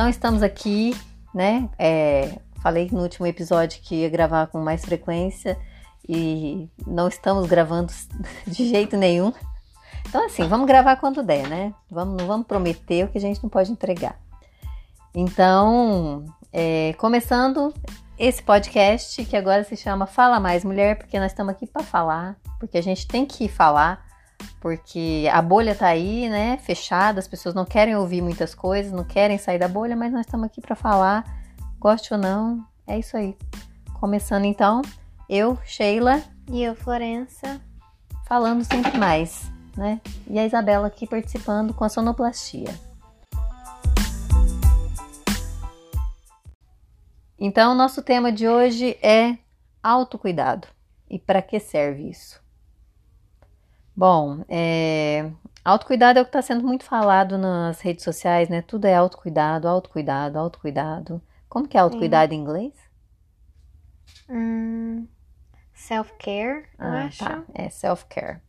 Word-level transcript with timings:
Então 0.00 0.08
estamos 0.08 0.42
aqui, 0.42 0.96
né? 1.34 1.68
É, 1.78 2.38
falei 2.62 2.88
no 2.90 3.02
último 3.02 3.26
episódio 3.26 3.82
que 3.82 3.96
ia 3.96 4.08
gravar 4.08 4.46
com 4.46 4.58
mais 4.58 4.82
frequência 4.82 5.58
e 6.08 6.70
não 6.86 7.06
estamos 7.06 7.46
gravando 7.46 7.92
de 8.48 8.66
jeito 8.66 8.96
nenhum. 8.96 9.30
Então, 10.08 10.24
assim, 10.24 10.48
vamos 10.48 10.66
gravar 10.66 10.96
quando 10.96 11.22
der, 11.22 11.46
né? 11.46 11.74
Vamos, 11.90 12.16
não 12.16 12.26
vamos 12.26 12.46
prometer 12.46 13.04
o 13.04 13.08
que 13.08 13.18
a 13.18 13.20
gente 13.20 13.42
não 13.42 13.50
pode 13.50 13.70
entregar. 13.70 14.18
Então, 15.14 16.24
é, 16.50 16.94
começando 16.94 17.74
esse 18.18 18.42
podcast 18.42 19.22
que 19.26 19.36
agora 19.36 19.64
se 19.64 19.76
chama 19.76 20.06
Fala 20.06 20.40
Mais 20.40 20.64
Mulher, 20.64 20.96
porque 20.96 21.20
nós 21.20 21.30
estamos 21.30 21.52
aqui 21.52 21.66
para 21.66 21.82
falar, 21.82 22.38
porque 22.58 22.78
a 22.78 22.82
gente 22.82 23.06
tem 23.06 23.26
que 23.26 23.48
falar, 23.48 24.02
porque 24.60 25.28
a 25.32 25.40
bolha 25.40 25.74
tá 25.74 25.88
aí, 25.88 26.28
né? 26.28 26.58
Fechada, 26.58 27.18
as 27.18 27.28
pessoas 27.28 27.54
não 27.54 27.64
querem 27.64 27.96
ouvir 27.96 28.22
muitas 28.22 28.54
coisas, 28.54 28.92
não 28.92 29.04
querem 29.04 29.38
sair 29.38 29.58
da 29.58 29.68
bolha, 29.68 29.96
mas 29.96 30.12
nós 30.12 30.26
estamos 30.26 30.46
aqui 30.46 30.60
para 30.60 30.76
falar, 30.76 31.24
goste 31.78 32.12
ou 32.12 32.20
não, 32.20 32.64
é 32.86 32.98
isso 32.98 33.16
aí. 33.16 33.36
Começando 33.94 34.44
então, 34.44 34.82
eu, 35.28 35.58
Sheila. 35.64 36.22
E 36.50 36.62
eu, 36.62 36.74
Florença. 36.74 37.60
Falando 38.26 38.64
sempre 38.64 38.96
mais, 38.98 39.50
né? 39.76 40.00
E 40.28 40.38
a 40.38 40.46
Isabela 40.46 40.86
aqui 40.86 41.06
participando 41.06 41.72
com 41.72 41.84
a 41.84 41.88
sonoplastia. 41.88 42.74
Então, 47.38 47.74
nosso 47.74 48.02
tema 48.02 48.30
de 48.30 48.46
hoje 48.46 48.98
é 49.02 49.38
autocuidado. 49.82 50.68
E 51.08 51.18
para 51.18 51.40
que 51.40 51.58
serve 51.58 52.10
isso? 52.10 52.40
Bom, 54.00 54.42
é... 54.48 55.30
autocuidado 55.62 56.18
é 56.18 56.22
o 56.22 56.24
que 56.24 56.30
está 56.30 56.40
sendo 56.40 56.66
muito 56.66 56.84
falado 56.84 57.36
nas 57.36 57.82
redes 57.82 58.02
sociais, 58.02 58.48
né? 58.48 58.62
Tudo 58.62 58.86
é 58.86 58.94
autocuidado, 58.94 59.68
autocuidado, 59.68 60.38
autocuidado. 60.38 61.20
Como 61.50 61.68
que 61.68 61.76
é 61.76 61.80
autocuidado 61.80 62.32
Sim. 62.32 62.38
em 62.38 62.40
inglês? 62.40 62.72
Hum, 64.26 65.06
Self-care, 65.74 66.64
eu 66.78 66.86
ah, 66.86 67.04
acho. 67.04 67.22
Tá. 67.22 67.42
É 67.52 67.68
self-care. 67.68 68.40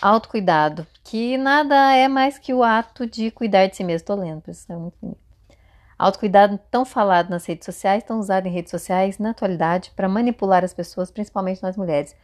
Autocuidado, 0.00 0.86
que 1.02 1.36
nada 1.36 1.96
é 1.96 2.06
mais 2.06 2.38
que 2.38 2.54
o 2.54 2.62
ato 2.62 3.08
de 3.08 3.32
cuidar 3.32 3.66
de 3.66 3.74
si 3.74 3.82
mesmo. 3.82 4.06
Tô 4.06 4.14
lendo, 4.14 4.48
isso 4.48 4.72
é 4.72 4.76
muito 4.76 4.96
bonito. 5.02 5.18
Autocuidado 5.98 6.60
tão 6.70 6.84
falado 6.84 7.28
nas 7.28 7.44
redes 7.44 7.64
sociais, 7.64 8.04
tão 8.04 8.20
usado 8.20 8.46
em 8.46 8.52
redes 8.52 8.70
sociais 8.70 9.18
na 9.18 9.30
atualidade 9.30 9.90
para 9.96 10.08
manipular 10.08 10.62
as 10.62 10.72
pessoas, 10.72 11.10
principalmente 11.10 11.60
nós 11.60 11.76
mulheres. 11.76 12.14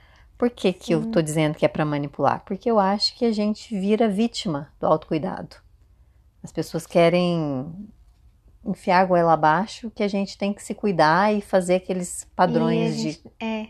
Por 0.43 0.51
que, 0.51 0.73
que 0.73 0.93
eu 0.93 1.09
tô 1.09 1.23
dizendo 1.23 1.55
que 1.55 1.65
é 1.65 1.69
para 1.69 1.85
manipular? 1.85 2.43
Porque 2.45 2.69
eu 2.69 2.81
acho 2.81 3.15
que 3.15 3.25
a 3.25 3.31
gente 3.31 3.79
vira 3.79 4.09
vítima 4.09 4.73
do 4.81 4.89
autocuidado. 4.89 5.55
As 6.43 6.51
pessoas 6.51 6.85
querem 6.85 7.73
enfiar 8.65 9.03
a 9.03 9.05
goela 9.05 9.35
abaixo 9.35 9.89
que 9.89 10.03
a 10.03 10.09
gente 10.09 10.37
tem 10.37 10.53
que 10.53 10.61
se 10.61 10.75
cuidar 10.75 11.33
e 11.33 11.41
fazer 11.41 11.77
aqueles 11.77 12.29
padrões 12.35 12.97
gente, 12.97 13.23
de. 13.23 13.31
É, 13.39 13.69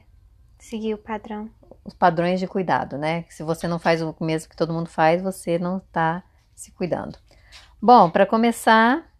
Seguir 0.59 0.95
o 0.95 0.97
padrão. 0.97 1.51
Os 1.85 1.93
padrões 1.93 2.41
de 2.41 2.47
cuidado, 2.47 2.97
né? 2.97 3.27
Se 3.29 3.43
você 3.43 3.69
não 3.69 3.79
faz 3.79 4.01
o 4.01 4.17
mesmo 4.19 4.49
que 4.49 4.57
todo 4.57 4.73
mundo 4.73 4.89
faz, 4.89 5.21
você 5.21 5.59
não 5.59 5.77
está 5.77 6.25
se 6.55 6.71
cuidando. 6.71 7.19
Bom, 7.83 8.09
para 8.09 8.25
começar, 8.25 9.13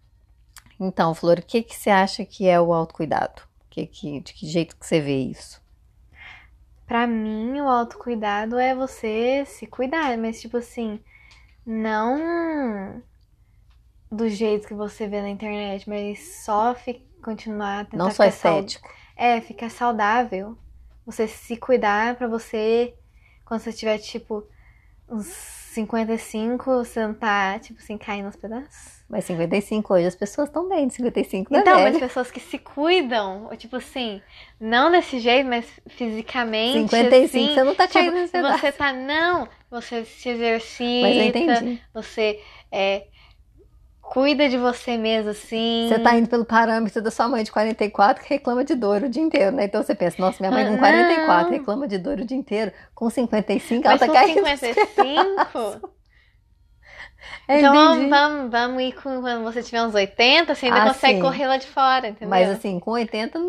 então, 0.79 1.13
Flor, 1.13 1.37
o 1.37 1.45
que, 1.45 1.61
que 1.61 1.75
você 1.75 1.91
acha 1.91 2.25
que 2.25 2.47
é 2.47 2.59
o 2.59 2.73
autocuidado? 2.73 3.43
Que, 3.69 3.85
que, 3.85 4.21
de 4.21 4.33
que 4.33 4.47
jeito 4.47 4.75
que 4.75 4.87
você 4.87 4.99
vê 4.99 5.19
isso? 5.19 5.61
Para 6.85 7.07
mim, 7.07 7.59
o 7.61 7.67
autocuidado 7.67 8.57
é 8.57 8.75
você 8.75 9.45
se 9.45 9.65
cuidar, 9.65 10.17
mas 10.17 10.41
tipo 10.41 10.57
assim, 10.57 10.99
não 11.65 13.01
do 14.11 14.29
jeito 14.29 14.67
que 14.67 14.73
você 14.73 15.07
vê 15.07 15.21
na 15.21 15.29
internet, 15.29 15.89
mas 15.89 16.43
só 16.43 16.75
continuar 17.23 17.87
Não 17.93 18.11
só 18.11 18.25
estético. 18.25 18.87
É, 19.15 19.41
ficar 19.41 19.69
saudável. 19.69 20.57
Você 21.05 21.27
se 21.27 21.57
cuidar 21.57 22.15
para 22.15 22.27
você, 22.27 22.93
quando 23.45 23.61
você 23.61 23.73
tiver, 23.73 23.97
tipo, 23.97 24.47
uns 25.09 25.25
55, 25.25 26.83
você 26.83 27.05
não 27.05 27.13
tá, 27.13 27.59
tipo 27.59 27.81
assim, 27.81 27.97
caindo 27.97 28.25
nos 28.25 28.35
pedaços. 28.35 29.02
Mas 29.13 29.25
55 29.25 29.93
hoje 29.93 30.07
as 30.07 30.15
pessoas 30.15 30.49
estão 30.49 30.67
bem 30.67 30.87
de 30.87 30.95
55 30.95 31.55
Então, 31.55 31.81
mas 31.81 31.99
pessoas 31.99 32.31
que 32.31 32.39
se 32.39 32.57
cuidam, 32.57 33.47
tipo 33.57 33.75
assim, 33.75 34.19
não 34.59 34.89
desse 34.89 35.19
jeito, 35.19 35.47
mas 35.47 35.65
fisicamente. 35.87 36.89
55 36.89 37.23
assim, 37.25 37.53
você 37.53 37.63
não 37.63 37.75
tá 37.75 37.85
tipo, 37.85 37.99
caindo 37.99 38.31
pedaços. 38.31 38.61
Você 38.61 38.71
tá, 38.71 38.91
não, 38.91 39.47
você 39.69 40.03
se 40.03 40.29
exercita, 40.29 41.79
você 41.93 42.39
é, 42.71 43.03
Cuida 44.01 44.49
de 44.49 44.57
você 44.57 44.97
mesmo, 44.97 45.31
assim. 45.31 45.87
Você 45.87 45.97
tá 45.97 46.15
indo 46.15 46.27
pelo 46.27 46.43
parâmetro 46.43 47.01
da 47.01 47.09
sua 47.09 47.27
mãe 47.27 47.43
de 47.43 47.51
44 47.51 48.23
que 48.23 48.29
reclama 48.31 48.63
de 48.63 48.75
dor 48.75 49.01
o 49.01 49.09
dia 49.09 49.23
inteiro, 49.23 49.55
né? 49.55 49.63
Então 49.65 49.81
você 49.81 49.95
pensa, 49.95 50.17
nossa, 50.19 50.37
minha 50.39 50.51
mãe 50.51 50.67
com 50.67 50.77
44 50.77 51.45
não. 51.45 51.57
reclama 51.57 51.87
de 51.87 51.97
dor 51.97 52.19
o 52.19 52.25
dia 52.25 52.37
inteiro. 52.37 52.71
Com 52.93 53.09
55 53.09 53.87
ela 53.87 53.97
tá 53.97 54.05
com 54.05 54.13
caindo. 54.13 54.45
55? 54.45 55.93
Então 57.47 57.73
vamos, 57.73 58.09
vamos, 58.09 58.51
vamos 58.51 58.83
ir 58.83 58.93
com 58.93 59.21
quando 59.21 59.43
você 59.43 59.61
tiver 59.61 59.83
uns 59.83 59.93
80, 59.93 60.55
você 60.55 60.67
ainda 60.67 60.83
ah, 60.83 60.87
consegue 60.87 61.15
sim. 61.15 61.21
correr 61.21 61.47
lá 61.47 61.57
de 61.57 61.67
fora, 61.67 62.07
entendeu? 62.07 62.29
Mas 62.29 62.49
assim, 62.49 62.79
com 62.79 62.91
80. 62.91 63.39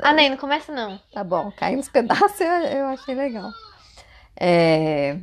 Ah, 0.00 0.12
nem, 0.12 0.30
não 0.30 0.36
começa 0.36 0.72
não. 0.72 0.98
Tá 1.12 1.24
bom, 1.24 1.50
cair 1.56 1.76
nos 1.76 1.88
pedaços 1.88 2.40
eu, 2.40 2.46
eu 2.46 2.86
achei 2.86 3.14
legal. 3.14 3.50
É... 4.36 5.16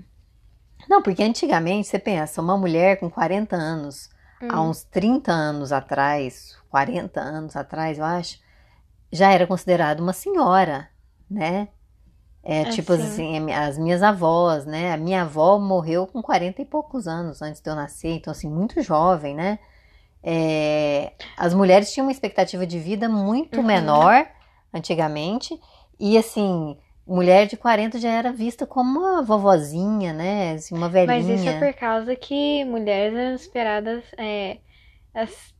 Não, 0.90 1.02
porque 1.02 1.24
antigamente 1.24 1.88
você 1.88 1.98
pensa, 1.98 2.42
uma 2.42 2.58
mulher 2.58 3.00
com 3.00 3.10
40 3.10 3.56
anos 3.56 4.10
Hum. 4.42 4.48
Há 4.50 4.62
uns 4.62 4.84
30 4.84 5.32
anos 5.32 5.72
atrás, 5.72 6.58
40 6.70 7.20
anos 7.20 7.56
atrás, 7.56 7.98
eu 7.98 8.06
acho, 8.06 8.40
já 9.12 9.32
era 9.32 9.46
considerada 9.46 10.02
uma 10.02 10.14
senhora, 10.14 10.90
né? 11.30 11.68
É, 12.50 12.62
é 12.62 12.66
tipo 12.66 12.94
assim, 12.94 13.38
assim, 13.38 13.52
as 13.52 13.78
minhas 13.78 14.02
avós, 14.02 14.66
né? 14.66 14.92
A 14.92 14.98
minha 14.98 15.22
avó 15.22 15.60
morreu 15.60 16.08
com 16.08 16.20
40 16.20 16.64
e 16.64 16.66
poucos 16.66 17.08
anos 17.08 17.44
antes 17.44 17.62
de 17.62 17.70
eu 17.70 17.76
nascer, 17.76 18.16
então, 18.16 18.32
assim, 18.32 18.50
muito 18.50 18.82
jovem, 18.82 19.36
né? 19.36 19.60
É, 20.24 21.14
as 21.38 21.54
mulheres 21.54 21.94
tinham 21.94 22.08
uma 22.08 22.12
expectativa 22.12 22.66
de 22.66 22.80
vida 22.80 23.08
muito 23.08 23.60
uhum. 23.60 23.66
menor 23.66 24.28
antigamente, 24.74 25.62
e 26.00 26.18
assim, 26.18 26.76
mulher 27.06 27.46
de 27.46 27.56
40 27.56 28.00
já 28.00 28.10
era 28.10 28.34
vista 28.34 28.66
como 28.66 29.00
uma 29.00 29.22
vovozinha, 29.22 30.12
né? 30.12 30.54
Assim, 30.54 30.76
uma 30.76 30.90
velhinha. 30.90 31.22
Mas 31.22 31.30
isso 31.30 31.48
é 31.48 31.60
por 31.60 31.80
causa 31.80 32.16
que 32.16 32.66
mulheres 32.66 33.16
eram 33.16 33.36
esperadas 33.36 34.04
é, 34.18 34.58
as, 35.14 35.54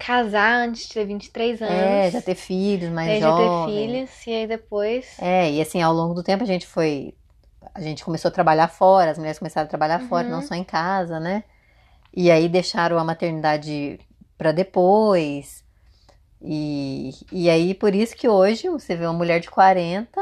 casar 0.00 0.66
antes 0.66 0.88
de 0.88 0.94
ter 0.94 1.04
23 1.04 1.62
anos. 1.62 1.74
É, 1.74 2.10
já 2.10 2.22
ter 2.22 2.34
filhos 2.34 2.90
mais 2.90 3.10
é, 3.10 3.20
jovens. 3.20 3.44
Já 3.44 3.66
ter 3.66 3.72
filhos, 3.72 4.26
e 4.26 4.30
aí 4.32 4.46
depois... 4.46 5.06
É, 5.20 5.50
e 5.50 5.60
assim, 5.60 5.80
ao 5.82 5.92
longo 5.92 6.14
do 6.14 6.22
tempo 6.22 6.42
a 6.42 6.46
gente 6.46 6.66
foi... 6.66 7.14
A 7.74 7.80
gente 7.80 8.04
começou 8.04 8.30
a 8.30 8.32
trabalhar 8.32 8.68
fora, 8.68 9.10
as 9.10 9.18
mulheres 9.18 9.38
começaram 9.38 9.66
a 9.66 9.68
trabalhar 9.68 10.00
uhum. 10.00 10.08
fora, 10.08 10.28
não 10.28 10.42
só 10.42 10.54
em 10.54 10.64
casa, 10.64 11.20
né? 11.20 11.44
E 12.14 12.30
aí 12.30 12.48
deixaram 12.48 12.98
a 12.98 13.04
maternidade 13.04 14.00
para 14.36 14.50
depois. 14.50 15.62
E, 16.42 17.10
e 17.30 17.50
aí, 17.50 17.74
por 17.74 17.94
isso 17.94 18.16
que 18.16 18.28
hoje 18.28 18.68
você 18.68 18.96
vê 18.96 19.04
uma 19.04 19.12
mulher 19.12 19.40
de 19.40 19.50
40, 19.50 20.20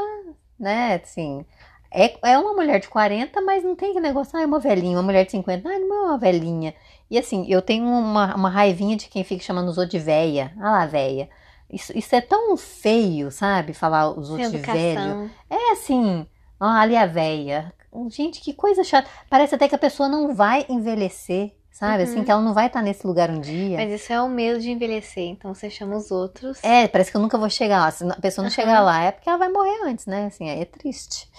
né? 0.59 1.01
Assim, 1.03 1.47
é, 1.91 2.15
é 2.23 2.39
uma 2.39 2.53
mulher 2.53 2.81
de 2.81 2.89
40, 2.89 3.41
mas 3.43 3.65
não 3.65 3.75
tem 3.75 3.93
que 3.93 4.01
negócio, 4.01 4.37
ah, 4.37 4.43
é 4.43 4.47
uma 4.47 4.59
velhinha, 4.59 4.97
uma 4.97 5.03
mulher 5.03 5.25
de 5.25 5.33
50, 5.33 5.69
ah, 5.69 5.79
não 5.79 5.95
é 5.95 6.03
uma 6.09 6.19
velhinha. 6.19 6.75
E 7.11 7.19
assim, 7.19 7.47
eu 7.49 7.63
tenho 7.63 7.85
uma, 7.85 8.35
uma 8.35 8.51
raivinha 8.51 8.97
de 8.97 9.09
quem 9.09 9.25
fica 9.25 9.43
chamando 9.43 9.69
os 9.69 9.79
outros 9.79 9.93
de 9.93 9.99
véia. 9.99 10.53
Ah 10.61 10.71
lá, 10.71 10.87
véia. 10.87 11.29
Isso, 11.71 11.97
isso 11.97 12.15
é 12.15 12.21
tão 12.21 12.57
feio, 12.57 13.31
sabe? 13.31 13.73
Falar 13.73 14.11
os 14.11 14.31
outros 14.31 14.51
de 14.51 14.59
velho. 14.59 15.31
É 15.49 15.73
assim, 15.73 16.27
ah, 16.61 16.81
ali 16.81 16.97
a 16.97 17.07
véia. 17.07 17.73
Gente, 18.11 18.41
que 18.41 18.53
coisa 18.53 18.85
chata. 18.85 19.09
Parece 19.31 19.55
até 19.55 19.69
que 19.69 19.75
a 19.75 19.79
pessoa 19.79 20.09
não 20.09 20.35
vai 20.35 20.67
envelhecer. 20.69 21.53
Sabe? 21.71 22.03
Uhum. 22.03 22.11
Assim, 22.11 22.25
que 22.25 22.31
ela 22.31 22.43
não 22.43 22.53
vai 22.53 22.67
estar 22.67 22.83
nesse 22.83 23.07
lugar 23.07 23.31
um 23.31 23.41
dia. 23.41 23.77
Mas 23.77 23.93
isso 23.93 24.13
é 24.13 24.21
o 24.21 24.29
medo 24.29 24.59
de 24.59 24.69
envelhecer, 24.69 25.23
então 25.23 25.55
você 25.55 25.71
chama 25.71 25.97
os 25.97 26.11
outros. 26.11 26.59
É, 26.65 26.89
parece 26.89 27.13
que 27.13 27.17
eu 27.17 27.21
nunca 27.21 27.39
vou 27.39 27.49
chegar 27.49 27.79
lá. 27.79 27.91
Se 27.93 28.05
a 28.05 28.17
pessoa 28.17 28.43
não 28.43 28.51
uhum. 28.51 28.55
chegar 28.55 28.81
lá, 28.81 29.05
é 29.05 29.13
porque 29.13 29.29
ela 29.29 29.39
vai 29.39 29.49
morrer 29.49 29.85
antes, 29.85 30.05
né? 30.07 30.27
Assim, 30.27 30.49
é 30.49 30.65
triste. 30.65 31.31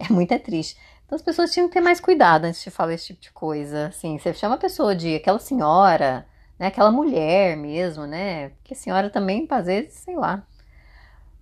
É 0.00 0.10
muito 0.12 0.32
é 0.32 0.38
triste. 0.38 0.78
Então 1.04 1.14
as 1.14 1.22
pessoas 1.22 1.52
tinham 1.52 1.68
que 1.68 1.74
ter 1.74 1.80
mais 1.80 2.00
cuidado 2.00 2.46
antes 2.46 2.62
de 2.62 2.70
falar 2.70 2.94
esse 2.94 3.08
tipo 3.08 3.20
de 3.20 3.30
coisa. 3.32 3.88
Assim, 3.88 4.18
você 4.18 4.32
chama 4.32 4.54
a 4.54 4.58
pessoa 4.58 4.96
de 4.96 5.16
aquela 5.16 5.38
senhora, 5.38 6.26
né? 6.58 6.68
Aquela 6.68 6.90
mulher 6.90 7.56
mesmo, 7.56 8.06
né? 8.06 8.48
Porque 8.50 8.74
senhora 8.74 9.10
também, 9.10 9.46
às 9.50 9.66
vezes, 9.66 9.92
sei 9.92 10.16
lá. 10.16 10.42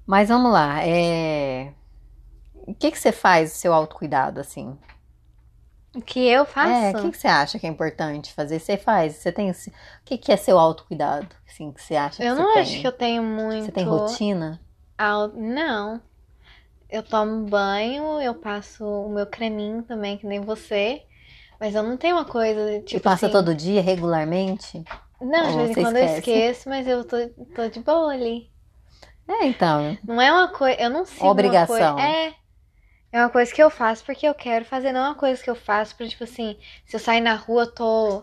Mas 0.04 0.28
vamos 0.28 0.50
lá. 0.50 0.84
É... 0.84 1.72
O 2.66 2.74
que, 2.74 2.90
que 2.90 2.98
você 2.98 3.12
faz 3.12 3.52
o 3.52 3.56
seu 3.56 3.72
autocuidado, 3.72 4.40
assim? 4.40 4.76
O 5.94 6.02
que 6.02 6.26
eu 6.26 6.44
faço? 6.44 6.70
É, 6.70 6.90
o 6.90 7.02
que, 7.02 7.10
que, 7.10 7.16
você 7.18 7.28
acha 7.28 7.58
que 7.58 7.66
é 7.66 7.70
importante 7.70 8.32
fazer? 8.32 8.58
Você 8.58 8.76
faz? 8.76 9.16
Você 9.16 9.32
tem. 9.32 9.50
O 9.50 9.54
que, 10.04 10.18
que 10.18 10.32
é 10.32 10.36
seu 10.36 10.58
autocuidado? 10.58 11.28
Assim, 11.46 11.72
que 11.72 11.82
você 11.82 11.96
acha 11.96 12.22
Eu 12.22 12.34
que 12.34 12.42
não 12.42 12.52
você 12.52 12.58
acho 12.60 12.70
tem? 12.72 12.80
que 12.80 12.86
eu 12.86 12.92
tenho 12.92 13.22
muito. 13.22 13.64
Você 13.64 13.72
tem 13.72 13.84
rotina? 13.84 14.60
Não. 15.34 16.00
Eu 16.88 17.02
tomo 17.02 17.46
banho, 17.48 18.20
eu 18.20 18.34
passo 18.34 18.84
o 18.84 19.08
meu 19.10 19.26
creminho 19.26 19.82
também, 19.84 20.18
que 20.18 20.26
nem 20.26 20.40
você. 20.40 21.02
Mas 21.60 21.74
eu 21.74 21.82
não 21.82 21.96
tenho 21.96 22.16
uma 22.16 22.24
coisa 22.24 22.80
tipo. 22.82 22.96
E 22.96 23.00
passa 23.00 23.26
assim... 23.26 23.32
todo 23.32 23.54
dia, 23.54 23.80
regularmente? 23.82 24.84
Não, 25.20 25.48
de 25.50 25.56
Ou 25.56 25.56
vez 25.56 25.70
em 25.70 25.74
quando 25.74 25.96
eu 25.96 26.04
esquece? 26.04 26.18
esqueço, 26.18 26.68
mas 26.68 26.86
eu 26.88 27.04
tô, 27.04 27.16
tô 27.54 27.68
de 27.68 27.80
boa 27.80 28.12
ali. 28.12 28.50
É, 29.28 29.44
então. 29.46 29.96
Não 30.04 30.20
é 30.20 30.32
uma 30.32 30.48
coisa. 30.52 30.80
Eu 30.80 30.90
não 30.90 31.04
uma 31.20 31.30
Obrigação. 31.30 31.96
coisa. 31.96 32.00
É. 32.00 32.34
É 33.12 33.20
uma 33.20 33.30
coisa 33.30 33.52
que 33.54 33.62
eu 33.62 33.70
faço 33.70 34.04
porque 34.04 34.26
eu 34.28 34.34
quero 34.34 34.64
fazer, 34.64 34.92
não 34.92 35.00
é 35.00 35.08
uma 35.10 35.14
coisa 35.14 35.42
que 35.42 35.50
eu 35.50 35.54
faço 35.54 35.96
pra, 35.96 36.08
tipo 36.08 36.24
assim, 36.24 36.58
se 36.86 36.96
eu 36.96 37.00
sair 37.00 37.20
na 37.20 37.34
rua, 37.34 37.62
eu 37.64 37.72
tô. 37.74 38.22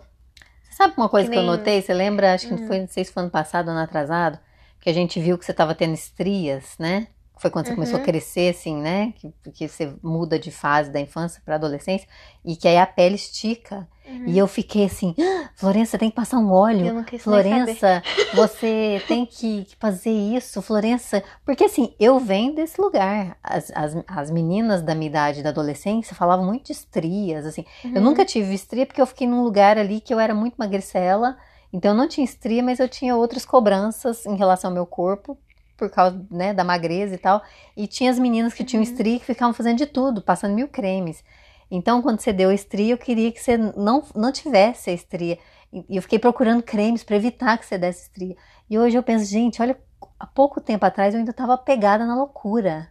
Você 0.63 0.73
sabe 0.77 0.93
uma 0.97 1.09
coisa 1.09 1.27
Que 1.27 1.33
que, 1.33 1.37
eu 1.39 1.43
nem- 1.43 1.51
notei? 1.51 1.81
Você 1.81 1.93
lembra, 1.93 2.33
acho 2.33 2.47
que 2.47 2.55
Hum. 2.55 2.67
foi, 2.67 2.79
não 2.81 2.87
sei 2.87 3.05
se 3.05 3.11
foi 3.11 3.23
ano 3.23 3.31
passado, 3.31 3.69
ano 3.69 3.79
atrasado, 3.79 4.39
que 4.79 4.89
a 4.89 4.93
gente 4.93 5.19
viu 5.19 5.37
que 5.37 5.45
você 5.45 5.51
estava 5.51 5.73
tendo 5.75 5.93
estrias, 5.93 6.75
né? 6.79 7.07
Foi 7.37 7.49
quando 7.51 7.67
você 7.67 7.73
começou 7.75 7.97
a 7.97 7.99
Uhum. 7.99 8.05
crescer, 8.05 8.49
assim, 8.55 8.75
né? 8.77 9.13
Que, 9.17 9.33
que 9.51 9.67
você 9.67 9.93
muda 10.01 10.39
de 10.39 10.51
fase 10.51 10.89
da 10.89 10.99
infância 10.99 11.41
para 11.43 11.55
adolescência 11.55 12.07
e 12.43 12.55
que 12.55 12.67
aí 12.67 12.77
a 12.77 12.85
pele 12.87 13.15
estica. 13.15 13.87
E 14.27 14.37
eu 14.37 14.47
fiquei 14.47 14.85
assim, 14.85 15.15
"Ah, 15.19 15.49
Florença, 15.55 15.97
tem 15.97 16.09
que 16.11 16.15
passar 16.15 16.37
um 16.37 16.51
óleo. 16.51 16.87
Eu 16.87 16.93
não 16.93 17.03
quis. 17.03 17.23
Florença, 17.23 18.03
você 18.35 19.01
tem 19.07 19.25
que 19.25 19.65
fazer 19.79 20.11
isso, 20.11 20.61
Florença. 20.61 21.23
Porque 21.43 21.63
assim, 21.63 21.93
eu 21.99 22.19
venho 22.19 22.53
desse 22.53 22.79
lugar. 22.79 23.35
As, 23.43 23.71
as, 23.75 23.95
as 24.07 24.29
meninas 24.31 24.81
da 24.83 24.93
minha 24.93 25.09
idade, 25.09 25.41
da 25.43 25.49
adolescência, 25.49 26.15
falavam 26.15 26.45
muito 26.45 26.67
de 26.67 26.71
estrias, 26.73 27.45
assim. 27.47 27.65
Eu 27.83 27.95
Uhum. 27.95 28.01
nunca 28.01 28.23
tive 28.23 28.53
estria 28.53 28.85
porque 28.85 29.01
eu 29.01 29.07
fiquei 29.07 29.25
num 29.27 29.41
lugar 29.43 29.77
ali 29.77 29.99
que 29.99 30.13
eu 30.13 30.19
era 30.19 30.35
muito 30.35 30.55
magricela. 30.55 31.35
Então 31.73 31.91
eu 31.91 31.97
não 31.97 32.07
tinha 32.07 32.23
estria, 32.23 32.61
mas 32.63 32.79
eu 32.79 32.87
tinha 32.87 33.15
outras 33.15 33.43
cobranças 33.45 34.25
em 34.25 34.35
relação 34.35 34.69
ao 34.69 34.73
meu 34.75 34.85
corpo. 34.85 35.37
Por 35.77 35.89
causa, 35.89 36.25
né, 36.31 36.53
da 36.53 36.63
magreza 36.63 37.15
e 37.15 37.17
tal. 37.17 37.41
E 37.75 37.87
tinha 37.87 38.09
as 38.11 38.17
meninas 38.19 38.53
que 38.53 38.63
tinham 38.63 38.81
Uhum. 38.81 38.83
estria 38.83 39.19
que 39.19 39.25
ficavam 39.25 39.53
fazendo 39.53 39.77
de 39.77 39.85
tudo, 39.85 40.21
passando 40.21 40.53
mil 40.55 40.67
cremes. 40.69 41.23
Então, 41.69 42.01
quando 42.01 42.19
você 42.21 42.31
deu 42.31 42.49
a 42.49 42.53
estria, 42.53 42.93
eu 42.93 42.97
queria 42.97 43.31
que 43.31 43.41
você 43.41 43.57
não, 43.57 44.03
não 44.15 44.31
tivesse 44.31 44.89
a 44.89 44.93
estria. 44.93 45.37
E 45.73 45.85
e 45.89 45.97
eu 45.97 46.01
fiquei 46.01 46.19
procurando 46.19 46.63
cremes 46.63 47.03
para 47.03 47.17
evitar 47.17 47.57
que 47.57 47.65
você 47.65 47.77
desse 47.77 48.03
estria. 48.03 48.37
E 48.69 48.79
hoje 48.79 48.97
eu 48.97 49.03
penso, 49.03 49.25
gente, 49.25 49.61
olha, 49.61 49.77
há 50.19 50.25
pouco 50.25 50.61
tempo 50.61 50.85
atrás 50.85 51.13
eu 51.13 51.19
ainda 51.19 51.31
estava 51.31 51.57
pegada 51.57 52.05
na 52.05 52.15
loucura, 52.15 52.89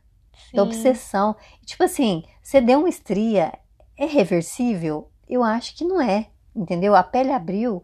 Sim. 0.50 0.56
da 0.56 0.62
obsessão. 0.62 1.34
Tipo 1.64 1.84
assim, 1.84 2.24
você 2.42 2.60
deu 2.60 2.80
uma 2.80 2.88
estria, 2.88 3.52
é 3.96 4.04
reversível? 4.04 5.10
Eu 5.28 5.42
acho 5.42 5.74
que 5.76 5.84
não 5.84 6.00
é, 6.00 6.26
entendeu? 6.54 6.94
A 6.94 7.02
pele 7.02 7.32
abriu, 7.32 7.82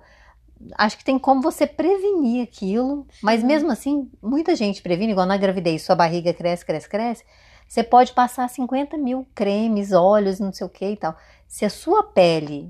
acho 0.76 0.98
que 0.98 1.04
tem 1.04 1.18
como 1.18 1.40
você 1.42 1.66
prevenir 1.66 2.42
aquilo, 2.42 3.06
mas 3.22 3.42
mesmo 3.42 3.70
assim, 3.70 4.10
muita 4.22 4.54
gente 4.54 4.82
previne, 4.82 5.12
igual 5.12 5.26
na 5.26 5.36
gravidez, 5.36 5.82
sua 5.82 5.94
barriga 5.96 6.32
cresce, 6.34 6.64
cresce, 6.64 6.88
cresce. 6.88 7.24
Você 7.66 7.82
pode 7.84 8.12
passar 8.12 8.48
50 8.48 8.96
mil 8.98 9.26
cremes, 9.34 9.92
óleos, 9.92 10.40
não 10.40 10.52
sei 10.52 10.66
o 10.66 10.70
que 10.70 10.84
e 10.84 10.96
tal. 10.96 11.16
Se 11.46 11.64
a 11.64 11.70
sua 11.70 12.02
pele 12.02 12.68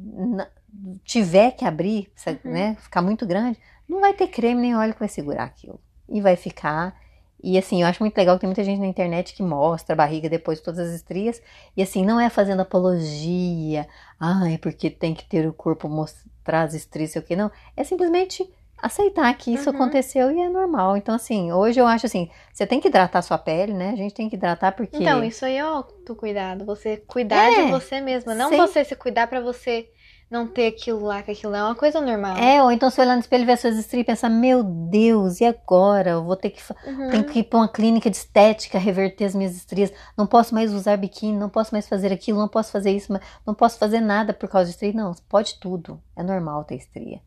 tiver 1.05 1.53
que 1.53 1.65
abrir, 1.65 2.11
Uhum. 2.45 2.53
né, 2.53 2.77
ficar 2.81 3.03
muito 3.03 3.27
grande, 3.27 3.59
não 3.89 4.01
vai 4.01 4.13
ter 4.13 4.29
creme 4.29 4.61
nem 4.61 4.77
óleo 4.77 4.93
que 4.93 5.01
vai 5.01 5.09
segurar 5.09 5.45
aquilo. 5.45 5.81
E 6.09 6.21
vai 6.21 6.37
ficar. 6.37 6.95
E 7.43 7.57
assim, 7.57 7.81
eu 7.83 7.89
acho 7.89 8.03
muito 8.03 8.17
legal 8.17 8.37
que 8.37 8.41
tem 8.43 8.49
muita 8.49 8.63
gente 8.65 8.79
na 8.81 8.87
internet 8.87 9.35
que 9.35 9.43
mostra 9.43 9.95
a 9.95 9.97
barriga 9.97 10.29
depois 10.29 10.59
de 10.59 10.65
todas 10.65 10.81
as 10.89 10.95
estrias. 10.95 11.41
E 11.77 11.83
assim, 11.83 12.05
não 12.05 12.21
é 12.21 12.29
fazendo 12.29 12.61
apologia. 12.61 13.89
Ah, 14.19 14.51
é 14.51 14.59
porque 14.59 14.91
tem 14.91 15.15
que 15.15 15.25
ter 15.25 15.49
o 15.49 15.53
corpo 15.53 15.89
mostrar 15.89 16.30
as 16.47 16.75
estrias, 16.75 17.11
sei 17.13 17.23
o 17.23 17.25
que. 17.25 17.37
Não. 17.37 17.51
É 17.77 17.85
simplesmente 17.85 18.49
aceitar 18.83 19.33
que 19.35 19.53
isso 19.53 19.69
Uhum. 19.69 19.77
aconteceu 19.77 20.31
e 20.31 20.41
é 20.41 20.49
normal. 20.49 20.97
Então, 20.97 21.15
assim, 21.15 21.53
hoje 21.53 21.79
eu 21.79 21.87
acho 21.87 22.07
assim, 22.07 22.31
você 22.53 22.67
tem 22.67 22.81
que 22.81 22.89
hidratar 22.89 23.21
sua 23.23 23.37
pele, 23.37 23.75
né? 23.75 23.91
A 23.91 23.97
gente 23.97 24.15
tem 24.15 24.29
que 24.29 24.37
hidratar 24.37 24.73
porque. 24.73 24.97
Então, 24.97 25.23
isso 25.23 25.45
aí 25.45 25.57
é 25.57 25.61
autocuidado. 25.61 26.65
Você 26.65 26.97
cuidar 26.97 27.53
É, 27.53 27.65
de 27.67 27.71
você 27.71 28.01
mesma. 28.01 28.35
Não 28.35 28.51
você 28.51 28.85
se 28.85 28.97
cuidar 28.97 29.27
pra 29.27 29.41
você 29.41 29.91
não 30.31 30.47
ter 30.47 30.69
aquilo 30.69 31.05
lá, 31.05 31.23
que 31.23 31.33
aquilo 31.33 31.55
é 31.57 31.63
uma 31.63 31.75
coisa 31.75 32.01
normal. 32.01 32.37
É, 32.37 32.63
ou 32.63 32.71
então 32.71 32.89
você 32.89 33.01
olhar 33.01 33.15
no 33.15 33.21
espelho 33.21 33.43
e 33.43 33.47
ver 33.47 33.59
suas 33.59 33.77
estrias 33.77 34.03
e 34.03 34.07
pensar, 34.07 34.29
meu 34.29 34.63
Deus, 34.63 35.41
e 35.41 35.45
agora? 35.45 36.11
Eu 36.11 36.25
vou 36.25 36.37
ter 36.37 36.51
que, 36.51 36.63
Uhum. 36.87 37.11
tenho 37.11 37.25
que 37.25 37.41
ir 37.41 37.45
para 37.45 37.59
uma 37.59 37.69
clínica 37.69 38.09
de 38.09 38.17
estética 38.17 38.79
reverter 38.79 39.25
as 39.25 39.35
minhas 39.35 39.57
estrias. 39.57 39.93
Não 40.17 40.27
posso 40.27 40.55
mais 40.55 40.73
usar 40.73 40.97
biquíni, 40.97 41.37
não 41.37 41.49
posso 41.49 41.75
mais 41.75 41.89
fazer 41.89 42.13
aquilo, 42.13 42.39
não 42.39 42.49
posso 42.49 42.71
fazer 42.71 42.93
isso, 42.93 43.13
não 43.45 43.55
posso 43.55 43.77
fazer 43.79 44.01
nada 44.01 44.33
por 44.33 44.49
causa 44.49 44.67
de 44.67 44.75
estria. 44.75 44.93
Não, 44.93 45.13
pode 45.29 45.59
tudo. 45.59 46.01
É 46.15 46.23
normal 46.23 46.63
ter 46.65 46.77
estria. 46.77 47.21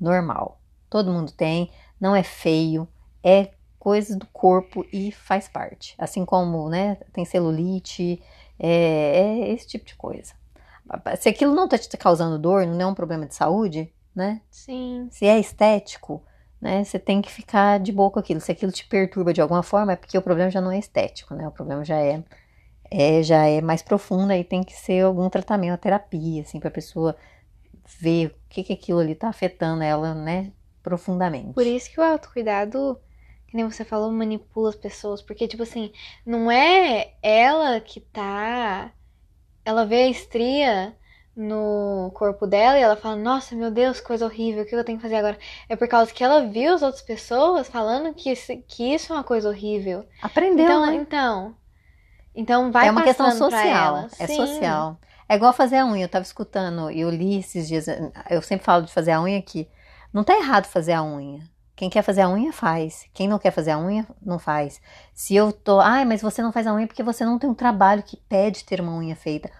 Normal. 0.00 0.60
Todo 0.88 1.10
mundo 1.12 1.32
tem, 1.32 1.70
não 2.00 2.14
é 2.14 2.22
feio, 2.22 2.86
é 3.24 3.50
coisa 3.78 4.16
do 4.16 4.26
corpo 4.26 4.86
e 4.92 5.10
faz 5.10 5.48
parte. 5.48 5.94
Assim 5.98 6.24
como, 6.24 6.68
né, 6.68 6.96
tem 7.12 7.24
celulite, 7.24 8.22
é, 8.58 8.68
é 9.48 9.52
esse 9.52 9.66
tipo 9.66 9.84
de 9.84 9.96
coisa. 9.96 10.32
Se 11.18 11.28
aquilo 11.28 11.54
não 11.54 11.68
tá 11.68 11.76
te 11.78 11.96
causando 11.96 12.38
dor, 12.38 12.66
não 12.66 12.80
é 12.80 12.86
um 12.86 12.94
problema 12.94 13.26
de 13.26 13.34
saúde, 13.34 13.92
né? 14.14 14.40
Sim. 14.50 15.08
Se 15.10 15.26
é 15.26 15.38
estético, 15.38 16.22
né, 16.60 16.84
você 16.84 16.98
tem 16.98 17.20
que 17.20 17.30
ficar 17.30 17.78
de 17.78 17.92
boa 17.92 18.10
com 18.10 18.18
aquilo. 18.18 18.40
Se 18.40 18.52
aquilo 18.52 18.72
te 18.72 18.86
perturba 18.86 19.32
de 19.32 19.40
alguma 19.40 19.62
forma, 19.62 19.92
é 19.92 19.96
porque 19.96 20.16
o 20.16 20.22
problema 20.22 20.50
já 20.50 20.60
não 20.60 20.70
é 20.70 20.78
estético, 20.78 21.34
né? 21.34 21.46
O 21.46 21.50
problema 21.52 21.84
já 21.84 21.96
é, 21.96 22.22
é 22.90 23.22
já 23.22 23.44
é 23.44 23.60
mais 23.60 23.82
profundo 23.82 24.32
e 24.32 24.44
tem 24.44 24.62
que 24.62 24.74
ser 24.74 25.04
algum 25.04 25.28
tratamento, 25.28 25.70
uma 25.72 25.78
terapia, 25.78 26.42
assim, 26.42 26.60
pra 26.60 26.70
pessoa 26.70 27.16
ver 27.98 28.28
o 28.28 28.34
que 28.48 28.64
que 28.64 28.72
aquilo 28.72 28.98
ali 28.98 29.14
tá 29.14 29.28
afetando 29.28 29.82
ela, 29.82 30.14
né, 30.14 30.52
profundamente. 30.82 31.52
Por 31.52 31.66
isso 31.66 31.90
que 31.90 32.00
o 32.00 32.04
autocuidado, 32.04 32.98
que 33.46 33.56
nem 33.56 33.68
você 33.68 33.84
falou, 33.84 34.10
manipula 34.10 34.70
as 34.70 34.76
pessoas. 34.76 35.22
Porque, 35.22 35.46
tipo 35.46 35.62
assim, 35.62 35.92
não 36.24 36.50
é 36.50 37.12
ela 37.22 37.80
que 37.80 38.00
tá. 38.00 38.92
Ela 39.66 39.84
vê 39.84 40.04
a 40.04 40.08
estria 40.08 40.96
no 41.36 42.10
corpo 42.14 42.46
dela 42.46 42.78
e 42.78 42.82
ela 42.82 42.96
fala, 42.96 43.16
nossa, 43.16 43.54
meu 43.54 43.70
Deus, 43.70 44.00
coisa 44.00 44.24
horrível, 44.24 44.62
o 44.62 44.66
que 44.66 44.74
eu 44.74 44.84
tenho 44.84 44.98
que 44.98 45.02
fazer 45.02 45.16
agora? 45.16 45.38
É 45.68 45.76
por 45.76 45.88
causa 45.88 46.12
que 46.12 46.24
ela 46.24 46.46
viu 46.46 46.72
as 46.74 46.82
outras 46.82 47.02
pessoas 47.02 47.68
falando 47.68 48.14
que, 48.14 48.30
isso- 48.30 48.56
que 48.68 48.94
isso 48.94 49.12
é 49.12 49.16
uma 49.16 49.24
coisa 49.24 49.48
horrível. 49.50 50.06
Aprendeu, 50.22 50.64
então, 50.64 50.86
né? 50.86 50.94
então. 50.94 51.56
Então 52.34 52.70
vai 52.70 52.88
é 52.88 52.90
uma 52.90 53.02
questão 53.02 53.30
social. 53.32 54.08
É 54.18 54.26
Sim. 54.26 54.36
social. 54.36 55.00
É 55.28 55.34
igual 55.36 55.52
fazer 55.52 55.78
a 55.78 55.86
unha. 55.86 56.04
Eu 56.04 56.08
tava 56.08 56.24
escutando, 56.24 56.90
eu 56.90 57.10
li 57.10 57.38
esses 57.38 57.66
dias. 57.66 57.86
Eu 58.30 58.42
sempre 58.42 58.64
falo 58.64 58.84
de 58.84 58.92
fazer 58.92 59.12
a 59.12 59.20
unha 59.22 59.38
aqui. 59.38 59.68
Não 60.12 60.22
tá 60.22 60.36
errado 60.36 60.66
fazer 60.66 60.92
a 60.92 61.02
unha. 61.02 61.40
Quem 61.76 61.90
quer 61.90 62.00
fazer 62.02 62.22
a 62.22 62.28
unha, 62.30 62.52
faz. 62.54 63.04
Quem 63.12 63.28
não 63.28 63.38
quer 63.38 63.50
fazer 63.50 63.72
a 63.72 63.78
unha, 63.78 64.06
não 64.24 64.38
faz. 64.38 64.80
Se 65.14 65.36
eu 65.36 65.52
tô. 65.52 65.78
Ai, 65.78 66.06
mas 66.06 66.22
você 66.22 66.40
não 66.40 66.50
faz 66.50 66.66
a 66.66 66.72
unha 66.74 66.86
porque 66.86 67.02
você 67.02 67.22
não 67.24 67.38
tem 67.38 67.50
um 67.50 67.54
trabalho 67.54 68.02
que 68.02 68.16
pede 68.16 68.64
ter 68.64 68.80
uma 68.80 68.96
unha 68.96 69.14
feita. 69.14 69.50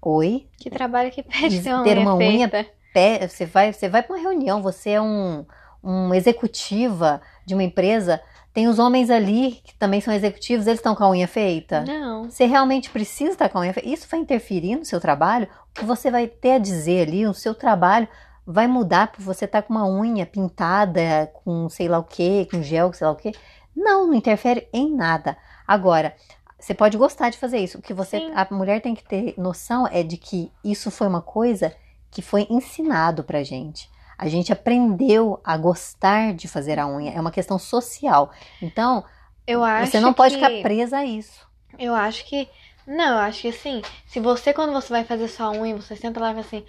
Oi? 0.00 0.46
Que 0.58 0.68
trabalho 0.68 1.10
que 1.10 1.22
pede 1.22 1.62
Ter 1.62 1.62
ter 1.62 1.70
uma 1.72 1.82
unha 1.82 2.00
uma 2.02 2.14
unha 2.16 2.48
feita. 2.48 2.70
Pe- 2.92 3.26
Você 3.26 3.46
vai, 3.46 3.72
você 3.72 3.88
vai 3.88 4.02
para 4.02 4.14
uma 4.14 4.22
reunião, 4.22 4.60
você 4.60 4.90
é 4.90 5.00
um, 5.00 5.46
um 5.82 6.12
executiva 6.12 7.22
de 7.46 7.54
uma 7.54 7.62
empresa. 7.62 8.20
Tem 8.52 8.68
os 8.68 8.78
homens 8.78 9.08
ali 9.08 9.62
que 9.64 9.74
também 9.76 10.02
são 10.02 10.12
executivos, 10.12 10.66
eles 10.66 10.78
estão 10.78 10.94
com 10.94 11.04
a 11.04 11.08
unha 11.10 11.26
feita. 11.26 11.84
Não. 11.86 12.24
Você 12.28 12.44
realmente 12.44 12.90
precisa 12.90 13.32
estar 13.32 13.48
com 13.48 13.56
a 13.56 13.60
unha 13.62 13.72
feita? 13.72 13.88
Isso 13.88 14.06
vai 14.10 14.20
interferir 14.20 14.76
no 14.76 14.84
seu 14.84 15.00
trabalho? 15.00 15.48
O 15.70 15.80
que 15.80 15.86
você 15.86 16.10
vai 16.10 16.26
ter 16.26 16.52
a 16.52 16.58
dizer 16.58 17.08
ali, 17.08 17.26
o 17.26 17.32
seu 17.32 17.54
trabalho 17.54 18.06
vai 18.52 18.66
mudar 18.66 19.10
por 19.10 19.22
você 19.22 19.46
estar 19.46 19.62
com 19.62 19.72
uma 19.74 19.88
unha 19.88 20.26
pintada 20.26 21.32
com 21.42 21.68
sei 21.68 21.88
lá 21.88 21.98
o 21.98 22.04
que, 22.04 22.46
com 22.50 22.62
gel, 22.62 22.92
sei 22.92 23.06
lá 23.06 23.12
o 23.12 23.16
que? 23.16 23.32
Não, 23.74 24.06
não 24.06 24.14
interfere 24.14 24.68
em 24.72 24.94
nada. 24.94 25.36
Agora, 25.66 26.14
você 26.58 26.74
pode 26.74 26.96
gostar 26.96 27.30
de 27.30 27.38
fazer 27.38 27.58
isso. 27.58 27.78
O 27.78 27.82
que 27.82 27.92
você, 27.92 28.18
Sim. 28.18 28.32
a 28.34 28.46
mulher 28.54 28.80
tem 28.80 28.94
que 28.94 29.02
ter 29.02 29.34
noção 29.36 29.86
é 29.90 30.02
de 30.02 30.16
que 30.16 30.52
isso 30.62 30.90
foi 30.90 31.08
uma 31.08 31.22
coisa 31.22 31.74
que 32.10 32.22
foi 32.22 32.46
ensinado 32.48 33.24
pra 33.24 33.42
gente. 33.42 33.90
A 34.16 34.28
gente 34.28 34.52
aprendeu 34.52 35.40
a 35.42 35.56
gostar 35.56 36.34
de 36.34 36.46
fazer 36.46 36.78
a 36.78 36.86
unha. 36.86 37.10
É 37.12 37.20
uma 37.20 37.32
questão 37.32 37.58
social. 37.58 38.30
Então, 38.60 39.02
você 39.84 39.98
não 39.98 40.12
pode 40.12 40.36
que... 40.36 40.40
ficar 40.40 40.62
presa 40.62 40.98
a 40.98 41.04
isso. 41.04 41.44
Eu 41.76 41.94
acho 41.94 42.24
que. 42.26 42.48
Não, 42.86 43.14
eu 43.14 43.18
acho 43.18 43.42
que 43.42 43.48
assim, 43.48 43.82
se 44.06 44.20
você, 44.20 44.52
quando 44.52 44.72
você 44.72 44.88
vai 44.88 45.04
fazer 45.04 45.28
sua 45.28 45.50
unha, 45.50 45.76
você 45.76 45.96
senta 45.96 46.20
lá 46.20 46.30
e 46.30 46.34
fala 46.34 46.46
assim, 46.46 46.64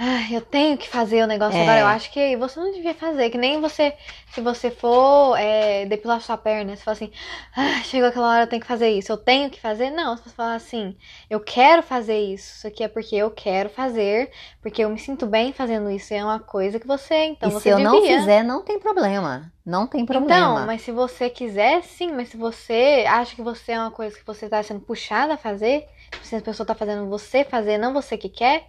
ah, 0.00 0.32
eu 0.32 0.40
tenho 0.40 0.78
que 0.78 0.88
fazer 0.88 1.24
o 1.24 1.26
negócio 1.26 1.58
É. 1.58 1.62
agora, 1.62 1.80
eu 1.80 1.86
acho 1.88 2.12
que 2.12 2.36
você 2.36 2.60
não 2.60 2.70
devia 2.70 2.94
fazer. 2.94 3.30
Que 3.30 3.38
nem 3.38 3.60
você, 3.60 3.94
se 4.32 4.40
você 4.40 4.70
for 4.70 5.36
é, 5.36 5.86
depilar 5.86 6.20
sua 6.20 6.36
perna, 6.36 6.76
você 6.76 6.82
fala 6.84 6.96
assim, 6.96 7.10
ah, 7.56 7.82
chegou 7.82 8.08
aquela 8.08 8.30
hora, 8.30 8.42
eu 8.44 8.46
tenho 8.46 8.62
que 8.62 8.68
fazer 8.68 8.90
isso, 8.90 9.10
eu 9.10 9.16
tenho 9.16 9.50
que 9.50 9.60
fazer. 9.60 9.90
Não, 9.90 10.16
você 10.16 10.30
fala 10.30 10.54
assim, 10.54 10.96
eu 11.28 11.40
quero 11.40 11.82
fazer 11.82 12.18
isso, 12.18 12.58
isso 12.58 12.66
aqui 12.68 12.84
é 12.84 12.88
porque 12.88 13.16
eu 13.16 13.28
quero 13.30 13.68
fazer, 13.68 14.30
porque 14.62 14.84
eu 14.84 14.88
me 14.90 14.98
sinto 15.00 15.26
bem 15.26 15.52
fazendo 15.52 15.90
isso, 15.90 16.14
é 16.14 16.22
uma 16.22 16.38
coisa 16.38 16.78
que 16.78 16.86
você, 16.86 17.24
então 17.24 17.48
e 17.48 17.52
você 17.52 17.62
se 17.62 17.68
eu 17.70 17.76
devia. 17.76 17.90
não 17.90 18.00
fizer, 18.02 18.42
não 18.44 18.62
tem 18.62 18.78
problema. 18.78 19.52
Não 19.66 19.86
tem 19.86 20.06
problema. 20.06 20.52
Então, 20.54 20.66
mas 20.66 20.82
se 20.82 20.92
você 20.92 21.28
quiser, 21.28 21.82
sim, 21.82 22.12
mas 22.12 22.28
se 22.28 22.36
você 22.36 23.04
acha 23.08 23.34
que 23.34 23.42
você 23.42 23.72
é 23.72 23.80
uma 23.80 23.90
coisa 23.90 24.16
que 24.16 24.24
você 24.24 24.48
tá 24.48 24.62
sendo 24.62 24.80
puxada 24.80 25.34
a 25.34 25.36
fazer, 25.36 25.86
se 26.22 26.36
a 26.36 26.40
pessoa 26.40 26.64
tá 26.66 26.74
fazendo 26.74 27.08
você 27.08 27.44
fazer, 27.44 27.78
não 27.78 27.92
você 27.92 28.16
que 28.16 28.28
quer, 28.28 28.64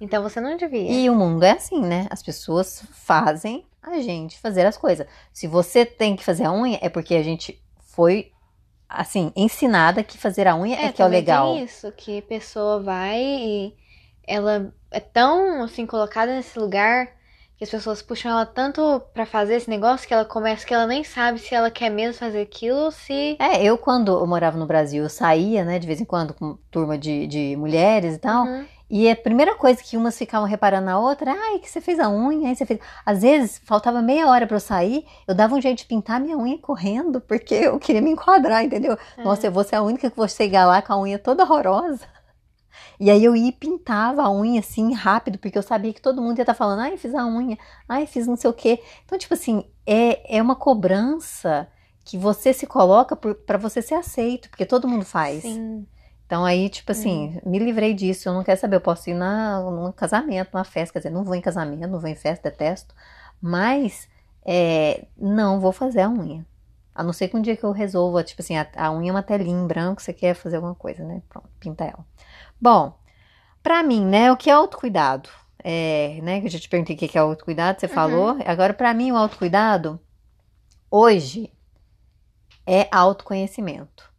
então 0.00 0.22
você 0.22 0.40
não 0.40 0.56
devia. 0.56 0.90
E 0.90 1.08
o 1.08 1.14
mundo 1.14 1.44
é 1.44 1.52
assim, 1.52 1.80
né? 1.80 2.06
As 2.10 2.22
pessoas 2.22 2.84
fazem 2.92 3.64
a 3.82 4.00
gente 4.00 4.38
fazer 4.38 4.66
as 4.66 4.76
coisas. 4.76 5.06
Se 5.32 5.46
você 5.46 5.84
tem 5.84 6.16
que 6.16 6.24
fazer 6.24 6.44
a 6.44 6.52
unha, 6.52 6.78
é 6.80 6.88
porque 6.88 7.14
a 7.14 7.22
gente 7.22 7.62
foi, 7.78 8.32
assim, 8.88 9.32
ensinada 9.36 10.02
que 10.02 10.18
fazer 10.18 10.46
a 10.48 10.56
unha 10.56 10.76
é, 10.76 10.92
que 10.92 11.02
é 11.02 11.04
o 11.04 11.08
legal. 11.08 11.54
Tem 11.54 11.64
isso, 11.64 11.92
que 11.92 12.18
a 12.18 12.22
pessoa 12.22 12.82
vai 12.82 13.20
e 13.22 13.74
ela 14.26 14.72
é 14.90 15.00
tão, 15.00 15.62
assim, 15.62 15.86
colocada 15.86 16.34
nesse 16.34 16.58
lugar 16.58 17.08
Que 17.56 17.62
as 17.64 17.70
pessoas 17.70 18.02
puxam 18.02 18.32
ela 18.32 18.44
tanto 18.44 19.00
pra 19.12 19.24
fazer 19.24 19.54
esse 19.54 19.70
negócio 19.70 20.08
que 20.08 20.14
ela 20.14 20.24
começa 20.24 20.66
que 20.66 20.74
ela 20.74 20.86
nem 20.86 21.04
sabe 21.04 21.38
se 21.38 21.54
ela 21.54 21.70
quer 21.70 21.88
mesmo 21.88 22.18
fazer 22.18 22.40
aquilo 22.40 22.78
ou 22.78 22.90
se. 22.90 23.36
É, 23.38 23.62
eu 23.62 23.78
quando 23.78 24.10
eu 24.12 24.26
morava 24.26 24.58
no 24.58 24.66
Brasil, 24.66 25.04
eu 25.04 25.08
saía, 25.08 25.64
né, 25.64 25.78
de 25.78 25.86
vez 25.86 26.00
em 26.00 26.04
quando 26.04 26.34
com 26.34 26.58
turma 26.70 26.98
de, 26.98 27.26
de 27.28 27.56
mulheres 27.56 28.16
e 28.16 28.18
tal. 28.18 28.44
Uhum. 28.44 28.66
E 28.96 29.10
a 29.10 29.16
primeira 29.16 29.56
coisa 29.56 29.82
que 29.82 29.96
umas 29.96 30.16
ficavam 30.16 30.46
reparando 30.46 30.86
na 30.86 30.96
outra, 30.96 31.32
ai, 31.32 31.58
que 31.58 31.68
você 31.68 31.80
fez 31.80 31.98
a 31.98 32.08
unha, 32.08 32.48
aí 32.48 32.54
você 32.54 32.64
fez. 32.64 32.78
Às 33.04 33.22
vezes, 33.22 33.60
faltava 33.64 34.00
meia 34.00 34.28
hora 34.28 34.46
pra 34.46 34.54
eu 34.54 34.60
sair, 34.60 35.04
eu 35.26 35.34
dava 35.34 35.56
um 35.56 35.60
jeito 35.60 35.78
de 35.78 35.86
pintar 35.86 36.20
minha 36.20 36.38
unha 36.38 36.56
correndo, 36.58 37.20
porque 37.20 37.54
eu 37.56 37.76
queria 37.80 38.00
me 38.00 38.12
enquadrar, 38.12 38.62
entendeu? 38.62 38.96
É. 39.16 39.24
Nossa, 39.24 39.48
eu 39.48 39.50
vou 39.50 39.64
ser 39.64 39.74
a 39.74 39.82
única 39.82 40.08
que 40.08 40.16
vou 40.16 40.28
chegar 40.28 40.64
lá 40.64 40.80
com 40.80 40.92
a 40.92 41.00
unha 41.00 41.18
toda 41.18 41.42
horrorosa. 41.42 42.06
E 43.00 43.10
aí 43.10 43.24
eu 43.24 43.34
ia 43.34 43.48
e 43.48 43.52
pintava 43.52 44.22
a 44.22 44.30
unha 44.30 44.60
assim 44.60 44.94
rápido, 44.94 45.40
porque 45.40 45.58
eu 45.58 45.62
sabia 45.64 45.92
que 45.92 46.00
todo 46.00 46.22
mundo 46.22 46.38
ia 46.38 46.44
estar 46.44 46.54
falando, 46.54 46.82
ai, 46.82 46.96
fiz 46.96 47.16
a 47.16 47.26
unha, 47.26 47.58
ai, 47.88 48.06
fiz 48.06 48.28
não 48.28 48.36
sei 48.36 48.48
o 48.48 48.54
quê. 48.54 48.80
Então, 49.04 49.18
tipo 49.18 49.34
assim, 49.34 49.68
é, 49.84 50.36
é 50.36 50.40
uma 50.40 50.54
cobrança 50.54 51.66
que 52.04 52.16
você 52.16 52.52
se 52.52 52.64
coloca 52.64 53.16
pra 53.16 53.58
você 53.58 53.82
ser 53.82 53.96
aceito, 53.96 54.48
porque 54.50 54.64
todo 54.64 54.86
mundo 54.86 55.04
faz. 55.04 55.42
Sim. 55.42 55.84
Então 56.34 56.44
aí, 56.44 56.68
tipo 56.68 56.90
assim, 56.90 57.40
me 57.46 57.60
livrei 57.60 57.94
disso, 57.94 58.28
eu 58.28 58.32
não 58.32 58.42
quero 58.42 58.58
saber, 58.58 58.74
eu 58.74 58.80
posso 58.80 59.08
ir 59.08 59.14
na, 59.14 59.60
num 59.60 59.92
casamento, 59.92 60.50
numa 60.52 60.64
festa, 60.64 60.94
quer 60.94 60.98
dizer, 60.98 61.10
não 61.10 61.22
vou 61.22 61.36
em 61.36 61.40
casamento, 61.40 61.86
não 61.88 62.00
vou 62.00 62.10
em 62.10 62.16
festa, 62.16 62.50
detesto, 62.50 62.92
mas 63.40 64.08
é, 64.44 65.06
não 65.16 65.60
vou 65.60 65.70
fazer 65.70 66.00
a 66.00 66.10
unha. 66.10 66.44
A 66.92 67.04
não 67.04 67.12
ser 67.12 67.28
que 67.28 67.36
um 67.36 67.40
dia 67.40 67.56
que 67.56 67.62
eu 67.62 67.70
resolva, 67.70 68.24
tipo 68.24 68.42
assim, 68.42 68.56
a, 68.56 68.66
a 68.76 68.90
unha 68.90 69.10
é 69.10 69.12
uma 69.12 69.22
telinha 69.22 69.56
em 69.56 69.64
branco, 69.64 70.02
você 70.02 70.12
quer 70.12 70.34
fazer 70.34 70.56
alguma 70.56 70.74
coisa, 70.74 71.04
né? 71.04 71.22
Pronto, 71.28 71.48
pinta 71.60 71.84
ela. 71.84 72.04
Bom, 72.60 72.98
pra 73.62 73.84
mim, 73.84 74.04
né, 74.04 74.32
o 74.32 74.36
que 74.36 74.50
é 74.50 74.54
autocuidado? 74.54 75.30
É, 75.62 76.18
né, 76.20 76.40
que 76.40 76.46
eu 76.46 76.50
já 76.50 76.58
te 76.58 76.68
perguntei 76.68 76.96
o 76.96 76.98
que 76.98 77.16
é 77.16 77.20
autocuidado, 77.20 77.78
você 77.78 77.86
falou. 77.86 78.36
Agora, 78.44 78.74
pra 78.74 78.92
mim, 78.92 79.12
o 79.12 79.16
autocuidado, 79.16 80.00
hoje, 80.90 81.52
é 82.66 82.88
autoconhecimento. 82.90 84.12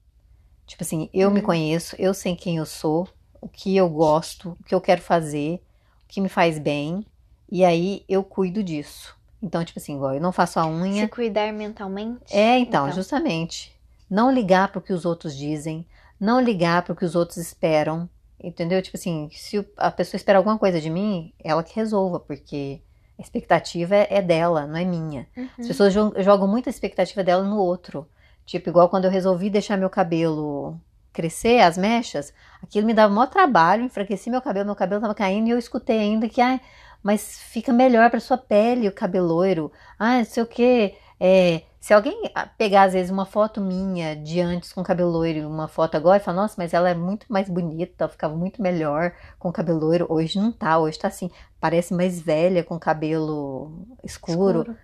Tipo 0.66 0.84
assim, 0.84 1.10
eu 1.14 1.30
me 1.30 1.42
conheço, 1.42 1.96
eu 2.00 2.14
sei 2.14 2.36
quem 2.36 2.58
eu 2.58 2.66
sou, 2.66 3.08
o 3.40 3.48
que 3.48 3.76
eu 3.78 3.88
gosto, 3.90 4.58
o 4.60 4.64
que 4.64 4.74
eu 4.74 4.82
quero 4.82 5.02
fazer, 5.02 5.56
o 6.04 6.08
que 6.08 6.20
me 6.20 6.30
faz 6.30 6.58
bem, 6.58 7.06
e 7.52 7.64
aí 7.64 8.04
eu 8.10 8.24
cuido 8.24 8.64
disso. 8.64 9.16
Então, 9.42 9.64
tipo 9.64 9.78
assim, 9.80 9.96
igual 9.96 10.16
eu 10.16 10.22
não 10.22 10.32
faço 10.32 10.60
a 10.60 10.66
unha. 10.68 11.04
Se 11.04 11.08
cuidar 11.10 11.54
mentalmente. 11.54 12.36
É, 12.36 12.58
então, 12.58 12.86
Então. 12.88 12.96
justamente. 12.96 13.72
Não 14.10 14.32
ligar 14.32 14.72
pro 14.72 14.82
que 14.82 14.94
os 14.94 15.06
outros 15.06 15.36
dizem, 15.36 15.86
não 16.20 16.40
ligar 16.40 16.82
pro 16.84 16.96
que 16.96 17.06
os 17.06 17.16
outros 17.16 17.38
esperam, 17.38 18.10
entendeu? 18.44 18.82
Tipo 18.82 18.98
assim, 18.98 19.30
se 19.32 19.60
o- 19.60 19.66
a 19.78 19.92
pessoa 19.92 20.18
espera 20.18 20.40
alguma 20.40 20.58
coisa 20.58 20.82
de 20.82 20.90
mim, 20.90 21.32
ela 21.44 21.64
que 21.64 21.76
resolva, 21.76 22.20
porque 22.20 22.82
a 23.20 23.22
expectativa 23.22 23.96
é, 23.96 24.08
é 24.10 24.22
dela, 24.22 24.66
não 24.66 24.78
é 24.78 24.86
minha. 24.86 25.28
As 25.36 25.44
Uhum. 25.60 25.68
pessoas 25.68 25.94
jo- 25.94 26.14
jogam 26.18 26.48
muita 26.48 26.70
expectativa 26.70 27.24
dela 27.24 27.44
no 27.44 27.58
outro. 27.58 28.08
Tipo, 28.46 28.70
igual 28.70 28.90
quando 28.90 29.06
eu 29.06 29.12
resolvi 29.12 29.50
deixar 29.50 29.78
meu 29.78 29.90
cabelo 29.90 30.80
crescer, 31.12 31.62
as 31.62 31.78
mechas, 31.78 32.34
aquilo 32.62 32.86
me 32.86 32.94
dava 32.94 33.14
maior 33.14 33.28
trabalho, 33.28 33.84
enfraqueci 33.84 34.30
meu 34.30 34.42
cabelo, 34.42 34.66
meu 34.66 34.76
cabelo 34.76 35.02
tava 35.02 35.16
caindo 35.16 35.48
e 35.48 35.52
eu 35.52 35.58
escutei 35.58 35.98
ainda 36.00 36.28
que, 36.28 36.42
ai, 36.42 36.60
mas 37.02 37.40
fica 37.40 37.72
melhor 37.72 38.10
pra 38.10 38.20
sua 38.20 38.38
pele 38.38 38.88
o 38.88 38.92
cabelo 38.92 39.28
loiro. 39.28 39.72
Ah, 39.98 40.18
não 40.18 40.26
sei 40.26 40.44
o 40.44 40.48
quê. 40.48 40.96
É, 41.20 41.62
se 41.80 41.94
alguém 41.94 42.32
ah, 42.34 42.48
pegar, 42.48 42.84
às 42.86 42.94
vezes, 42.94 43.12
uma 43.12 43.28
foto 43.28 43.62
minha 43.62 44.16
de 44.16 44.42
antes 44.42 44.74
com 44.74 44.82
cabelo 44.82 45.12
loiro 45.12 45.40
e 45.40 45.46
uma 45.46 45.68
foto 45.68 45.96
agora 45.96 46.18
e 46.18 46.20
falar, 46.20 46.42
nossa, 46.42 46.56
mas 46.58 46.74
ela 46.74 46.90
é 46.90 46.96
muito 46.96 47.28
mais 47.32 47.48
bonita, 47.48 48.10
ficava 48.10 48.36
muito 48.36 48.60
melhor 48.60 49.14
com 49.38 49.52
cabelo 49.52 49.80
loiro. 49.80 50.08
Hoje 50.10 50.40
não 50.40 50.52
tá, 50.52 50.80
hoje 50.80 50.98
tá 50.98 51.08
assim, 51.08 51.30
parece 51.60 51.94
mais 51.94 52.20
velha 52.20 52.64
com 52.64 52.80
cabelo 52.80 53.86
escuro. 54.04 54.76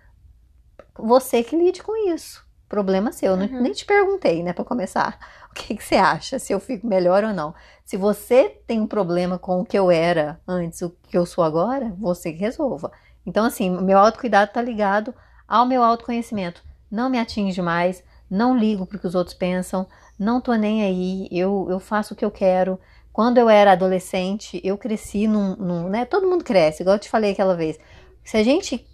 Você 0.96 1.42
que 1.42 1.56
lide 1.56 1.82
com 1.82 1.96
isso. 2.08 2.46
Problema 2.72 3.12
seu. 3.12 3.32
Eu 3.32 3.36
não- 3.36 3.44
Uhum. 3.44 3.60
nem 3.60 3.72
te 3.72 3.84
perguntei, 3.84 4.42
né, 4.42 4.54
pra 4.54 4.64
começar. 4.64 5.18
O 5.50 5.54
que, 5.54 5.76
que 5.76 5.84
você 5.84 5.96
acha? 5.96 6.38
Se 6.38 6.50
eu 6.54 6.58
fico 6.58 6.86
melhor 6.86 7.22
ou 7.22 7.34
não. 7.34 7.54
Se 7.84 7.98
você 7.98 8.48
tem 8.66 8.80
um 8.80 8.86
problema 8.86 9.38
com 9.38 9.60
o 9.60 9.64
que 9.66 9.78
eu 9.78 9.90
era 9.90 10.40
antes, 10.48 10.80
o 10.80 10.88
que 10.88 11.18
eu 11.18 11.26
sou 11.26 11.44
agora, 11.44 11.94
você 11.98 12.32
que 12.32 12.38
resolva. 12.38 12.90
Então, 13.26 13.44
assim, 13.44 13.68
meu 13.68 13.98
autocuidado 13.98 14.50
tá 14.50 14.62
ligado 14.62 15.14
ao 15.46 15.66
meu 15.66 15.82
autoconhecimento. 15.82 16.62
Não 16.90 17.10
me 17.10 17.18
atinge 17.18 17.60
mais, 17.60 18.02
não 18.30 18.56
ligo 18.56 18.86
pro 18.86 18.98
que 18.98 19.06
os 19.06 19.14
outros 19.14 19.36
pensam, 19.36 19.86
não 20.18 20.40
tô 20.40 20.54
nem 20.54 20.82
aí, 20.82 21.28
eu, 21.30 21.66
eu 21.68 21.78
faço 21.78 22.14
o 22.14 22.16
que 22.16 22.24
eu 22.24 22.30
quero. 22.30 22.80
Quando 23.12 23.36
eu 23.36 23.50
era 23.50 23.72
adolescente, 23.72 24.58
eu 24.64 24.78
cresci 24.78 25.28
num, 25.28 25.54
num, 25.56 25.86
né? 25.90 26.06
Todo 26.06 26.26
mundo 26.26 26.42
cresce, 26.42 26.82
igual 26.82 26.96
eu 26.96 27.00
te 27.00 27.10
falei 27.10 27.32
aquela 27.32 27.54
vez. 27.54 27.78
Se 28.24 28.38
a 28.38 28.42
gente 28.42 28.86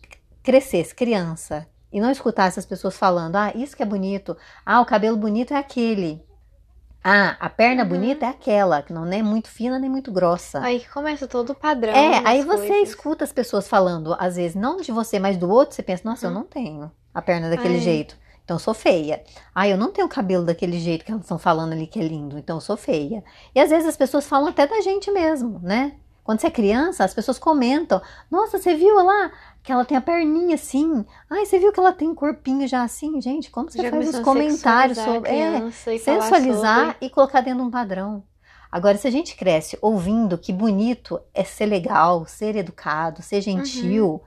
crescesse 0.43 0.93
criança 0.93 1.69
e 1.92 2.00
não 2.00 2.11
escutasse 2.11 2.59
as 2.59 2.66
pessoas 2.66 2.97
falando, 2.97 3.37
ah, 3.37 3.52
isso 3.54 3.76
que 3.76 3.83
é 3.83 3.87
bonito, 3.87 4.37
ah, 4.64 4.80
o 4.80 4.87
cabelo 4.87 5.16
bonito 5.16 5.52
é 5.54 5.57
aquele, 5.57 6.23
ah, 7.02 7.37
a 7.40 7.49
perna 7.49 7.83
Uhum. 7.85 7.88
bonita 7.88 8.26
é 8.26 8.28
aquela, 8.28 8.83
que 8.83 8.92
não 8.92 9.07
é 9.11 9.23
muito 9.23 9.49
fina 9.49 9.78
nem 9.78 9.88
muito 9.88 10.11
grossa. 10.12 10.61
Aí 10.61 10.85
começa 10.92 11.26
todo 11.26 11.50
o 11.50 11.54
padrão. 11.54 11.95
É, 11.95 12.21
aí 12.25 12.42
você 12.42 12.66
coisas. 12.68 12.88
escuta 12.90 13.25
as 13.25 13.33
pessoas 13.33 13.68
falando, 13.68 14.14
às 14.18 14.37
vezes, 14.37 14.54
não 14.57 14.76
de 14.78 14.92
você, 14.92 15.18
mas 15.18 15.37
do 15.37 15.49
outro, 15.49 15.75
você 15.75 15.83
pensa, 15.83 16.02
nossa, 16.04 16.26
eu 16.26 16.30
Uhum. 16.30 16.38
não 16.38 16.45
tenho 16.45 16.90
a 17.14 17.23
perna 17.23 17.49
daquele 17.49 17.75
Ai. 17.76 17.80
jeito, 17.80 18.16
então 18.45 18.57
eu 18.57 18.61
sou 18.61 18.75
feia. 18.75 19.23
Ah, 19.54 19.66
eu 19.68 19.76
não 19.78 19.92
tenho 19.92 20.07
o 20.07 20.11
cabelo 20.11 20.45
daquele 20.45 20.78
jeito 20.78 21.04
que 21.04 21.11
elas 21.11 21.23
estão 21.23 21.38
falando 21.38 21.73
ali 21.73 21.87
que 21.87 22.00
é 22.00 22.02
lindo, 22.02 22.37
então 22.38 22.57
eu 22.57 22.61
sou 22.61 22.76
feia. 22.76 23.23
E 23.54 23.61
às 23.61 23.71
vezes 23.71 23.88
as 23.88 23.97
pessoas 23.97 24.26
falam 24.26 24.49
até 24.49 24.66
da 24.66 24.80
gente 24.80 25.11
mesmo, 25.11 25.61
né? 25.62 25.95
Quando 26.25 26.40
você 26.40 26.49
é 26.49 26.50
criança, 26.50 27.04
as 27.04 27.14
pessoas 27.14 27.38
comentam, 27.38 28.02
nossa, 28.30 28.59
você 28.59 28.75
viu 28.75 28.97
lá 29.02 29.30
que 29.69 29.73
ela 29.73 29.85
tem 29.85 29.99
a 29.99 30.01
perninha 30.01 30.55
assim? 30.55 31.05
Ai, 31.29 31.45
você 31.45 31.59
viu 31.59 31.71
que 31.71 31.79
ela 31.79 31.93
tem 31.93 32.09
um 32.09 32.15
corpinho 32.15 32.67
já 32.67 32.83
assim? 32.83 33.21
Gente, 33.21 33.51
como 33.51 33.71
você 33.71 33.83
Já 33.83 33.91
faz 33.91 34.09
os 34.09 34.15
a 34.15 34.23
comentários 34.23 34.97
a 34.99 35.05
sobre... 35.05 35.31
É, 35.31 35.59
e 35.95 35.99
sensualizar 35.99 36.87
sobre. 36.93 37.07
e 37.07 37.11
colocar 37.11 37.43
dentro 37.43 37.61
de 37.61 37.67
um 37.67 37.71
padrão. 37.71 38.23
Agora, 38.73 38.97
se 38.97 39.07
a 39.07 39.11
gente 39.11 39.37
cresce 39.37 39.77
ouvindo 39.83 40.39
que 40.39 40.55
bonito 40.55 41.21
é 41.35 41.45
ser 41.45 41.67
legal, 41.67 42.25
ser 42.27 42.57
educado, 42.57 43.21
ser 43.21 43.43
gentil, 43.43 44.07
Uhum. 44.07 44.21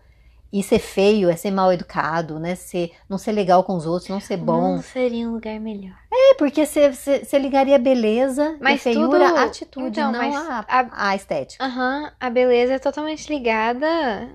e 0.53 0.61
ser 0.61 0.77
feio 0.77 1.27
é 1.27 1.35
ser 1.35 1.49
mal 1.49 1.73
educado, 1.73 2.39
né? 2.39 2.53
Ser, 2.53 2.91
não 3.09 3.17
ser 3.17 3.31
legal 3.31 3.63
com 3.63 3.75
os 3.75 3.87
outros, 3.87 4.09
não 4.09 4.19
ser 4.19 4.37
bom. 4.37 4.73
mundo 4.73 4.83
seria 4.83 5.27
um 5.27 5.33
lugar 5.33 5.59
melhor. 5.59 5.95
É 6.13 6.35
porque 6.35 6.65
você, 6.67 6.91
ligaria 7.39 7.79
beleza 7.79 8.57
e 8.59 8.63
Mas 8.63 8.83
feiura 8.83 9.27
tudo- 9.27 9.37
à 9.39 9.43
atitude, 9.43 9.87
então, 9.99 10.11
não 10.11 10.19
à, 10.37 10.65
a- 10.67 11.09
à 11.09 11.15
estética. 11.15 11.63
Aham, 11.65 12.11
a 12.19 12.29
beleza 12.29 12.73
é 12.73 12.79
totalmente 12.79 13.27
ligada 13.27 14.29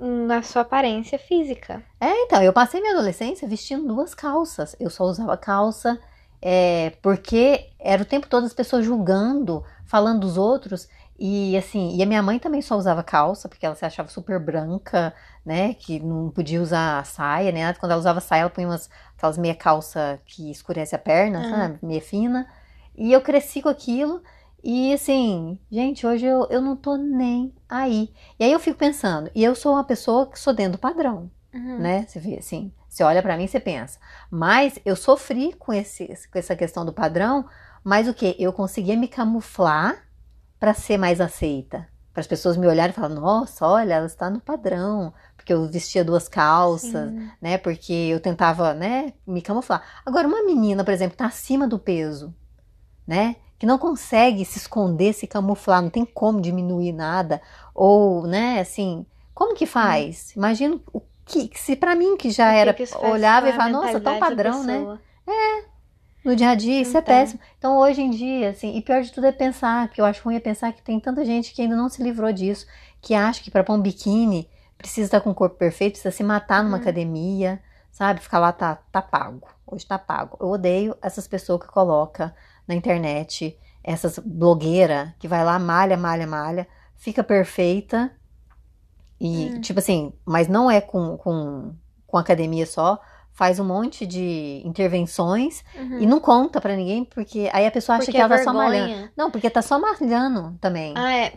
na 0.00 0.42
sua 0.42 0.62
aparência 0.62 1.18
física. 1.18 1.82
É, 2.00 2.10
então, 2.24 2.42
eu 2.42 2.52
passei 2.52 2.80
minha 2.80 2.94
adolescência 2.94 3.46
vestindo 3.46 3.86
duas 3.86 4.14
calças. 4.14 4.74
Eu 4.80 4.88
só 4.90 5.04
usava 5.04 5.36
calça 5.36 5.98
é, 6.42 6.92
porque 7.02 7.66
era 7.78 8.02
o 8.02 8.06
tempo 8.06 8.26
todo 8.26 8.46
as 8.46 8.54
pessoas 8.54 8.84
julgando, 8.84 9.62
falando 9.84 10.20
dos 10.20 10.36
outros. 10.38 10.88
E 11.18 11.54
assim, 11.56 11.96
e 11.96 12.02
a 12.02 12.06
minha 12.06 12.22
mãe 12.22 12.38
também 12.38 12.62
só 12.62 12.76
usava 12.78 13.02
calça, 13.02 13.46
porque 13.46 13.66
ela 13.66 13.74
se 13.74 13.84
achava 13.84 14.08
super 14.08 14.38
branca, 14.40 15.12
né? 15.44 15.74
Que 15.74 16.00
não 16.00 16.30
podia 16.30 16.62
usar 16.62 17.04
saia, 17.04 17.52
né? 17.52 17.74
Quando 17.74 17.92
ela 17.92 18.00
usava 18.00 18.20
saia, 18.20 18.40
ela 18.40 18.50
punha 18.50 18.68
umas 18.68 18.88
aquelas 19.18 19.36
meia 19.36 19.54
calça 19.54 20.18
que 20.24 20.50
escurece 20.50 20.94
a 20.94 20.98
perna, 20.98 21.40
Ah. 21.40 21.50
sabe? 21.50 21.78
Meia 21.82 22.00
fina. 22.00 22.46
E 22.96 23.12
eu 23.12 23.20
cresci 23.20 23.60
com 23.60 23.68
aquilo. 23.68 24.22
E 24.62 24.92
assim, 24.92 25.58
gente, 25.70 26.06
hoje 26.06 26.26
eu, 26.26 26.46
eu 26.50 26.60
não 26.60 26.76
tô 26.76 26.96
nem 26.96 27.54
aí. 27.68 28.12
E 28.38 28.44
aí 28.44 28.52
eu 28.52 28.60
fico 28.60 28.78
pensando, 28.78 29.30
e 29.34 29.42
eu 29.42 29.54
sou 29.54 29.72
uma 29.72 29.84
pessoa 29.84 30.26
que 30.26 30.38
sou 30.38 30.52
dentro 30.52 30.72
do 30.72 30.78
padrão 30.78 31.30
Uhum. 31.52 31.78
né? 31.78 32.06
Você 32.06 32.20
vê 32.20 32.36
assim, 32.38 32.72
você 32.88 33.02
olha 33.02 33.22
pra 33.22 33.36
mim 33.36 33.44
e 33.44 33.48
você 33.48 33.58
pensa. 33.60 33.98
Mas 34.30 34.78
eu 34.84 34.94
sofri 34.94 35.52
com 35.54 35.72
esse, 35.72 36.06
com 36.30 36.38
essa 36.38 36.54
questão 36.54 36.84
do 36.84 36.92
padrão, 36.92 37.44
mas 37.82 38.08
o 38.08 38.14
que? 38.14 38.36
Eu 38.38 38.52
conseguia 38.52 38.96
me 38.96 39.08
camuflar 39.08 40.04
pra 40.58 40.74
ser 40.74 40.96
mais 40.96 41.20
aceita. 41.20 41.88
Para 42.12 42.20
as 42.20 42.26
pessoas 42.26 42.56
me 42.56 42.66
olharem 42.66 42.90
e 42.90 42.94
falar, 42.94 43.08
nossa, 43.08 43.66
olha, 43.66 43.94
ela 43.94 44.06
está 44.06 44.28
no 44.28 44.40
padrão, 44.40 45.12
porque 45.36 45.52
eu 45.52 45.68
vestia 45.68 46.04
duas 46.04 46.28
calças, 46.28 47.10
Sim. 47.10 47.30
né? 47.40 47.56
Porque 47.56 47.92
eu 47.92 48.20
tentava, 48.20 48.74
né, 48.74 49.12
me 49.26 49.40
camuflar. 49.40 49.82
Agora, 50.04 50.26
uma 50.28 50.42
menina, 50.44 50.84
por 50.84 50.92
exemplo, 50.92 51.12
que 51.12 51.18
tá 51.18 51.26
acima 51.26 51.66
do 51.68 51.78
peso, 51.78 52.34
né? 53.06 53.36
Que 53.60 53.66
não 53.66 53.76
consegue 53.76 54.42
se 54.46 54.56
esconder, 54.58 55.12
se 55.12 55.26
camuflar, 55.26 55.82
não 55.82 55.90
tem 55.90 56.04
como 56.04 56.40
diminuir 56.40 56.92
nada, 56.92 57.42
ou, 57.74 58.26
né, 58.26 58.58
assim, 58.58 59.04
como 59.34 59.54
que 59.54 59.66
faz? 59.66 60.34
Imagina 60.34 60.80
o 60.90 61.02
que, 61.26 61.50
se 61.54 61.76
pra 61.76 61.94
mim 61.94 62.16
que 62.16 62.30
já 62.30 62.52
era, 62.52 62.72
que 62.72 62.84
olhava 63.02 63.50
e 63.50 63.52
falava, 63.52 63.70
nossa, 63.70 64.00
tão 64.00 64.14
da 64.14 64.18
padrão, 64.18 64.64
né? 64.64 64.78
pessoa? 64.78 65.00
No 66.24 66.34
dia 66.34 66.50
a 66.50 66.54
dia, 66.54 66.80
isso 66.80 66.96
é 66.96 67.02
péssimo. 67.02 67.38
Então, 67.58 67.78
hoje 67.78 68.00
em 68.00 68.10
dia, 68.10 68.48
assim, 68.50 68.76
e 68.76 68.80
pior 68.82 69.02
de 69.02 69.12
tudo 69.12 69.26
é 69.26 69.32
pensar, 69.32 69.88
que 69.88 70.00
eu 70.00 70.06
acho 70.06 70.22
ruim 70.24 70.36
é 70.36 70.40
pensar 70.40 70.72
que 70.72 70.82
tem 70.82 70.98
tanta 70.98 71.22
gente 71.24 71.52
que 71.52 71.60
ainda 71.62 71.76
não 71.76 71.88
se 71.88 72.02
livrou 72.02 72.32
disso, 72.32 72.66
que 73.00 73.14
acha 73.14 73.42
que 73.42 73.50
para 73.50 73.62
pôr 73.62 73.74
um 73.74 73.80
biquíni 73.82 74.48
precisa 74.76 75.06
estar 75.06 75.20
com 75.20 75.30
o 75.30 75.34
corpo 75.34 75.56
perfeito, 75.56 75.92
precisa 75.92 76.10
se 76.10 76.22
matar 76.24 76.64
numa 76.64 76.76
Uhum. 76.76 76.82
academia, 76.82 77.62
sabe? 77.90 78.20
Ficar 78.20 78.38
lá, 78.38 78.52
tá, 78.52 78.78
tá 78.90 79.02
pago. 79.02 79.46
Hoje 79.66 79.86
tá 79.86 79.98
pago. 79.98 80.38
Eu 80.40 80.48
odeio 80.48 80.96
essas 81.02 81.28
pessoas 81.28 81.60
que 81.60 81.68
colocam 81.68 82.32
na 82.70 82.76
internet, 82.76 83.58
essas 83.82 84.18
blogueiras 84.18 85.10
que 85.18 85.26
vai 85.26 85.44
lá, 85.44 85.58
malha, 85.58 85.96
malha, 85.96 86.26
malha, 86.26 86.68
fica 86.96 87.24
perfeita 87.24 88.12
E, 89.20 89.50
hum. 89.50 89.60
tipo 89.60 89.80
assim, 89.80 90.12
mas 90.24 90.48
não 90.48 90.70
é 90.70 90.80
com, 90.80 91.16
com, 91.18 91.74
com 92.06 92.16
academia 92.16 92.64
só. 92.64 92.98
Faz 93.32 93.58
um 93.58 93.64
monte 93.64 94.06
de 94.06 94.62
intervenções 94.64 95.64
uhum. 95.74 95.98
e 95.98 96.06
não 96.06 96.20
conta 96.20 96.60
para 96.60 96.76
ninguém, 96.76 97.04
porque 97.04 97.48
aí 97.52 97.66
a 97.66 97.70
pessoa 97.70 97.96
acha 97.96 98.06
porque 98.06 98.18
que 98.18 98.22
ela 98.22 98.34
é 98.34 98.38
tá 98.38 98.44
só 98.44 98.52
malhando. 98.52 99.10
Não, 99.16 99.30
porque 99.30 99.50
tá 99.50 99.62
só 99.62 99.78
malhando 99.78 100.56
também. 100.60 100.92
Ah, 100.96 101.12
é 101.12 101.32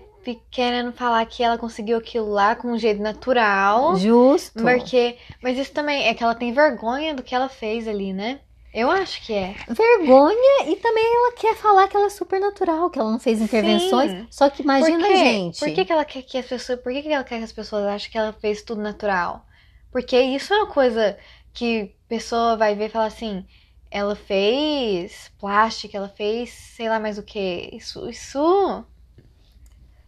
querendo 0.50 0.94
falar 0.94 1.26
que 1.26 1.44
ela 1.44 1.58
conseguiu 1.58 1.98
aquilo 1.98 2.30
lá 2.30 2.56
com 2.56 2.70
um 2.70 2.78
jeito 2.78 3.02
natural. 3.02 3.96
Justo. 3.98 4.62
Porque, 4.62 5.18
mas 5.42 5.58
isso 5.58 5.72
também 5.72 6.08
é 6.08 6.14
que 6.14 6.24
ela 6.24 6.36
tem 6.36 6.54
vergonha 6.54 7.14
do 7.14 7.24
que 7.24 7.36
ela 7.36 7.50
fez 7.50 7.88
ali, 7.88 8.14
né? 8.14 8.40
Eu 8.74 8.90
acho 8.90 9.22
que 9.22 9.32
é. 9.32 9.56
Vergonha 9.70 10.68
e 10.68 10.76
também 10.78 11.06
ela 11.06 11.34
quer 11.34 11.56
falar 11.56 11.88
que 11.88 11.96
ela 11.96 12.08
é 12.08 12.10
super 12.10 12.40
natural, 12.40 12.90
que 12.90 12.98
ela 12.98 13.12
não 13.12 13.20
fez 13.20 13.40
intervenções. 13.40 14.12
Sim. 14.12 14.28
Só 14.32 14.50
que 14.50 14.64
imagina 14.64 15.08
a 15.08 15.16
gente. 15.16 15.60
Por 15.60 15.72
que, 15.72 15.86
que 15.86 15.92
ela 15.92 16.04
quer 16.04 16.24
que 16.24 16.38
as 16.40 16.48
pessoas. 16.48 16.80
Por 16.80 16.92
que, 16.92 17.04
que 17.04 17.14
ela 17.14 17.24
quer 17.24 17.38
que 17.38 17.44
as 17.44 17.52
pessoas 17.52 17.86
achem 17.86 18.12
que 18.12 18.18
ela 18.18 18.34
fez 18.34 18.64
tudo 18.64 18.82
natural? 18.82 19.46
Porque 19.92 20.20
isso 20.20 20.52
é 20.52 20.58
uma 20.58 20.68
coisa 20.68 21.16
que 21.54 21.94
a 22.06 22.10
pessoa 22.10 22.58
vai 22.58 22.74
ver 22.74 22.88
e 22.88 22.90
falar 22.90 23.06
assim. 23.06 23.46
Ela 23.92 24.16
fez 24.16 25.32
plástica, 25.40 25.96
ela 25.96 26.10
fez 26.10 26.50
sei 26.50 26.90
lá 26.90 27.00
mais 27.00 27.20
o 27.20 27.24
que. 27.24 27.70
Isso. 27.72 28.10
Isso. 28.10 28.84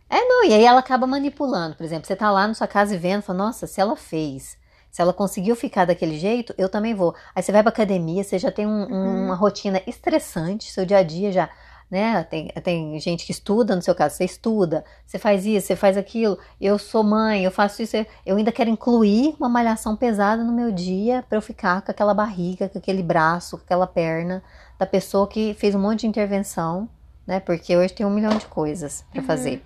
É, 0.09 0.21
não, 0.25 0.43
e 0.43 0.53
aí 0.53 0.65
ela 0.65 0.79
acaba 0.79 1.05
manipulando. 1.05 1.75
Por 1.75 1.83
exemplo, 1.83 2.07
você 2.07 2.15
tá 2.15 2.31
lá 2.31 2.47
na 2.47 2.55
sua 2.55 2.67
casa 2.67 2.95
e 2.95 2.97
vendo, 2.97 3.21
fala, 3.21 3.37
nossa, 3.37 3.67
se 3.67 3.79
ela 3.79 3.95
fez 3.95 4.57
se 4.95 5.01
ela 5.01 5.11
conseguiu 5.11 5.57
ficar 5.57 5.83
daquele 5.83 6.17
jeito, 6.17 6.55
eu 6.57 6.69
também 6.69 6.95
vou. 6.95 7.13
Aí 7.35 7.43
você 7.43 7.51
vai 7.51 7.61
pra 7.61 7.69
academia, 7.69 8.23
você 8.23 8.39
já 8.39 8.49
tem 8.49 8.65
um, 8.65 8.83
uhum. 8.83 9.25
uma 9.25 9.35
rotina 9.35 9.81
estressante, 9.85 10.71
seu 10.71 10.85
dia 10.85 10.99
a 10.99 11.03
dia 11.03 11.33
já, 11.33 11.49
né? 11.91 12.23
Tem, 12.23 12.47
tem 12.63 12.97
gente 12.97 13.25
que 13.25 13.31
estuda, 13.33 13.75
no 13.75 13.81
seu 13.81 13.93
caso, 13.93 14.15
você 14.15 14.23
estuda, 14.23 14.85
você 15.05 15.19
faz 15.19 15.45
isso, 15.45 15.67
você 15.67 15.75
faz 15.75 15.97
aquilo. 15.97 16.39
Eu 16.61 16.79
sou 16.79 17.03
mãe, 17.03 17.43
eu 17.43 17.51
faço 17.51 17.81
isso. 17.81 17.97
Eu 18.25 18.37
ainda 18.37 18.53
quero 18.53 18.69
incluir 18.69 19.35
uma 19.37 19.49
malhação 19.49 19.97
pesada 19.97 20.45
no 20.45 20.53
meu 20.53 20.71
dia 20.71 21.25
para 21.27 21.37
eu 21.37 21.41
ficar 21.41 21.81
com 21.81 21.91
aquela 21.91 22.13
barriga, 22.13 22.69
com 22.69 22.77
aquele 22.77 23.03
braço, 23.03 23.57
com 23.57 23.65
aquela 23.65 23.85
perna 23.85 24.41
da 24.79 24.85
pessoa 24.85 25.27
que 25.27 25.53
fez 25.55 25.75
um 25.75 25.79
monte 25.79 26.01
de 26.01 26.07
intervenção, 26.07 26.87
né? 27.27 27.41
Porque 27.41 27.75
hoje 27.75 27.93
tem 27.93 28.05
um 28.05 28.11
milhão 28.11 28.37
de 28.37 28.45
coisas 28.45 29.03
para 29.11 29.19
uhum. 29.19 29.27
fazer. 29.27 29.61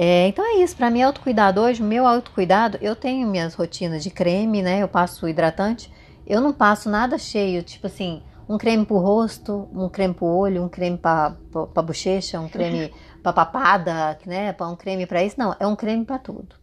É, 0.00 0.28
então 0.28 0.46
é 0.46 0.62
isso, 0.62 0.76
para 0.76 0.92
mim 0.92 1.02
autocuidado 1.02 1.60
hoje, 1.60 1.82
meu 1.82 2.06
autocuidado, 2.06 2.78
eu 2.80 2.94
tenho 2.94 3.26
minhas 3.26 3.54
rotinas 3.54 4.00
de 4.00 4.10
creme, 4.10 4.62
né? 4.62 4.80
Eu 4.80 4.86
passo 4.86 5.28
idratante, 5.28 5.92
eu 6.24 6.40
não 6.40 6.52
passo 6.52 6.88
nada 6.88 7.18
cheio, 7.18 7.64
tipo 7.64 7.88
assim, 7.88 8.22
um 8.48 8.56
creme 8.56 8.86
pro 8.86 8.98
rosto, 8.98 9.68
um 9.74 9.88
creme 9.88 10.14
pro 10.14 10.26
olho, 10.26 10.62
um 10.62 10.68
creme 10.68 10.96
pra, 10.96 11.34
pra, 11.50 11.66
pra 11.66 11.82
bochecha, 11.82 12.38
um 12.38 12.48
creme 12.48 12.94
pra 13.24 13.32
papada, 13.32 14.16
né? 14.24 14.54
Um 14.60 14.76
creme 14.76 15.04
para 15.04 15.24
isso, 15.24 15.34
não, 15.36 15.56
é 15.58 15.66
um 15.66 15.74
creme 15.74 16.04
para 16.04 16.20
tudo. 16.20 16.54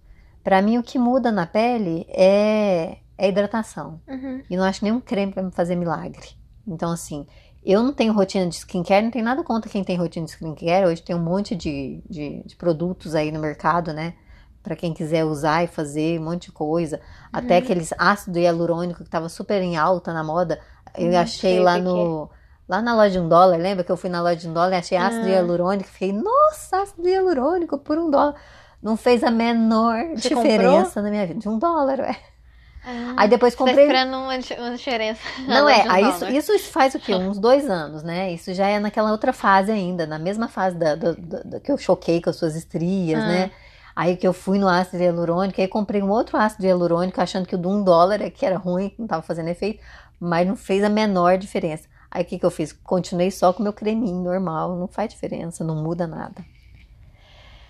Para 0.41 0.61
mim 0.61 0.77
o 0.77 0.83
que 0.83 0.97
muda 0.97 1.29
na 1.29 1.45
pele 1.45 2.07
é, 2.07 2.99
é 3.17 3.27
hidratação. 3.27 3.99
Uhum. 4.07 4.43
E 4.49 4.55
não 4.55 4.63
acho 4.63 4.81
nenhum 4.81 5.01
creme 5.01 5.33
para 5.33 5.43
me 5.43 5.51
fazer 5.51 5.75
milagre. 5.75 6.29
Então 6.65 6.89
assim, 6.89 7.27
eu 7.65 7.81
não 7.81 7.91
tenho 7.91 8.13
rotina 8.13 8.47
de 8.47 8.55
skincare, 8.55 9.03
não 9.03 9.11
tem 9.11 9.23
nada 9.23 9.43
contra 9.43 9.69
quem 9.69 9.83
tem 9.83 9.97
rotina 9.97 10.25
de 10.25 10.31
skincare. 10.31 10.85
Hoje 10.85 11.01
tem 11.01 11.15
um 11.15 11.23
monte 11.23 11.55
de, 11.55 12.01
de, 12.07 12.43
de 12.45 12.55
produtos 12.55 13.15
aí 13.15 13.31
no 13.31 13.39
mercado, 13.39 13.91
né? 13.91 14.13
Para 14.61 14.75
quem 14.75 14.93
quiser 14.93 15.25
usar 15.25 15.63
e 15.63 15.67
fazer 15.67 16.19
um 16.19 16.25
monte 16.25 16.45
de 16.45 16.51
coisa. 16.51 16.97
Uhum. 16.97 17.29
Até 17.33 17.57
aqueles 17.57 17.91
ácido 17.97 18.37
hialurônico 18.37 19.03
que 19.03 19.09
tava 19.09 19.29
super 19.29 19.61
em 19.61 19.77
alta 19.77 20.13
na 20.13 20.23
moda. 20.23 20.59
Eu 20.95 21.11
hum, 21.11 21.17
achei 21.17 21.59
lá 21.59 21.77
no. 21.77 22.29
Lá 22.67 22.81
na 22.81 22.95
loja 22.95 23.11
de 23.11 23.19
um 23.19 23.29
dólar, 23.29 23.57
lembra 23.57 23.83
que 23.83 23.91
eu 23.91 23.97
fui 23.97 24.09
na 24.09 24.21
loja 24.23 24.37
de 24.37 24.49
um 24.49 24.53
dólar 24.53 24.71
e 24.71 24.75
achei 24.75 24.97
ácido 24.97 25.25
ah. 25.25 25.29
hialurônico? 25.29 25.87
Fiquei, 25.87 26.11
nossa, 26.11 26.81
ácido 26.81 27.07
hialurônico 27.07 27.77
por 27.77 27.97
um 27.97 28.09
dólar. 28.09 28.35
Não 28.81 28.97
fez 28.97 29.23
a 29.23 29.29
menor 29.29 29.97
Você 30.15 30.29
diferença 30.29 30.85
comprou? 30.85 31.03
na 31.03 31.09
minha 31.09 31.27
vida. 31.27 31.39
De 31.39 31.49
um 31.49 31.59
dólar, 31.59 31.99
ué. 31.99 32.15
Ah, 32.85 33.13
aí 33.17 33.29
depois 33.29 33.55
comprei. 33.55 33.75
Tá 33.75 33.81
esperando 33.81 34.13
uma, 34.13 34.67
uma 34.67 34.77
diferença. 34.77 35.19
Não 35.47 35.67
é, 35.67 35.85
aí 35.89 36.37
isso, 36.37 36.53
isso 36.53 36.69
faz 36.71 36.93
o 36.93 36.99
quê? 36.99 37.13
Uns 37.15 37.39
dois 37.39 37.69
anos, 37.69 38.03
né? 38.03 38.31
Isso 38.31 38.53
já 38.53 38.67
é 38.67 38.79
naquela 38.79 39.11
outra 39.11 39.33
fase 39.33 39.71
ainda, 39.71 40.05
na 40.05 40.19
mesma 40.19 40.47
fase 40.47 40.75
da, 40.75 40.95
da, 40.95 41.13
da 41.13 41.59
que 41.59 41.71
eu 41.71 41.77
choquei 41.77 42.21
com 42.21 42.29
as 42.29 42.35
suas 42.35 42.55
estrias, 42.55 43.19
ah. 43.19 43.27
né? 43.27 43.51
Aí 43.95 44.17
que 44.17 44.27
eu 44.27 44.33
fui 44.33 44.59
no 44.59 44.67
ácido 44.67 45.01
hialurônico, 45.01 45.61
aí 45.61 45.67
comprei 45.67 46.03
um 46.03 46.09
outro 46.09 46.37
ácido 46.37 46.65
hialurônico, 46.65 47.19
achando 47.21 47.47
que 47.47 47.55
o 47.55 47.57
de 47.57 47.67
um 47.67 47.81
dólar 47.81 48.21
é 48.21 48.29
que 48.29 48.45
era 48.45 48.57
ruim, 48.57 48.89
que 48.89 48.99
não 48.99 49.07
tava 49.07 49.21
fazendo 49.21 49.47
efeito, 49.47 49.81
mas 50.19 50.45
não 50.45 50.55
fez 50.55 50.83
a 50.83 50.89
menor 50.89 51.37
diferença. 51.37 51.87
Aí 52.11 52.23
o 52.23 52.25
que, 52.25 52.37
que 52.37 52.45
eu 52.45 52.51
fiz? 52.51 52.73
Continuei 52.73 53.31
só 53.31 53.53
com 53.53 53.61
o 53.61 53.63
meu 53.63 53.73
creminho 53.73 54.21
normal, 54.21 54.75
não 54.75 54.87
faz 54.87 55.09
diferença, 55.09 55.63
não 55.63 55.75
muda 55.75 56.05
nada. 56.05 56.43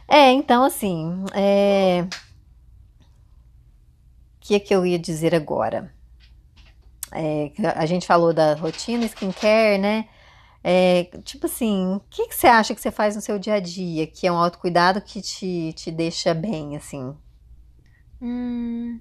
É, 0.07 0.31
então 0.31 0.63
assim, 0.63 1.23
é, 1.33 2.05
que 4.45 4.53
é 4.53 4.59
que 4.59 4.75
eu 4.75 4.85
ia 4.85 4.99
dizer 4.99 5.33
agora? 5.33 5.91
É, 7.11 7.51
a 7.75 7.85
gente 7.87 8.05
falou 8.05 8.31
da 8.31 8.53
rotina 8.53 9.05
skincare, 9.05 9.79
né? 9.79 10.07
É, 10.63 11.05
tipo 11.23 11.47
assim, 11.47 11.95
o 11.95 12.01
que, 12.09 12.27
que 12.27 12.35
você 12.35 12.47
acha 12.47 12.75
que 12.75 12.81
você 12.81 12.91
faz 12.91 13.15
no 13.15 13.21
seu 13.21 13.39
dia 13.39 13.55
a 13.55 13.59
dia 13.59 14.05
que 14.05 14.27
é 14.27 14.31
um 14.31 14.37
autocuidado 14.37 15.01
que 15.01 15.19
te, 15.21 15.73
te 15.73 15.91
deixa 15.91 16.33
bem, 16.33 16.75
assim? 16.75 17.15
Hum, 18.21 18.99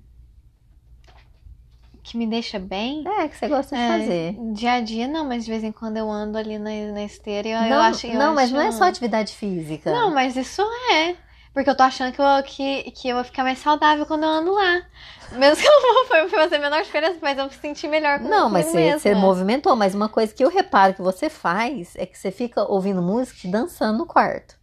que 2.03 2.17
me 2.17 2.27
deixa 2.27 2.59
bem? 2.59 3.03
É, 3.07 3.29
que 3.29 3.37
você 3.37 3.49
gosta 3.49 3.77
de 3.77 3.83
é, 3.83 3.89
fazer. 3.89 4.37
Dia 4.55 4.73
a 4.73 4.81
dia 4.81 5.09
não, 5.09 5.27
mas 5.27 5.45
de 5.45 5.51
vez 5.51 5.63
em 5.63 5.73
quando 5.73 5.99
eu 5.99 6.11
ando 6.11 6.39
ali 6.39 6.59
na, 6.59 6.71
na 6.93 7.05
esteira 7.05 7.49
e 7.49 7.53
eu, 7.53 7.61
não, 7.61 7.69
eu 7.69 7.81
acho. 7.81 8.07
Eu 8.07 8.15
não, 8.15 8.27
acho... 8.27 8.35
mas 8.35 8.51
não 8.51 8.61
é 8.61 8.73
só 8.73 8.85
atividade 8.85 9.35
física. 9.35 9.93
Não, 9.93 10.13
mas 10.13 10.37
isso 10.37 10.63
é. 10.93 11.17
Porque 11.55 11.71
eu 11.71 11.77
tô 11.77 11.85
achando 11.85 12.13
que 12.13 12.21
eu, 12.21 12.43
que, 12.45 12.91
que 12.91 13.09
eu 13.09 13.15
vou 13.15 13.25
ficar 13.25 13.45
mais 13.45 13.61
saudável 13.61 14.05
quando 14.05 14.25
eu 14.25 14.29
ando 14.29 14.53
lá. 14.53 14.83
Mesmo 15.31 15.63
que 15.63 15.69
eu 15.69 15.73
não 15.73 16.09
vou 16.09 16.29
fazer 16.29 16.57
a 16.57 16.59
menor 16.59 16.83
diferença, 16.83 17.17
mas 17.23 17.39
eu 17.39 17.45
me 17.45 17.53
senti 17.53 17.87
melhor 17.87 18.19
com 18.19 18.29
Não, 18.29 18.51
mas 18.51 18.67
você, 18.67 18.99
você, 18.99 19.15
movimentou. 19.15 19.77
Mas 19.77 19.95
uma 19.95 20.09
coisa 20.09 20.35
que 20.35 20.45
eu 20.45 20.51
reparo 20.51 20.95
que 20.95 21.01
você 21.01 21.31
faz 21.31 21.95
é 21.95 22.05
que 22.05 22.19
você 22.19 22.33
fica 22.33 22.65
ouvindo 22.65 23.01
música 23.01 23.47
e 23.47 23.51
dançando 23.51 23.99
no 23.99 24.07
quarto. 24.07 24.59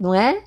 Não 0.00 0.14
é? 0.14 0.42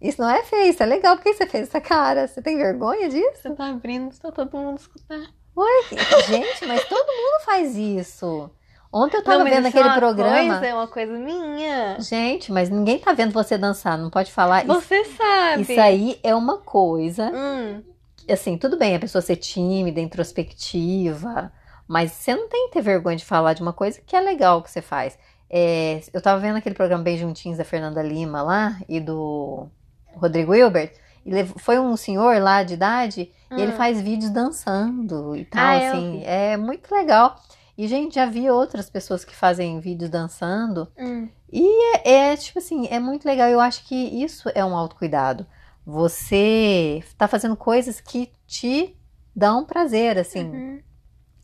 Isso 0.00 0.18
não 0.18 0.30
é 0.30 0.42
feio, 0.42 0.70
isso 0.70 0.82
é 0.82 0.86
legal. 0.86 1.16
Por 1.16 1.22
que 1.22 1.34
você 1.34 1.46
fez 1.46 1.68
essa 1.68 1.80
cara? 1.80 2.26
Você 2.26 2.40
tem 2.40 2.56
vergonha 2.56 3.10
disso? 3.10 3.42
Você 3.42 3.50
tá 3.50 3.68
abrindo 3.68 4.18
pra 4.18 4.32
todo 4.32 4.56
mundo 4.56 4.78
escutar. 4.78 5.20
Oi, 5.54 5.84
gente, 6.26 6.64
mas 6.66 6.82
todo 6.88 7.06
mundo 7.06 7.44
faz 7.44 7.76
isso. 7.76 8.50
Ontem 8.92 9.18
eu 9.18 9.22
tava 9.22 9.44
não, 9.44 9.50
vendo 9.50 9.66
aquele 9.66 9.88
é 9.88 9.94
programa. 9.94 10.54
Coisa, 10.54 10.66
é 10.66 10.74
uma 10.74 10.88
coisa 10.88 11.12
minha. 11.12 11.96
Gente, 12.00 12.50
mas 12.50 12.68
ninguém 12.68 12.98
tá 12.98 13.12
vendo 13.12 13.32
você 13.32 13.56
dançar, 13.56 13.96
não 13.96 14.10
pode 14.10 14.32
falar. 14.32 14.64
Você 14.64 15.02
isso, 15.02 15.16
sabe. 15.16 15.62
Isso 15.62 15.80
aí 15.80 16.18
é 16.24 16.34
uma 16.34 16.58
coisa. 16.58 17.30
Hum. 17.32 17.82
Assim, 18.28 18.58
tudo 18.58 18.76
bem 18.76 18.96
a 18.96 18.98
pessoa 18.98 19.22
ser 19.22 19.36
tímida, 19.36 20.00
introspectiva, 20.00 21.52
mas 21.86 22.10
você 22.12 22.34
não 22.34 22.48
tem 22.48 22.66
que 22.66 22.74
ter 22.74 22.82
vergonha 22.82 23.16
de 23.16 23.24
falar 23.24 23.52
de 23.52 23.62
uma 23.62 23.72
coisa 23.72 24.00
que 24.04 24.16
é 24.16 24.20
legal 24.20 24.60
que 24.60 24.70
você 24.70 24.82
faz. 24.82 25.16
É, 25.48 26.00
eu 26.12 26.20
tava 26.20 26.40
vendo 26.40 26.56
aquele 26.56 26.74
programa 26.74 27.02
Bem 27.02 27.16
Juntinhos 27.16 27.58
da 27.58 27.64
Fernanda 27.64 28.02
Lima 28.02 28.42
lá 28.42 28.80
e 28.88 28.98
do 28.98 29.68
Rodrigo 30.14 30.54
Hilbert. 30.54 30.92
E 31.24 31.44
foi 31.58 31.78
um 31.78 31.96
senhor 31.96 32.40
lá 32.40 32.62
de 32.62 32.74
idade 32.74 33.32
hum. 33.50 33.56
e 33.56 33.62
ele 33.62 33.72
hum. 33.72 33.76
faz 33.76 34.00
vídeos 34.00 34.30
dançando 34.30 35.36
e 35.36 35.44
tal, 35.44 35.62
ah, 35.62 35.76
assim. 35.76 36.22
É 36.24 36.56
muito 36.56 36.92
legal. 36.92 37.36
E, 37.80 37.88
gente, 37.88 38.16
já 38.16 38.26
vi 38.26 38.50
outras 38.50 38.90
pessoas 38.90 39.24
que 39.24 39.34
fazem 39.34 39.80
vídeos 39.80 40.10
dançando. 40.10 40.86
Hum. 40.98 41.30
E 41.50 41.96
é, 41.96 42.32
é, 42.32 42.36
tipo 42.36 42.58
assim, 42.58 42.86
é 42.88 43.00
muito 43.00 43.24
legal. 43.24 43.48
Eu 43.48 43.58
acho 43.58 43.86
que 43.86 43.94
isso 43.94 44.50
é 44.54 44.62
um 44.62 44.76
autocuidado. 44.76 45.46
Você 45.86 47.02
tá 47.16 47.26
fazendo 47.26 47.56
coisas 47.56 47.98
que 47.98 48.30
te 48.46 48.94
dão 49.34 49.64
prazer, 49.64 50.18
assim. 50.18 50.44
Uhum. 50.44 50.82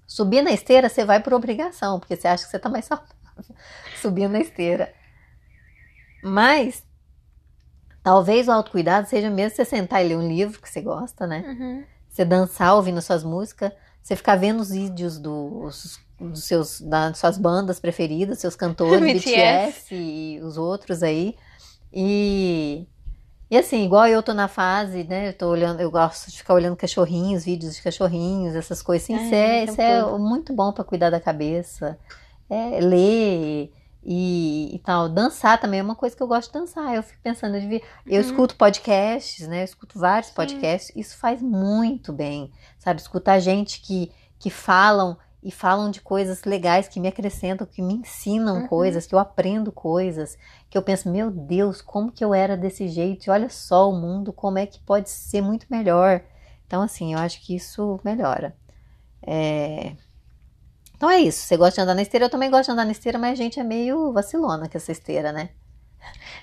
Subir 0.06 0.42
na 0.42 0.52
esteira, 0.52 0.90
você 0.90 1.06
vai 1.06 1.22
por 1.22 1.32
obrigação, 1.32 1.98
porque 1.98 2.14
você 2.14 2.28
acha 2.28 2.44
que 2.44 2.50
você 2.50 2.58
tá 2.58 2.68
mais 2.68 2.84
saudável 2.84 3.16
subindo 4.02 4.32
na 4.32 4.40
esteira. 4.40 4.92
Mas, 6.22 6.84
talvez 8.02 8.46
o 8.46 8.52
autocuidado 8.52 9.08
seja 9.08 9.30
mesmo 9.30 9.56
você 9.56 9.64
sentar 9.64 10.04
e 10.04 10.08
ler 10.08 10.18
um 10.18 10.28
livro 10.28 10.60
que 10.60 10.68
você 10.68 10.82
gosta, 10.82 11.26
né? 11.26 11.42
Uhum. 11.48 11.84
Você 12.10 12.26
dançar 12.26 12.74
ouvindo 12.74 13.00
suas 13.00 13.24
músicas, 13.24 13.72
você 14.02 14.14
ficar 14.14 14.36
vendo 14.36 14.60
os 14.60 14.68
vídeos 14.68 15.18
dos 15.18 16.04
dos 16.18 16.44
seus, 16.44 16.80
das 16.80 17.18
suas 17.18 17.38
bandas 17.38 17.78
preferidas, 17.78 18.38
seus 18.38 18.56
cantores, 18.56 19.00
BTS 19.24 19.94
e 19.94 20.40
os 20.42 20.56
outros 20.56 21.02
aí. 21.02 21.36
E, 21.92 22.86
e 23.50 23.56
assim, 23.56 23.84
igual 23.84 24.06
eu 24.06 24.22
tô 24.22 24.34
na 24.34 24.48
fase, 24.48 25.04
né? 25.04 25.28
Eu 25.28 25.32
tô 25.32 25.48
olhando, 25.48 25.80
eu 25.80 25.90
gosto 25.90 26.30
de 26.30 26.38
ficar 26.38 26.54
olhando 26.54 26.76
cachorrinhos, 26.76 27.44
vídeos 27.44 27.76
de 27.76 27.82
cachorrinhos, 27.82 28.54
essas 28.54 28.82
coisas. 28.82 29.04
Assim, 29.04 29.24
isso 29.24 29.34
é, 29.34 29.64
isso 29.64 29.80
é 29.80 30.18
muito 30.18 30.52
bom 30.52 30.72
para 30.72 30.84
cuidar 30.84 31.10
da 31.10 31.20
cabeça. 31.20 31.98
É, 32.48 32.80
ler 32.80 33.72
e, 34.08 34.70
e, 34.72 34.78
tal. 34.78 35.08
Dançar 35.08 35.60
também 35.60 35.80
é 35.80 35.82
uma 35.82 35.96
coisa 35.96 36.16
que 36.16 36.22
eu 36.22 36.28
gosto 36.28 36.52
de 36.52 36.60
dançar. 36.60 36.94
Eu 36.94 37.02
fico 37.02 37.20
pensando, 37.22 37.56
eu, 37.56 37.60
devia, 37.60 37.82
eu 38.06 38.14
uhum. 38.14 38.20
escuto 38.20 38.54
podcasts, 38.54 39.48
né? 39.48 39.60
Eu 39.60 39.64
escuto 39.64 39.98
vários 39.98 40.30
podcasts. 40.30 40.94
Sim. 40.94 41.00
Isso 41.00 41.16
faz 41.16 41.42
muito 41.42 42.12
bem, 42.12 42.52
sabe? 42.78 43.00
Escutar 43.00 43.40
gente 43.40 43.80
que, 43.80 44.12
que 44.38 44.48
falam 44.48 45.18
e 45.46 45.52
falam 45.52 45.90
de 45.90 46.00
coisas 46.02 46.44
legais 46.44 46.88
que 46.88 47.00
me 47.00 47.08
acrescentam, 47.08 47.66
que 47.66 47.82
me 47.82 47.94
ensinam 47.94 48.60
Uhum. 48.62 48.68
coisas, 48.68 49.06
que 49.06 49.14
eu 49.14 49.18
aprendo 49.20 49.72
coisas, 49.72 50.36
que 50.70 50.76
eu 50.78 50.82
penso, 50.82 51.10
meu 51.10 51.30
Deus, 51.30 51.80
como 51.82 52.12
que 52.12 52.24
eu 52.24 52.34
era 52.34 52.56
desse 52.56 52.88
jeito? 52.88 53.26
E 53.26 53.30
olha 53.30 53.48
só 53.50 53.90
o 53.90 53.94
mundo, 53.96 54.32
como 54.32 54.58
é 54.58 54.66
que 54.66 54.80
pode 54.80 55.08
ser 55.10 55.40
muito 55.42 55.66
melhor. 55.70 56.22
Então, 56.66 56.82
assim, 56.82 57.14
eu 57.14 57.20
acho 57.20 57.40
que 57.46 57.54
isso 57.56 58.00
melhora. 58.04 58.56
É, 59.22 59.96
Então 60.96 61.10
é 61.10 61.18
isso. 61.20 61.40
Você 61.46 61.56
gosta 61.56 61.74
de 61.76 61.80
andar 61.82 61.94
na 61.94 62.02
esteira? 62.02 62.26
Eu 62.26 62.30
também 62.30 62.50
gosto 62.50 62.66
de 62.66 62.72
andar 62.72 62.84
na 62.84 62.92
esteira, 62.92 63.18
mas 63.18 63.32
a 63.32 63.42
gente 63.42 63.60
é 63.60 63.64
meio 63.64 64.12
vacilona 64.12 64.68
com 64.68 64.76
essa 64.78 64.92
esteira, 64.92 65.32
né? 65.32 65.50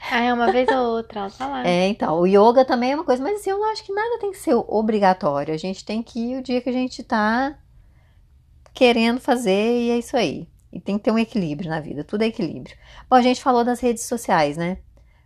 Ah, 0.09 0.21
é 0.23 0.33
uma 0.33 0.49
vez 0.51 0.69
ou 0.71 0.95
outra, 0.97 1.29
tá 1.31 1.47
lá. 1.47 1.67
É, 1.67 1.87
então, 1.87 2.19
o 2.19 2.27
yoga 2.27 2.65
também 2.65 2.91
é 2.91 2.95
uma 2.95 3.03
coisa, 3.05 3.23
mas 3.23 3.39
assim, 3.39 3.49
eu 3.49 3.57
não 3.57 3.71
acho 3.71 3.83
que 3.83 3.93
nada 3.93 4.19
tem 4.19 4.31
que 4.31 4.37
ser 4.37 4.53
obrigatório. 4.53 5.53
A 5.53 5.57
gente 5.57 5.83
tem 5.85 6.03
que 6.03 6.19
ir 6.19 6.37
o 6.39 6.43
dia 6.43 6.61
que 6.61 6.69
a 6.69 6.73
gente 6.73 7.03
tá 7.03 7.57
querendo 8.73 9.19
fazer 9.19 9.51
e 9.81 9.91
é 9.91 9.97
isso 9.97 10.15
aí. 10.17 10.47
E 10.71 10.79
tem 10.79 10.97
que 10.97 11.03
ter 11.03 11.11
um 11.11 11.19
equilíbrio 11.19 11.69
na 11.69 11.79
vida, 11.79 12.03
tudo 12.03 12.23
é 12.23 12.27
equilíbrio. 12.27 12.75
Bom, 13.09 13.15
a 13.15 13.21
gente 13.21 13.41
falou 13.41 13.63
das 13.63 13.79
redes 13.79 14.03
sociais, 14.03 14.57
né? 14.57 14.79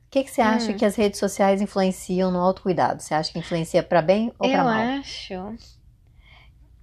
O 0.08 0.10
que 0.10 0.24
que 0.24 0.32
você 0.32 0.42
acha 0.42 0.74
Hum. 0.74 0.78
que 0.78 0.86
as 0.86 0.96
redes 0.96 1.20
sociais 1.20 1.62
influenciam 1.62 2.32
no 2.32 2.40
autocuidado? 2.40 3.02
Você 3.02 3.14
acha 3.14 3.32
que 3.32 3.40
influencia 3.40 3.84
pra 3.84 4.02
bem 4.02 4.32
ou 4.40 4.50
pra 4.50 4.60
Eu 4.60 4.64
mal? 4.64 4.84
acho. 5.00 5.34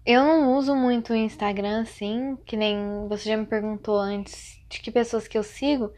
Eu 0.07 0.23
não 0.23 0.57
uso 0.57 0.75
muito 0.75 1.13
o 1.13 1.17
Instagram 1.17 1.83
assim, 1.83 2.37
que 2.45 2.57
nem 2.57 3.09
você 3.09 3.31
já 3.31 3.37
me 3.37 3.47
perguntou 3.47 3.97
antes 3.99 4.59
de 4.69 4.79
que 4.81 4.91
pessoas 4.91 5.27
que 5.27 5.37
eu 5.39 5.43
sigo, 5.43 5.91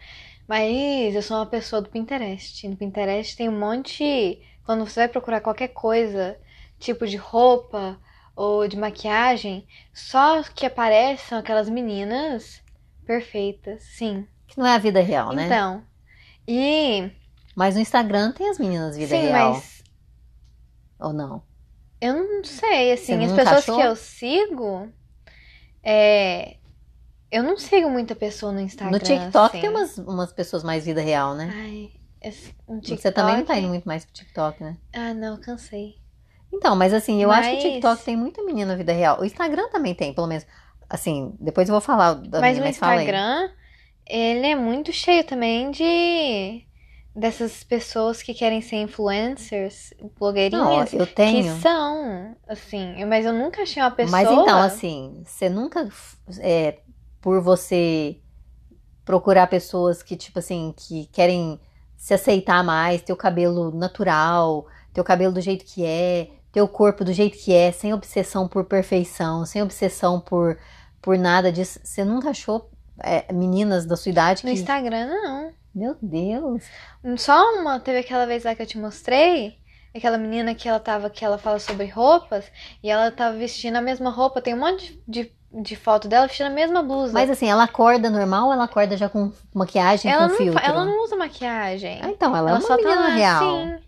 mas 0.47 1.15
eu 1.15 1.23
sou 1.23 1.37
uma 1.39 1.47
pessoa 1.47 1.83
do 1.83 1.89
Pinterest. 1.89 2.69
No 2.69 2.77
Pinterest 2.77 3.37
tem 3.37 3.49
um 3.49 3.59
monte. 3.59 4.41
Quando 4.65 4.85
você 4.87 5.01
vai 5.01 5.09
procurar 5.09 5.41
qualquer 5.41 5.69
coisa, 5.69 6.39
tipo 6.79 7.07
de 7.07 7.17
roupa 7.17 7.99
ou 8.37 8.69
de 8.69 8.77
maquiagem, 8.77 9.67
só 9.95 10.43
que 10.45 10.67
aparecem 10.67 11.37
aquelas 11.39 11.69
meninas 11.71 12.63
perfeitas, 13.07 13.83
sim. 13.85 14.27
Que 14.47 14.59
não 14.59 14.67
é 14.67 14.75
a 14.75 14.79
vida 14.79 15.01
real, 15.01 15.33
né? 15.33 15.47
Então. 15.47 15.83
E. 16.47 17.11
Mas 17.57 17.75
no 17.75 17.81
Instagram 17.81 18.33
tem 18.33 18.49
as 18.51 18.59
meninas 18.59 18.97
vida 18.97 19.17
sim, 19.17 19.23
real, 19.23 19.55
mas 19.55 19.83
ou 21.01 21.13
não? 21.13 21.43
Eu 22.01 22.15
não 22.15 22.45
sei, 22.45 22.93
assim, 22.93 23.25
as 23.25 23.33
pessoas 23.33 23.49
achou? 23.59 23.77
que 23.77 23.83
eu 23.83 23.97
sigo, 23.97 24.93
é, 25.83 26.59
eu 27.31 27.43
não 27.43 27.57
sigo 27.57 27.89
muita 27.89 28.15
pessoa 28.15 28.53
no 28.53 28.61
Instagram. 28.61 28.93
No 28.93 29.05
TikTok 29.05 29.47
assim. 29.47 29.61
tem 29.61 29.71
umas, 29.71 29.97
umas 29.99 30.33
pessoas 30.33 30.63
mais 30.63 30.85
vida 30.85 31.01
real, 31.01 31.35
né? 31.35 31.51
Ai, 31.53 31.91
esse- 32.21 32.55
no 32.69 32.83
Você 32.83 33.11
também 33.11 33.37
não 33.39 33.45
tá 33.45 33.55
TikTok- 33.55 33.59
indo 33.61 33.69
muito 33.69 33.85
mais 33.85 34.05
pro 34.05 34.13
TikTok, 34.15 34.63
né? 34.63 34.77
Ah, 34.93 35.15
não, 35.15 35.41
cansei. 35.41 35.97
Então, 36.53 36.75
mas 36.77 36.93
assim, 36.95 37.23
eu 37.23 37.31
acho 37.31 37.49
que 37.51 37.55
o 37.55 37.57
Mas- 37.57 37.63
TikTok 37.65 38.05
tem 38.05 38.17
muita 38.17 38.43
menina 38.43 38.77
vida 38.77 38.93
real. 38.93 39.21
O 39.21 39.25
Instagram 39.25 39.69
também 39.71 39.95
tem, 39.95 40.15
pelo 40.15 40.27
menos. 40.27 40.47
Assim, 40.89 41.35
depois 41.41 41.69
eu 41.69 41.73
vou 41.75 41.81
falar 41.81 42.15
da 42.15 42.41
mas 42.41 42.53
minha, 42.59 42.63
o 42.63 42.65
mas. 42.67 42.77
Instagram, 42.77 43.51
ele 44.07 44.47
é 44.47 44.55
muito 44.57 44.93
cheio 44.93 45.25
também 45.25 45.71
de 45.73 46.65
dessas 47.15 47.65
pessoas 47.65 48.23
que 48.23 48.33
querem 48.35 48.61
ser 48.61 48.77
influencers, 48.77 49.93
Não, 50.01 50.11
blogueirinhas, 50.19 50.93
eu 50.93 51.07
que 51.07 51.15
tenho. 51.15 51.57
são, 51.61 52.37
assim, 52.47 53.05
mas 53.07 53.25
eu 53.25 53.33
nunca 53.33 53.63
achei 53.63 53.83
uma 53.83 53.91
pessoa. 53.91 54.13
Mas 54.23 54.31
então, 54.31 54.59
assim, 54.63 55.23
você 55.25 55.49
nunca, 55.49 55.89
é, 56.41 56.79
por 57.23 57.41
você 57.41 58.19
procurar 59.05 59.47
pessoas 59.47 60.03
que, 60.03 60.15
tipo 60.17 60.39
assim, 60.39 60.75
que 60.77 61.07
querem 61.07 61.59
se 61.97 62.13
aceitar 62.13 62.63
mais, 62.63 63.01
ter 63.03 63.13
o 63.13 63.17
cabelo 63.17 63.71
natural, 63.73 64.67
ter 64.97 65.01
o 65.03 65.05
cabelo 65.05 65.33
do 65.33 65.41
jeito 65.43 65.63
que 65.67 65.85
é, 65.85 66.31
ter 66.51 66.63
o 66.63 66.69
corpo 66.69 67.05
do 67.05 67.13
jeito 67.13 67.37
que 67.37 67.53
é, 67.53 67.71
sem 67.71 67.93
obsessão 67.93 68.49
por 68.49 68.65
perfeição, 68.65 69.45
sem 69.45 69.63
obsessão 69.63 70.19
por, 70.19 70.59
por 71.03 71.19
nada 71.19 71.53
disso. 71.53 71.79
Você 71.85 72.03
nunca 72.03 72.31
achou 72.31 72.71
é, 72.99 73.31
meninas 73.31 73.85
da 73.85 73.95
sua 73.95 74.11
idade 74.11 74.43
no 74.43 74.51
que. 74.51 74.57
Instagram, 74.59 75.07
não. 75.07 75.51
Meu 75.75 75.95
Deus! 76.01 76.65
Só 77.19 77.61
uma, 77.61 77.79
teve 77.79 77.99
aquela 77.99 78.25
vez 78.25 78.45
lá 78.45 78.55
que 78.55 78.63
eu 78.63 78.67
te 78.67 78.79
mostrei, 78.79 79.59
aquela 79.95 80.17
menina 80.17 80.55
que 80.55 80.67
ela 80.67 80.81
tava, 80.81 81.11
que 81.11 81.23
ela 81.23 81.37
fala 81.37 81.59
sobre 81.59 81.89
roupas, 81.89 82.47
e 82.83 82.89
ela 82.89 83.11
tava 83.11 83.37
vestindo 83.37 83.77
a 83.77 83.83
mesma 83.83 84.09
roupa, 84.09 84.41
tem 84.41 84.55
um 84.55 84.61
monte 84.61 84.99
de, 85.07 85.31
de 85.53 85.77
foto 85.77 86.09
dela 86.09 86.27
vestindo 86.27 86.47
a 86.47 86.55
mesma 86.55 86.83
blusa. 86.83 87.13
Mas 87.13 87.29
assim, 87.29 87.51
ela 87.51 87.65
acorda 87.65 88.09
normal 88.09 88.47
ou 88.47 88.55
ela 88.55 88.65
acorda 88.65 88.97
já 88.97 89.11
com 89.11 89.31
maquiagem, 89.53 90.11
ela 90.11 90.23
com 90.23 90.29
não, 90.31 90.37
filtro? 90.39 90.65
ela 90.65 90.87
não 90.87 91.05
usa 91.05 91.17
maquiagem. 91.17 92.01
Ah, 92.03 92.09
então, 92.09 92.35
ela, 92.35 92.53
é 92.53 92.55
uma 92.55 92.61
só 92.63 92.79
tá 92.79 92.83
menina 92.83 93.01
lá, 93.01 93.09
real. 93.09 93.43
sim. 93.43 93.86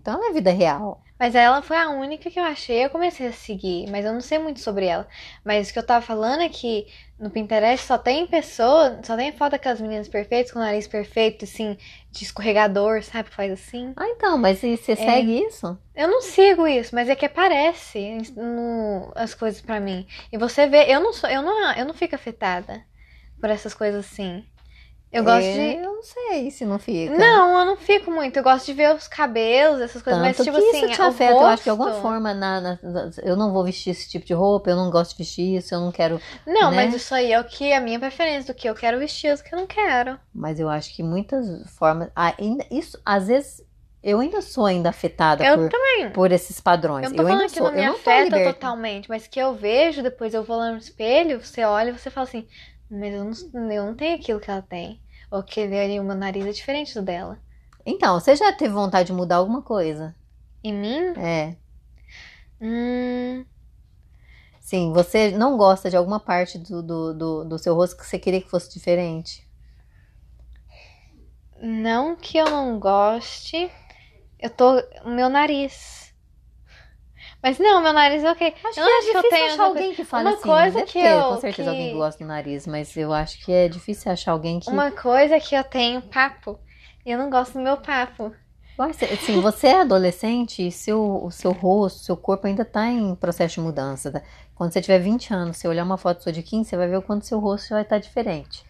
Então 0.00 0.14
ela 0.14 0.30
é 0.30 0.32
vida 0.32 0.50
real. 0.50 1.02
Mas 1.18 1.34
ela 1.34 1.60
foi 1.60 1.76
a 1.76 1.90
única 1.90 2.30
que 2.30 2.40
eu 2.40 2.44
achei, 2.44 2.82
eu 2.84 2.88
comecei 2.90 3.26
a 3.26 3.32
seguir, 3.32 3.90
mas 3.90 4.06
eu 4.06 4.12
não 4.12 4.22
sei 4.22 4.38
muito 4.38 4.60
sobre 4.60 4.86
ela. 4.86 5.06
Mas 5.44 5.68
o 5.68 5.72
que 5.74 5.78
eu 5.78 5.86
tava 5.86 6.04
falando 6.04 6.40
é 6.40 6.48
que 6.48 6.86
no 7.18 7.28
Pinterest 7.28 7.86
só 7.86 7.98
tem 7.98 8.26
pessoa, 8.26 8.98
só 9.02 9.14
tem 9.16 9.30
foto 9.32 9.50
daquelas 9.52 9.80
meninas 9.82 10.08
perfeitas, 10.08 10.50
com 10.50 10.58
o 10.58 10.62
nariz 10.62 10.88
perfeito, 10.88 11.44
assim, 11.44 11.76
de 12.10 12.24
escorregador, 12.24 13.02
sabe? 13.02 13.28
Faz 13.28 13.52
assim. 13.52 13.92
Ah, 13.96 14.08
então, 14.08 14.38
mas 14.38 14.62
e 14.62 14.72
É. 14.72 14.76
você 14.76 14.96
segue 14.96 15.44
isso? 15.46 15.78
Eu 15.94 16.08
não 16.08 16.22
sigo 16.22 16.66
isso, 16.66 16.94
mas 16.94 17.10
é 17.10 17.14
que 17.14 17.26
aparece 17.26 18.16
no- 18.34 19.12
as 19.14 19.34
coisas 19.34 19.60
pra 19.60 19.78
mim. 19.78 20.06
E 20.32 20.38
você 20.38 20.66
vê, 20.66 20.86
eu 20.90 21.00
não 21.00 21.12
sou, 21.12 21.28
eu 21.28 21.42
não, 21.42 21.72
eu 21.74 21.84
não 21.84 21.92
fico 21.92 22.14
afetada 22.14 22.82
por 23.40 23.50
essas 23.50 23.74
coisas 23.74 24.06
assim. 24.06 24.44
Eu 25.12 25.24
gosto 25.24 25.46
É, 25.46 25.52
de 25.74 25.78
Eu 25.78 25.94
não 25.94 26.02
sei 26.02 26.50
se 26.52 26.64
não 26.64 26.78
fica. 26.78 27.16
Não, 27.16 27.58
eu 27.58 27.66
não 27.66 27.76
fico 27.76 28.10
muito. 28.12 28.36
Eu 28.36 28.42
gosto 28.44 28.66
de 28.66 28.72
ver 28.74 28.94
os 28.94 29.08
cabelos, 29.08 29.80
essas 29.80 30.00
coisas, 30.02 30.22
mas 30.22 30.36
Tanto 30.36 30.46
tipo 30.46 30.56
que 30.56 30.68
assim, 30.68 30.86
isso 30.86 30.96
te 30.96 31.02
afeta, 31.02 31.32
eu 31.32 31.46
acho 31.46 31.62
que 31.64 31.70
de 31.70 31.70
rosto- 31.70 31.82
alguma 31.82 31.92
forma 32.00 32.32
na, 32.32 32.60
na- 32.60 32.78
eu 33.24 33.36
não 33.36 33.52
vou 33.52 33.64
vestir 33.64 33.90
esse 33.90 34.08
tipo 34.08 34.24
de 34.24 34.32
roupa, 34.32 34.70
eu 34.70 34.76
não 34.76 34.88
gosto 34.90 35.10
de 35.12 35.18
vestir 35.18 35.56
isso, 35.56 35.74
eu 35.74 35.80
não 35.80 35.90
quero. 35.90 36.20
Não, 36.46 36.70
né? 36.70 36.76
mas 36.76 36.94
isso 36.94 37.12
aí 37.14 37.32
é 37.32 37.40
o 37.40 37.44
que 37.44 37.64
é 37.72 37.76
a 37.76 37.80
minha 37.80 37.98
preferência, 37.98 38.54
do 38.54 38.56
que 38.56 38.68
eu 38.68 38.74
quero 38.74 38.98
vestir, 39.00 39.36
do 39.36 39.42
que 39.42 39.52
eu 39.54 39.58
não 39.58 39.66
quero. 39.66 40.18
Mas 40.32 40.60
eu 40.60 40.68
acho 40.68 40.94
que 40.94 41.02
muitas 41.02 41.44
formas. 41.72 42.08
ah, 42.14 42.32
ainda, 42.38 42.64
isso, 42.70 42.96
às 43.04 43.26
vezes, 43.26 43.64
eu 44.02 44.20
ainda 44.20 44.40
sou 44.40 44.64
ainda 44.64 44.90
afetada 44.90 45.44
Eu 45.44 45.56
por, 45.58 45.68
também. 45.68 46.10
por 46.10 46.32
esses 46.32 46.60
padrões. 46.60 47.04
Eu 47.04 47.10
não 47.10 47.16
tô 47.16 47.22
eu 47.22 47.26
falando 47.26 47.40
ainda 47.42 47.52
que 47.52 47.58
sou. 47.58 47.66
não 47.68 47.74
me 47.74 47.82
eu 47.84 47.92
não 47.92 47.98
tô 47.98 48.10
afeta 48.10 48.44
totalmente, 48.54 49.08
mas 49.08 49.26
que 49.26 49.40
eu 49.40 49.54
vejo, 49.54 50.02
depois 50.04 50.32
eu 50.34 50.44
vou 50.44 50.56
lá 50.56 50.70
no 50.70 50.78
espelho, 50.78 51.44
você 51.44 51.64
olha 51.64 51.90
e 51.90 51.98
você 51.98 52.10
fala 52.10 52.28
assim, 52.28 52.46
mas 52.90 53.14
eu 53.14 53.24
não, 53.24 53.70
eu 53.72 53.86
não 53.86 53.94
tenho 53.94 54.16
aquilo 54.16 54.40
que 54.40 54.50
ela 54.50 54.62
tem. 54.62 55.00
Ou 55.30 55.42
que 55.42 55.60
ali, 55.60 56.00
o 56.00 56.04
meu 56.04 56.16
nariz 56.16 56.44
é 56.44 56.52
diferente 56.52 56.94
do 56.94 57.02
dela. 57.02 57.38
Então, 57.86 58.18
você 58.18 58.36
já 58.36 58.52
teve 58.52 58.74
vontade 58.74 59.08
de 59.08 59.12
mudar 59.12 59.36
alguma 59.36 59.62
coisa? 59.62 60.14
Em 60.62 60.72
mim? 60.74 61.14
É. 61.16 61.56
Hum, 62.60 63.44
Sim, 64.60 64.92
você 64.92 65.32
não 65.32 65.56
gosta 65.56 65.90
de 65.90 65.96
alguma 65.96 66.20
parte 66.20 66.58
do, 66.58 66.82
do, 66.82 67.12
do, 67.12 67.44
do 67.44 67.58
seu 67.58 67.74
rosto 67.74 67.96
que 67.96 68.06
você 68.06 68.18
queria 68.18 68.40
que 68.40 68.48
fosse 68.48 68.72
diferente? 68.72 69.44
não 71.62 72.16
que 72.16 72.38
eu 72.38 72.46
não 72.46 72.78
goste. 72.78 73.70
Eu 74.38 74.50
tô. 74.50 74.78
O 75.04 75.10
meu 75.10 75.28
nariz. 75.28 76.09
Mas 77.42 77.58
não, 77.58 77.82
meu 77.82 77.92
nariz 77.92 78.22
é 78.22 78.30
ok. 78.30 78.54
Acho 78.64 78.80
eu 78.80 78.84
que 78.84 78.90
é 78.90 78.98
acho 78.98 79.10
que 79.10 79.16
eu 79.16 79.22
difícil 79.22 79.30
tenho 79.38 79.52
achar 79.52 79.64
alguém 79.64 79.94
que 79.94 80.04
fale 80.04 80.28
Uma 80.28 80.34
assim. 80.36 80.42
coisa 80.42 80.78
Deve 80.78 80.86
que 80.86 80.98
ter, 81.02 81.18
eu- 81.18 81.24
com 81.24 81.36
certeza, 81.40 81.70
alguém 81.70 81.86
que- 81.86 81.92
que 81.92 81.98
gosta 81.98 82.24
do 82.24 82.28
nariz, 82.28 82.66
mas 82.66 82.96
eu 82.96 83.12
acho 83.12 83.44
que 83.44 83.50
é 83.52 83.68
difícil 83.68 84.12
achar 84.12 84.32
alguém 84.32 84.60
que. 84.60 84.70
Uma 84.70 84.90
coisa 84.90 85.40
que 85.40 85.54
eu 85.54 85.64
tenho 85.64 86.02
papo. 86.02 86.58
E 87.04 87.10
eu 87.10 87.18
não 87.18 87.30
gosto 87.30 87.54
do 87.54 87.60
meu 87.60 87.76
papo. 87.78 88.34
Assim, 88.78 89.40
você 89.42 89.68
é 89.68 89.80
adolescente 89.80 90.66
e 90.66 90.72
seu, 90.72 91.22
o 91.22 91.30
seu 91.30 91.52
rosto, 91.52 92.00
seu 92.04 92.16
corpo 92.16 92.46
ainda 92.46 92.64
tá 92.64 92.86
em 92.88 93.14
processo 93.14 93.56
de 93.56 93.60
mudança. 93.60 94.10
tá? 94.10 94.22
Quando 94.54 94.72
você 94.72 94.80
tiver 94.80 94.98
20 94.98 95.32
anos, 95.34 95.58
você 95.58 95.68
olhar 95.68 95.84
uma 95.84 95.98
foto 95.98 96.22
sua 96.22 96.32
de 96.32 96.42
15, 96.42 96.70
você 96.70 96.76
vai 96.78 96.88
ver 96.88 96.96
o 96.96 97.02
quanto 97.02 97.26
seu 97.26 97.38
rosto 97.38 97.70
vai 97.70 97.82
estar 97.82 97.98
diferente. 97.98 98.64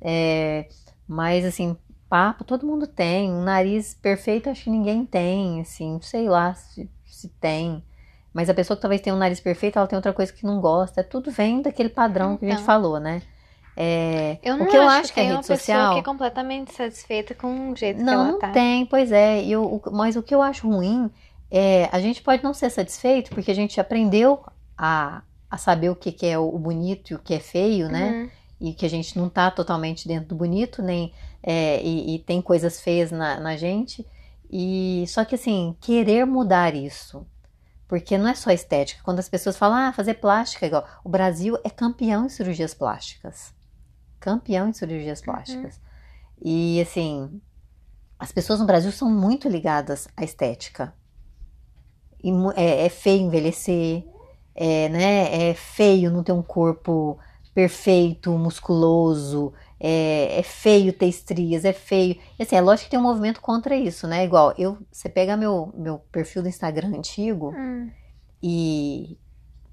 É, 0.00 0.68
mas, 1.08 1.44
assim, 1.44 1.76
papo 2.08 2.44
todo 2.44 2.66
mundo 2.66 2.86
tem. 2.86 3.30
Um 3.32 3.42
nariz 3.42 3.94
perfeito, 3.94 4.48
acho 4.48 4.64
que 4.64 4.70
ninguém 4.70 5.04
tem, 5.04 5.60
assim, 5.60 5.98
sei 6.02 6.28
lá 6.28 6.54
se, 6.54 6.88
se 7.04 7.28
tem. 7.40 7.84
Mas 8.38 8.48
a 8.48 8.54
pessoa 8.54 8.76
que 8.76 8.80
talvez 8.82 9.00
tenha 9.00 9.16
um 9.16 9.18
nariz 9.18 9.40
perfeito, 9.40 9.80
ela 9.80 9.88
tem 9.88 9.96
outra 9.96 10.12
coisa 10.12 10.32
que 10.32 10.44
não 10.46 10.60
gosta. 10.60 11.02
Tudo 11.02 11.28
vem 11.32 11.60
daquele 11.60 11.88
padrão 11.88 12.36
que 12.36 12.44
a 12.44 12.48
gente 12.50 12.58
Então. 12.58 12.64
falou, 12.66 13.00
né? 13.00 13.20
É, 13.76 14.38
Eu 14.44 14.56
não 14.56 14.66
o 14.66 14.68
que 14.68 14.76
eu 14.76 14.82
acho 14.82 15.00
acho 15.00 15.12
que 15.12 15.18
a 15.18 15.22
tem 15.24 15.32
uma 15.32 15.36
rede 15.38 15.48
pessoa 15.48 15.58
social. 15.76 15.92
que 15.94 15.98
é 15.98 16.02
completamente 16.04 16.72
satisfeita 16.72 17.34
com 17.34 17.72
o 17.72 17.76
jeito 17.76 17.96
que 17.98 18.02
Não, 18.04 18.12
ela 18.12 18.24
não 18.32 18.38
tá. 18.38 18.50
tem, 18.52 18.86
pois 18.86 19.10
é. 19.10 19.42
E 19.42 19.56
o- 19.56 19.64
o- 19.84 19.90
mas 19.92 20.14
o 20.14 20.22
que 20.22 20.32
eu 20.32 20.40
acho 20.40 20.68
ruim 20.68 21.10
é 21.50 21.88
a 21.90 21.98
gente 21.98 22.22
pode 22.22 22.44
não 22.44 22.54
ser 22.54 22.70
satisfeito 22.70 23.30
porque 23.30 23.50
a 23.50 23.54
gente 23.54 23.80
aprendeu 23.80 24.40
a, 24.76 25.22
a 25.50 25.58
saber 25.58 25.90
o 25.90 25.96
que, 25.96 26.12
que 26.12 26.24
é 26.24 26.38
o 26.38 26.56
bonito 26.58 27.10
e 27.10 27.14
o 27.16 27.18
que 27.18 27.34
é 27.34 27.40
feio, 27.40 27.88
né? 27.88 28.10
Uhum. 28.10 28.30
E 28.70 28.72
que 28.72 28.86
a 28.86 28.90
gente 28.90 29.18
não 29.18 29.28
tá 29.28 29.50
totalmente 29.50 30.06
dentro 30.06 30.28
do 30.28 30.36
bonito, 30.36 30.80
nem 30.80 31.12
é, 31.42 31.82
e, 31.82 32.14
e 32.14 32.18
tem 32.20 32.40
coisas 32.40 32.80
feias 32.80 33.10
na, 33.10 33.40
na 33.40 33.56
gente. 33.56 34.06
E 34.48 35.04
só 35.08 35.24
que 35.24 35.34
assim, 35.34 35.76
querer 35.80 36.24
mudar 36.24 36.72
isso. 36.74 37.26
Porque 37.88 38.18
não 38.18 38.28
é 38.28 38.34
só 38.34 38.50
estética. 38.50 39.02
Quando 39.02 39.18
as 39.18 39.28
pessoas 39.28 39.56
falam, 39.56 39.78
ah, 39.78 39.92
fazer 39.92 40.14
plástica 40.14 40.66
é 40.66 40.68
igual. 40.68 40.86
O 41.02 41.08
Brasil 41.08 41.58
é 41.64 41.70
campeão 41.70 42.26
em 42.26 42.28
cirurgias 42.28 42.74
plásticas. 42.74 43.54
Campeão 44.20 44.68
em 44.68 44.72
cirurgias 44.74 45.22
plásticas. 45.22 45.80
E 46.40 46.80
assim, 46.80 47.40
as 48.18 48.30
pessoas 48.30 48.60
no 48.60 48.66
Brasil 48.66 48.92
são 48.92 49.10
muito 49.10 49.48
ligadas 49.48 50.06
à 50.16 50.22
estética. 50.22 50.92
E 52.22 52.30
é, 52.56 52.86
é 52.86 52.88
feio 52.88 53.22
envelhecer, 53.22 54.04
é, 54.54 54.88
né, 54.88 55.50
é 55.50 55.54
feio 55.54 56.10
não 56.10 56.22
ter 56.22 56.32
um 56.32 56.42
corpo 56.42 57.18
perfeito, 57.54 58.30
musculoso, 58.32 59.52
é, 59.80 60.38
é, 60.38 60.42
feio 60.42 60.92
ter 60.92 61.06
estrias, 61.06 61.64
é 61.64 61.72
feio. 61.72 62.16
E, 62.38 62.42
assim, 62.42 62.56
é 62.56 62.60
lógico 62.60 62.84
que 62.86 62.90
tem 62.90 62.98
um 62.98 63.02
movimento 63.02 63.40
contra 63.40 63.76
isso, 63.76 64.06
né? 64.06 64.24
Igual, 64.24 64.54
eu, 64.58 64.78
você 64.90 65.08
pega 65.08 65.36
meu, 65.36 65.72
meu 65.76 65.98
perfil 66.12 66.42
do 66.42 66.48
Instagram 66.48 66.88
antigo 66.96 67.54
Hum. 67.56 67.90
e 68.42 69.18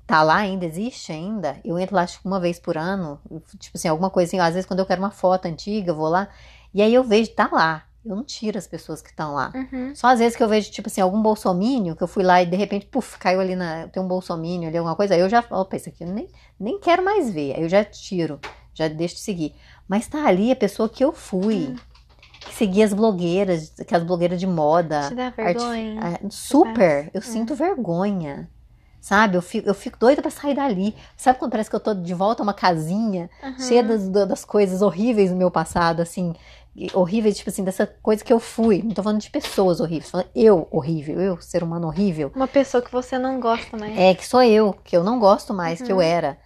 tá 0.05 0.21
lá 0.21 0.35
ainda, 0.37 0.65
existe 0.65 1.11
ainda. 1.11 1.57
Eu 1.63 1.79
entro 1.79 1.95
lá 1.95 2.03
acho 2.03 2.21
que 2.21 2.27
uma 2.27 2.39
vez 2.39 2.59
por 2.59 2.77
ano, 2.77 3.19
tipo 3.59 3.77
assim, 3.77 3.87
alguma 3.87 4.09
coisinha. 4.09 4.43
Às 4.43 4.53
vezes 4.53 4.67
quando 4.67 4.79
eu 4.79 4.85
quero 4.85 5.01
uma 5.01 5.11
foto 5.11 5.47
antiga, 5.47 5.91
eu 5.91 5.95
vou 5.95 6.07
lá 6.07 6.29
e 6.73 6.81
aí 6.81 6.93
eu 6.93 7.03
vejo, 7.03 7.31
tá 7.31 7.49
lá. 7.51 7.85
Eu 8.05 8.15
não 8.15 8.23
tiro 8.23 8.55
as 8.57 8.67
pessoas 8.67 9.01
que 9.01 9.09
estão 9.09 9.33
lá. 9.33 9.51
Uhum. 9.55 9.95
Só 9.95 10.07
às 10.07 10.19
vezes 10.19 10.37
que 10.37 10.43
eu 10.43 10.47
vejo, 10.47 10.69
tipo 10.69 10.89
assim, 10.89 11.01
algum 11.01 11.19
bolsomínio, 11.21 11.95
que 11.95 12.03
eu 12.03 12.07
fui 12.07 12.21
lá 12.21 12.43
e 12.43 12.45
de 12.45 12.55
repente, 12.55 12.85
puf, 12.85 13.17
caiu 13.17 13.39
ali 13.39 13.55
na. 13.55 13.87
Tem 13.87 14.03
um 14.03 14.07
bolsomínio 14.07 14.67
ali, 14.67 14.77
alguma 14.77 14.95
coisa. 14.95 15.15
Aí 15.15 15.21
eu 15.21 15.29
já. 15.29 15.43
Opa, 15.49 15.75
isso 15.75 15.89
aqui 15.89 16.03
eu 16.03 16.09
nem, 16.09 16.27
nem 16.59 16.79
quero 16.79 17.03
mais 17.03 17.31
ver. 17.31 17.55
Aí 17.55 17.63
eu 17.63 17.69
já 17.69 17.83
tiro, 17.83 18.39
já 18.75 18.87
deixo 18.87 19.15
de 19.15 19.21
seguir. 19.21 19.55
Mas 19.87 20.07
tá 20.07 20.25
ali 20.25 20.51
a 20.51 20.55
pessoa 20.55 20.89
que 20.89 21.03
eu 21.03 21.11
fui. 21.11 21.69
Hum. 21.69 21.75
Que 22.39 22.53
seguia 22.53 22.85
as 22.85 22.93
blogueiras, 22.93 23.73
aquelas 23.79 24.05
blogueiras 24.05 24.39
de 24.39 24.45
moda. 24.45 25.07
Te 25.09 25.15
dá 25.15 25.29
vergonha? 25.31 25.99
ah, 26.01 26.19
super, 26.29 27.09
eu 27.13 27.19
É. 27.19 27.21
sinto 27.21 27.55
vergonha. 27.55 28.47
Sabe? 29.01 29.37
Eu 29.37 29.41
fico, 29.41 29.67
eu 29.67 29.73
fico 29.73 29.97
doida 29.99 30.21
pra 30.21 30.31
sair 30.31 30.55
dali. 30.55 30.95
Sabe 31.17 31.37
quando 31.39 31.51
parece 31.51 31.69
que 31.69 31.75
eu 31.75 31.79
tô 31.79 31.93
de 31.93 32.13
volta 32.13 32.41
a 32.41 32.43
uma 32.43 32.53
casinha 32.53 33.29
Uhum. 33.43 33.59
cheia 33.59 33.83
das, 33.83 34.09
da- 34.09 34.25
das 34.25 34.43
coisas 34.45 34.81
horríveis 34.81 35.29
do 35.31 35.35
meu 35.35 35.49
passado, 35.51 36.01
assim, 36.01 36.33
horríveis, 36.93 37.37
tipo 37.37 37.49
assim, 37.49 37.63
dessa 37.63 37.85
coisa 37.87 38.23
que 38.23 38.33
eu 38.33 38.39
fui. 38.39 38.81
Não 38.83 38.91
tô 38.93 39.01
falando 39.03 39.21
de 39.21 39.29
pessoas 39.29 39.79
horríveis, 39.79 40.05
tô 40.05 40.11
falando 40.17 40.29
eu 40.35 40.67
horrível, 40.71 41.19
eu, 41.21 41.39
ser 41.41 41.63
humano 41.63 41.87
horrível. 41.87 42.31
Uma 42.35 42.47
pessoa 42.47 42.81
que 42.81 42.91
você 42.91 43.17
não 43.19 43.39
gosta 43.39 43.77
mais. 43.77 43.95
É, 43.97 44.13
que 44.15 44.25
sou 44.25 44.41
eu, 44.43 44.73
que 44.83 44.95
eu 44.97 45.03
não 45.03 45.19
gosto 45.19 45.53
mais, 45.53 45.81
que 45.81 45.91
eu 45.91 45.97
Uhum. 45.97 46.01
era. 46.01 46.37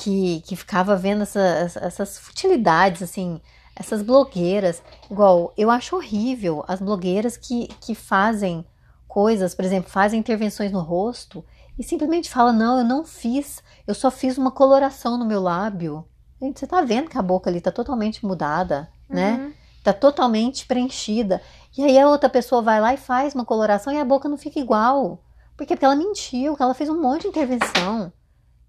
Que, 0.00 0.40
que 0.46 0.54
ficava 0.54 0.94
vendo 0.94 1.22
essa- 1.22 1.70
essas 1.80 2.18
futilidades, 2.18 3.02
assim, 3.02 3.40
essas 3.74 4.00
blogueiras. 4.02 4.80
Igual, 5.10 5.52
eu 5.56 5.70
acho 5.70 5.96
horrível 5.96 6.64
as 6.68 6.80
blogueiras 6.80 7.36
que, 7.36 7.66
que 7.80 7.94
fazem 7.96 8.64
coisas, 9.08 9.54
por 9.56 9.64
exemplo, 9.64 9.90
fazem 9.90 10.20
intervenções 10.20 10.70
no 10.70 10.80
rosto 10.80 11.44
e 11.76 11.82
simplesmente 11.82 12.30
falam: 12.30 12.52
não, 12.52 12.78
eu 12.78 12.84
não 12.84 13.04
fiz, 13.04 13.62
eu 13.86 13.94
só 13.94 14.10
fiz 14.10 14.38
uma 14.38 14.52
coloração 14.52 15.16
no 15.18 15.24
meu 15.24 15.40
lábio. 15.40 16.04
Gente, 16.40 16.60
você 16.60 16.66
tá 16.68 16.80
vendo 16.82 17.10
que 17.10 17.18
a 17.18 17.22
boca 17.22 17.50
ali 17.50 17.60
tá 17.60 17.72
totalmente 17.72 18.24
mudada, 18.24 18.88
né? 19.08 19.32
Uhum. 19.32 19.52
Tá 19.82 19.92
totalmente 19.92 20.64
preenchida. 20.66 21.40
E 21.76 21.82
aí 21.82 21.98
a 21.98 22.08
outra 22.08 22.28
pessoa 22.28 22.62
vai 22.62 22.80
lá 22.80 22.94
e 22.94 22.96
faz 22.96 23.34
uma 23.34 23.44
coloração 23.44 23.92
e 23.92 23.98
a 23.98 24.04
boca 24.04 24.28
não 24.28 24.36
fica 24.36 24.60
igual. 24.60 25.24
Por 25.56 25.66
quê? 25.66 25.74
Porque 25.74 25.84
ela 25.84 25.96
mentiu, 25.96 26.56
que 26.56 26.62
ela 26.62 26.74
fez 26.74 26.88
um 26.88 27.00
monte 27.00 27.22
de 27.22 27.28
intervenção. 27.28 28.12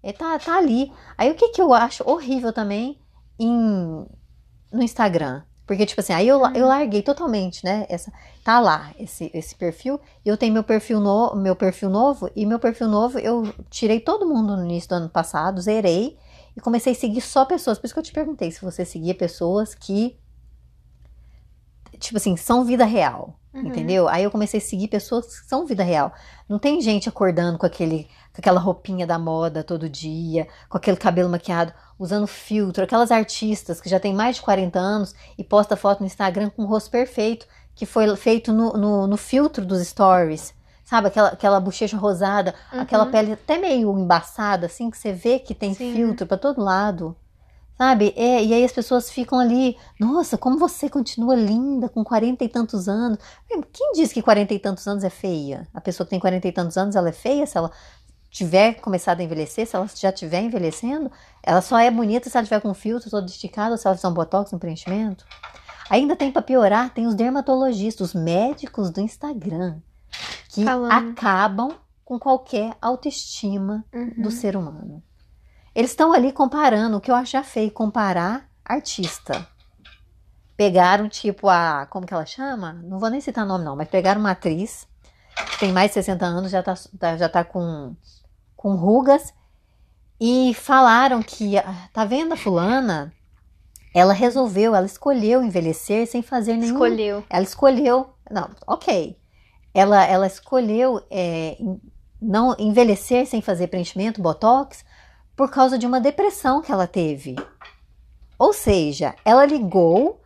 E 0.02 0.12
tá, 0.12 0.38
tá 0.38 0.56
ali. 0.56 0.92
Aí 1.16 1.30
o 1.30 1.34
que 1.34 1.48
que 1.50 1.60
eu 1.60 1.72
acho 1.74 2.08
horrível 2.08 2.52
também 2.52 2.98
em, 3.38 4.06
no 4.72 4.82
Instagram? 4.82 5.42
Porque, 5.66 5.86
tipo 5.86 6.00
assim, 6.00 6.12
aí 6.12 6.26
eu, 6.26 6.40
eu 6.54 6.66
larguei 6.66 7.00
totalmente, 7.00 7.64
né? 7.64 7.86
Essa, 7.88 8.12
tá 8.42 8.58
lá, 8.58 8.92
esse, 8.98 9.30
esse 9.32 9.54
perfil. 9.54 10.00
E 10.24 10.28
eu 10.28 10.36
tenho 10.36 10.52
meu 10.52 10.64
perfil, 10.64 10.98
no, 10.98 11.36
meu 11.36 11.54
perfil 11.54 11.88
novo. 11.88 12.28
E 12.34 12.44
meu 12.44 12.58
perfil 12.58 12.88
novo, 12.88 13.20
eu 13.20 13.54
tirei 13.70 14.00
todo 14.00 14.26
mundo 14.26 14.56
no 14.56 14.64
início 14.64 14.88
do 14.88 14.96
ano 14.96 15.08
passado, 15.08 15.60
zerei. 15.60 16.18
E 16.56 16.60
comecei 16.60 16.92
a 16.92 16.96
seguir 16.96 17.20
só 17.20 17.44
pessoas. 17.44 17.78
Por 17.78 17.86
isso 17.86 17.94
que 17.94 18.00
eu 18.00 18.04
te 18.04 18.12
perguntei 18.12 18.50
se 18.50 18.60
você 18.60 18.84
seguia 18.84 19.14
pessoas 19.14 19.72
que 19.74 20.18
tipo 22.00 22.16
assim, 22.16 22.36
são 22.36 22.64
vida 22.64 22.84
real, 22.84 23.38
Uhum. 23.52 23.66
entendeu? 23.66 24.08
Aí 24.08 24.22
eu 24.24 24.30
comecei 24.30 24.58
a 24.58 24.62
seguir 24.62 24.88
pessoas 24.88 25.26
que 25.26 25.46
são 25.46 25.66
vida 25.66 25.82
real. 25.82 26.12
Não 26.48 26.58
tem 26.58 26.80
gente 26.80 27.08
acordando 27.08 27.58
com 27.58 27.66
aquele 27.66 28.08
com 28.32 28.40
aquela 28.40 28.60
roupinha 28.60 29.06
da 29.06 29.18
moda 29.18 29.62
todo 29.64 29.88
dia, 29.88 30.46
com 30.68 30.76
aquele 30.78 30.96
cabelo 30.96 31.28
maquiado, 31.28 31.72
usando 31.98 32.26
filtro, 32.26 32.84
aquelas 32.84 33.10
artistas 33.10 33.80
que 33.80 33.88
já 33.88 33.98
tem 34.00 34.14
mais 34.14 34.36
de 34.36 34.42
40 34.42 34.78
anos 34.78 35.14
e 35.36 35.44
posta 35.44 35.76
foto 35.76 36.00
no 36.00 36.06
Instagram 36.06 36.50
com 36.50 36.62
o 36.62 36.66
rosto 36.66 36.90
perfeito, 36.90 37.46
que 37.74 37.84
foi 37.86 38.14
feito 38.16 38.52
no, 38.52 38.72
no, 38.74 39.06
no 39.06 39.16
filtro 39.16 39.64
dos 39.64 39.86
stories. 39.86 40.54
Sabe, 40.84 41.06
aquela, 41.08 41.28
aquela 41.28 41.60
bochecha 41.60 41.96
rosada, 41.96 42.54
Uhum. 42.72 42.80
aquela 42.80 43.06
pele 43.06 43.32
até 43.32 43.58
meio 43.58 43.96
embaçada, 43.96 44.66
assim, 44.66 44.90
que 44.90 44.98
você 44.98 45.12
vê 45.12 45.38
que 45.38 45.54
tem 45.54 45.72
Sim. 45.72 45.94
filtro 45.94 46.26
pra 46.26 46.36
todo 46.36 46.60
lado. 46.60 47.16
Sabe? 47.78 48.12
É, 48.14 48.44
e 48.44 48.52
aí 48.52 48.62
as 48.62 48.72
pessoas 48.72 49.08
ficam 49.10 49.38
ali, 49.38 49.74
nossa, 49.98 50.36
como 50.36 50.58
você 50.58 50.90
continua 50.90 51.34
linda 51.34 51.88
com 51.88 52.04
40 52.04 52.44
e 52.44 52.48
tantos 52.48 52.88
anos. 52.88 53.18
Quem 53.72 53.92
diz 53.92 54.12
que 54.12 54.20
40 54.20 54.52
e 54.52 54.58
tantos 54.58 54.86
anos 54.86 55.02
é 55.02 55.08
feia? 55.08 55.66
A 55.72 55.80
pessoa 55.80 56.04
que 56.04 56.10
tem 56.10 56.20
40 56.20 56.46
e 56.48 56.52
tantos 56.52 56.76
anos, 56.76 56.94
ela 56.94 57.08
é 57.08 57.12
feia? 57.12 57.46
Se 57.46 57.56
ela 57.56 57.70
tiver 58.30 58.74
começado 58.74 59.20
a 59.20 59.22
envelhecer, 59.24 59.66
se 59.66 59.74
ela 59.76 59.86
já 59.94 60.10
estiver 60.10 60.40
envelhecendo, 60.40 61.10
ela 61.42 61.60
só 61.60 61.78
é 61.78 61.90
bonita 61.90 62.30
se 62.30 62.36
ela 62.36 62.44
tiver 62.44 62.60
com 62.60 62.72
filtro 62.72 63.10
todo 63.10 63.28
esticado, 63.28 63.76
se 63.76 63.86
ela 63.86 63.96
fizer 63.96 64.08
um 64.08 64.14
botox, 64.14 64.52
um 64.52 64.58
preenchimento. 64.58 65.24
Ainda 65.90 66.14
tem 66.14 66.30
pra 66.30 66.40
piorar, 66.40 66.90
tem 66.90 67.06
os 67.06 67.14
dermatologistas, 67.16 68.14
os 68.14 68.14
médicos 68.22 68.90
do 68.90 69.00
Instagram, 69.00 69.78
que 70.48 70.64
Falando. 70.64 71.10
acabam 71.10 71.72
com 72.04 72.18
qualquer 72.18 72.74
autoestima 72.80 73.84
Uhum. 73.92 74.14
do 74.22 74.30
ser 74.30 74.56
humano. 74.56 75.02
Eles 75.74 75.90
estão 75.90 76.12
ali 76.12 76.32
comparando, 76.32 76.96
o 76.96 77.00
que 77.00 77.10
eu 77.10 77.14
acho 77.14 77.32
já 77.32 77.42
feio, 77.42 77.70
comparar 77.70 78.48
artista. 78.64 79.46
Pegaram, 80.56 81.08
tipo, 81.08 81.48
a. 81.48 81.86
Como 81.86 82.06
que 82.06 82.12
ela 82.12 82.26
chama? 82.26 82.72
Não 82.72 82.98
vou 82.98 83.08
nem 83.08 83.20
citar 83.20 83.46
nome, 83.46 83.64
não, 83.64 83.74
mas 83.76 83.88
pegaram 83.88 84.20
uma 84.20 84.32
atriz 84.32 84.86
que 85.52 85.58
tem 85.60 85.72
mais 85.72 85.90
de 85.90 85.94
60 85.94 86.26
anos, 86.26 86.50
já 86.50 86.62
tá- 86.62 87.16
já 87.16 87.28
tá 87.28 87.42
com, 87.44 87.94
com 88.60 88.74
rugas, 88.74 89.32
e 90.20 90.52
falaram 90.52 91.22
que. 91.22 91.56
ah, 91.56 91.88
Tá 91.94 92.04
vendo 92.04 92.34
a 92.34 92.36
fulana? 92.36 93.10
Ela 93.94 94.12
resolveu, 94.12 94.74
ela 94.74 94.84
escolheu 94.84 95.42
envelhecer 95.42 96.06
sem 96.06 96.20
fazer 96.20 96.58
nenhum 96.58 96.74
Escolheu. 96.74 97.24
ela 97.30 97.42
escolheu. 97.42 98.10
Não, 98.30 98.50
ok. 98.66 99.16
Ela, 99.72 100.04
ela 100.04 100.26
escolheu 100.26 101.02
é, 101.10 101.56
não 102.20 102.54
envelhecer 102.58 103.26
sem 103.26 103.40
fazer 103.40 103.68
preenchimento, 103.68 104.20
botox, 104.20 104.84
por 105.34 105.50
causa 105.50 105.78
de 105.78 105.86
uma 105.86 105.98
depressão 105.98 106.60
que 106.60 106.70
ela 106.70 106.86
teve. 106.86 107.36
Ou 108.38 108.52
seja, 108.52 109.14
ela 109.24 109.46
ligou 109.46 110.20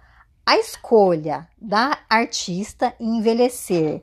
a 0.44 0.58
escolha 0.58 1.48
da 1.56 1.96
artista 2.10 2.94
em 2.98 3.18
envelhecer, 3.18 4.02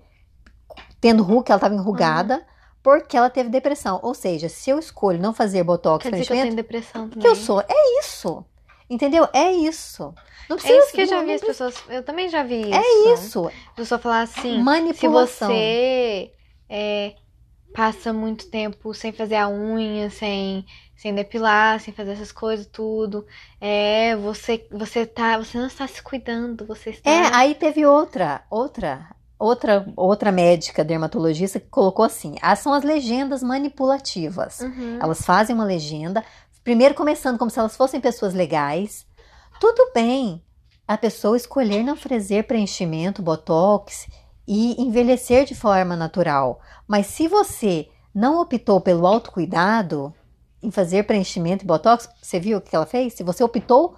tendo 1.01 1.21
ruga, 1.21 1.49
ela 1.49 1.57
estava 1.57 1.75
enrugada, 1.75 2.45
porque 2.83 3.15
ela 3.15 3.29
teve 3.29 3.49
depressão. 3.49 3.99
Ou 4.01 4.13
seja, 4.13 4.49
se 4.49 4.69
eu 4.69 4.79
escolho 4.79 5.19
não 5.19 5.33
fazer 5.33 5.63
botox, 5.63 6.03
Quer 6.03 6.11
dizer 6.11 6.25
que 6.25 6.33
eu 6.33 6.41
tenho 6.41 6.55
depressão 6.55 7.09
também. 7.09 7.19
que 7.19 7.27
eu 7.27 7.35
sou, 7.35 7.61
é 7.61 7.99
isso. 7.99 8.43
Entendeu? 8.89 9.27
É 9.31 9.51
isso. 9.51 10.13
Não 10.49 10.57
precisa, 10.57 10.73
É 10.73 10.79
isso 10.79 10.91
que 10.93 11.01
eu 11.01 11.07
já 11.07 11.23
vi 11.23 11.31
as 11.33 11.41
pessoas. 11.41 11.75
Eu 11.87 12.03
também 12.03 12.27
já 12.27 12.43
vi 12.43 12.61
isso. 12.61 12.73
É 12.73 13.13
isso. 13.13 13.47
A 13.47 13.75
pessoa 13.75 13.99
falar 13.99 14.21
assim. 14.21 14.57
Se 14.57 14.57
Manipulação. 14.57 15.47
você 15.47 16.33
é, 16.69 17.13
passa 17.73 18.11
muito 18.11 18.49
tempo 18.49 18.93
sem 18.93 19.11
fazer 19.13 19.35
a 19.35 19.47
unha, 19.47 20.09
sem, 20.09 20.65
sem 20.95 21.13
depilar, 21.15 21.79
sem 21.79 21.93
fazer 21.93 22.11
essas 22.11 22.31
coisas, 22.31 22.65
tudo, 22.65 23.25
é, 23.61 24.15
você, 24.17 24.67
você 24.69 25.05
tá, 25.05 25.37
você 25.37 25.57
não 25.57 25.67
está 25.67 25.87
se 25.87 26.01
cuidando, 26.01 26.65
você 26.65 26.89
está. 26.89 27.09
É, 27.09 27.33
aí 27.33 27.55
teve 27.55 27.85
outra, 27.85 28.43
outra, 28.49 29.07
outra, 29.41 29.85
outra 29.95 30.31
médica 30.31 30.83
dermatologista 30.83 31.59
que 31.59 31.67
colocou 31.67 32.05
assim: 32.05 32.35
ah, 32.41 32.55
são 32.55 32.73
as 32.73 32.83
legendas 32.83 33.41
manipulativas. 33.41 34.59
Uhum. 34.61 34.99
Elas 35.01 35.21
fazem 35.23 35.55
uma 35.55 35.65
legenda, 35.65 36.23
primeiro 36.63 36.93
começando 36.93 37.37
como 37.37 37.49
se 37.51 37.59
elas 37.59 37.75
fossem 37.75 37.99
pessoas 37.99 38.33
legais. 38.33 39.05
Tudo 39.59 39.91
bem 39.93 40.43
a 40.87 40.97
pessoa 40.97 41.37
escolher 41.37 41.83
não 41.83 41.95
fazer 41.95 42.43
preenchimento, 42.43 43.21
botox 43.21 44.07
e 44.47 44.81
envelhecer 44.81 45.45
de 45.45 45.55
forma 45.55 45.95
natural. 45.95 46.59
Mas 46.87 47.07
se 47.07 47.27
você 47.27 47.87
não 48.13 48.41
optou 48.41 48.81
pelo 48.81 49.07
autocuidado 49.07 50.13
em 50.61 50.69
fazer 50.69 51.03
preenchimento 51.03 51.63
e 51.63 51.67
botox, 51.67 52.09
você 52.21 52.39
viu 52.39 52.57
o 52.57 52.61
que 52.61 52.75
ela 52.75 52.85
fez? 52.85 53.13
Se 53.13 53.23
você 53.23 53.43
optou, 53.43 53.95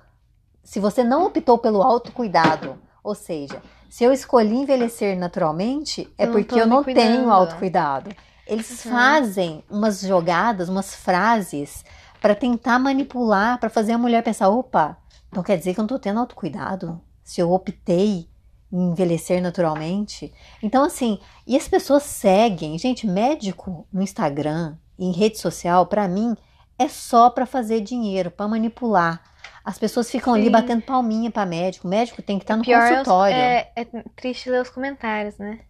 se 0.63 0.79
você 0.79 1.03
não 1.03 1.25
optou 1.25 1.57
pelo 1.57 1.81
autocuidado, 1.81 2.77
ou 3.03 3.15
seja, 3.15 3.61
se 3.93 4.03
eu 4.03 4.11
escolhi 4.11 4.55
envelhecer 4.55 5.15
naturalmente, 5.15 6.11
é 6.17 6.25
Eu 6.25 6.31
porque 6.31 6.59
eu 6.59 6.65
não 6.65 6.83
cuidando. 6.83 7.11
tenho 7.11 7.29
autocuidado. 7.29 8.09
Eles 8.47 8.83
Uhum. 8.83 8.91
fazem 8.91 9.63
umas 9.69 10.01
jogadas, 10.01 10.67
umas 10.67 10.95
frases 10.95 11.85
para 12.19 12.33
tentar 12.33 12.79
manipular, 12.79 13.59
para 13.59 13.69
fazer 13.69 13.91
a 13.91 13.97
mulher 13.99 14.23
pensar, 14.23 14.49
opa, 14.49 14.97
então 15.29 15.43
quer 15.43 15.59
dizer 15.59 15.75
que 15.75 15.79
eu 15.79 15.83
não 15.83 15.87
tô 15.87 15.99
tendo 15.99 16.19
autocuidado? 16.19 16.99
Se 17.23 17.39
eu 17.39 17.51
optei 17.51 18.27
em 18.71 18.89
envelhecer 18.89 19.39
naturalmente? 19.39 20.33
Então 20.63 20.83
assim, 20.83 21.19
e 21.45 21.55
as 21.55 21.67
pessoas 21.67 22.01
seguem, 22.01 22.75
gente, 22.79 23.05
médico 23.05 23.85
no 23.93 24.01
Instagram, 24.01 24.75
em 24.97 25.11
rede 25.11 25.37
social, 25.37 25.85
para 25.85 26.07
mim 26.07 26.35
é 26.79 26.87
só 26.87 27.29
para 27.29 27.45
fazer 27.45 27.81
dinheiro, 27.81 28.31
para 28.31 28.47
manipular. 28.47 29.21
As 29.63 29.77
pessoas 29.77 30.11
ficam 30.11 30.33
ali 30.33 30.45
Sim. 30.45 30.51
batendo 30.51 30.81
palminha 30.81 31.31
para 31.31 31.45
médico. 31.45 31.87
O 31.87 31.89
médico 31.89 32.21
tem 32.21 32.37
que 32.37 32.43
estar 32.43 32.57
no 32.57 32.63
Pior 32.63 32.81
é 32.81 32.89
consultório. 32.89 33.35
é, 33.35 33.71
é 33.75 33.85
triste 34.15 34.49
ler 34.49 34.61
os 34.61 34.69
comentários, 34.69 35.37
né? 35.37 35.61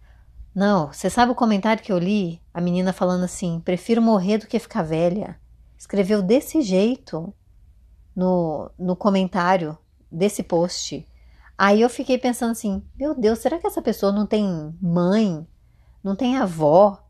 Não, 0.55 0.91
você 0.91 1.09
sabe 1.09 1.31
o 1.31 1.35
comentário 1.35 1.83
que 1.83 1.91
eu 1.91 1.97
li? 1.97 2.41
A 2.53 2.59
menina 2.61 2.91
falando 2.93 3.23
assim: 3.23 3.59
prefiro 3.63 4.01
morrer 4.01 4.39
do 4.39 4.47
que 4.47 4.57
ficar 4.59 4.83
velha. 4.83 5.39
Escreveu 5.77 6.21
desse 6.21 6.61
jeito. 6.61 7.33
no, 8.15 8.69
no 8.77 8.95
comentário 8.95 9.77
desse 10.11 10.43
post. 10.43 11.07
Aí 11.57 11.81
eu 11.81 11.89
fiquei 11.89 12.17
pensando 12.17 12.51
assim: 12.51 12.83
meu 12.95 13.15
Deus, 13.15 13.39
será 13.39 13.57
que 13.59 13.67
essa 13.67 13.81
pessoa 13.81 14.11
não 14.11 14.25
tem 14.25 14.75
mãe? 14.81 15.47
Não 16.03 16.15
tem 16.15 16.37
avó? 16.37 17.03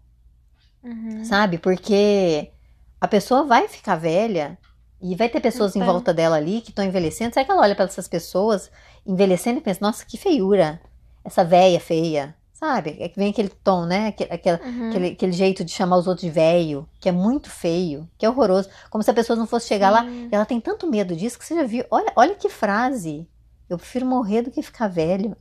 Uhum. 0.83 1.23
Sabe? 1.25 1.57
Porque 1.57 2.51
a 2.99 3.07
pessoa 3.07 3.43
vai 3.45 3.67
ficar 3.67 3.95
velha 3.95 4.57
e 5.03 5.15
vai 5.15 5.27
ter 5.29 5.41
pessoas 5.41 5.75
em 5.75 5.79
Então. 5.79 5.91
volta 5.93 6.13
dela 6.13 6.37
ali 6.37 6.61
que 6.61 6.69
estão 6.69 6.83
envelhecendo. 6.85 7.33
Será 7.33 7.45
que 7.45 7.51
ela 7.51 7.61
olha 7.61 7.75
para 7.75 7.85
essas 7.85 8.07
pessoas 8.07 8.71
envelhecendo 9.05 9.59
e 9.59 9.61
pensa: 9.61 9.79
nossa, 9.81 10.05
que 10.05 10.17
feiura! 10.17 10.79
Essa 11.23 11.43
véia 11.43 11.79
feia. 11.79 12.35
Sabe? 12.53 12.95
É 12.99 13.09
que 13.09 13.17
vem 13.17 13.29
aquele 13.31 13.49
tom, 13.49 13.85
né? 13.85 14.07
Aquele, 14.07 14.29
Uhum. 14.63 14.89
aquele, 14.89 15.07
aquele 15.07 15.31
jeito 15.33 15.65
de 15.65 15.71
chamar 15.71 15.97
os 15.97 16.07
outros 16.07 16.23
de 16.25 16.29
velho, 16.31 16.87
que 16.99 17.09
é 17.09 17.11
muito 17.11 17.49
feio, 17.49 18.07
que 18.17 18.25
é 18.25 18.29
horroroso. 18.29 18.69
Como 18.89 19.03
se 19.03 19.11
a 19.11 19.13
pessoa 19.13 19.35
não 19.37 19.45
fosse 19.45 19.67
chegar 19.67 19.89
lá. 19.89 20.03
Sim. 20.03 20.29
E 20.31 20.35
ela 20.35 20.45
tem 20.45 20.61
tanto 20.61 20.87
medo 20.87 21.13
disso 21.13 21.37
que 21.37 21.43
você 21.45 21.55
já 21.55 21.63
viu. 21.63 21.83
Olha, 21.91 22.13
olha 22.15 22.35
que 22.35 22.47
frase. 22.47 23.27
Eu 23.69 23.77
prefiro 23.77 24.05
morrer 24.05 24.43
do 24.43 24.51
que 24.51 24.61
ficar 24.61 24.87
velho. 24.87 25.35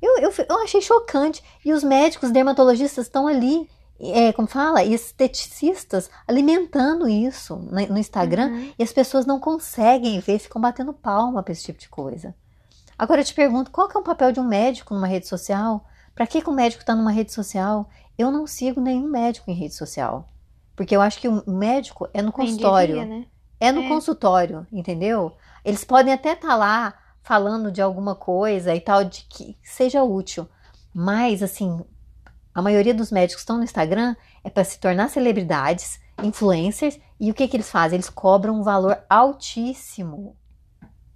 Eu, 0.00 0.18
eu, 0.18 0.32
eu 0.48 0.62
achei 0.62 0.80
chocante. 0.80 1.42
E 1.64 1.72
os 1.72 1.82
médicos 1.82 2.30
dermatologistas 2.30 3.06
estão 3.06 3.26
ali, 3.26 3.68
é, 4.00 4.32
como 4.32 4.48
fala, 4.48 4.82
esteticistas 4.82 6.10
alimentando 6.26 7.08
isso 7.08 7.56
no 7.56 7.98
Instagram. 7.98 8.48
Uhum. 8.48 8.72
E 8.78 8.82
as 8.82 8.92
pessoas 8.92 9.26
não 9.26 9.38
conseguem 9.38 10.18
ver, 10.20 10.38
ficam 10.38 10.60
batendo 10.60 10.92
palma 10.92 11.42
para 11.42 11.52
esse 11.52 11.64
tipo 11.64 11.78
de 11.78 11.88
coisa. 11.88 12.34
Agora 12.98 13.20
eu 13.20 13.24
te 13.24 13.34
pergunto, 13.34 13.70
qual 13.70 13.88
que 13.88 13.96
é 13.96 14.00
o 14.00 14.04
papel 14.04 14.32
de 14.32 14.40
um 14.40 14.44
médico 14.44 14.94
numa 14.94 15.06
rede 15.06 15.26
social? 15.26 15.84
Para 16.14 16.26
que, 16.26 16.42
que 16.42 16.50
o 16.50 16.52
médico 16.52 16.82
está 16.82 16.94
numa 16.94 17.12
rede 17.12 17.32
social? 17.32 17.88
Eu 18.18 18.30
não 18.30 18.46
sigo 18.46 18.80
nenhum 18.80 19.08
médico 19.08 19.50
em 19.50 19.54
rede 19.54 19.74
social. 19.74 20.28
Porque 20.76 20.94
eu 20.94 21.00
acho 21.00 21.18
que 21.20 21.28
o 21.28 21.42
médico 21.46 22.08
é 22.12 22.22
no 22.22 22.32
consultório. 22.32 23.04
né? 23.06 23.26
É 23.58 23.70
no 23.72 23.82
É. 23.82 23.88
consultório, 23.88 24.66
entendeu? 24.72 25.32
Eles 25.64 25.84
podem 25.84 26.12
até 26.12 26.32
estar 26.32 26.56
lá 26.56 26.94
falando 27.22 27.70
de 27.70 27.82
alguma 27.82 28.14
coisa 28.14 28.74
e 28.74 28.80
tal, 28.80 29.04
de 29.04 29.26
que 29.28 29.56
seja 29.62 30.02
útil. 30.02 30.48
Mas, 30.92 31.42
assim, 31.42 31.84
a 32.54 32.60
maioria 32.62 32.94
dos 32.94 33.10
médicos 33.10 33.42
estão 33.42 33.56
no 33.58 33.64
Instagram 33.64 34.14
é 34.44 34.50
para 34.50 34.64
se 34.64 34.78
tornar 34.80 35.08
celebridades, 35.08 36.00
influencers, 36.22 36.98
e 37.18 37.30
o 37.30 37.34
que, 37.34 37.46
que 37.48 37.56
eles 37.56 37.70
fazem? 37.70 37.96
Eles 37.96 38.10
cobram 38.10 38.54
um 38.60 38.62
valor 38.62 38.98
altíssimo 39.08 40.36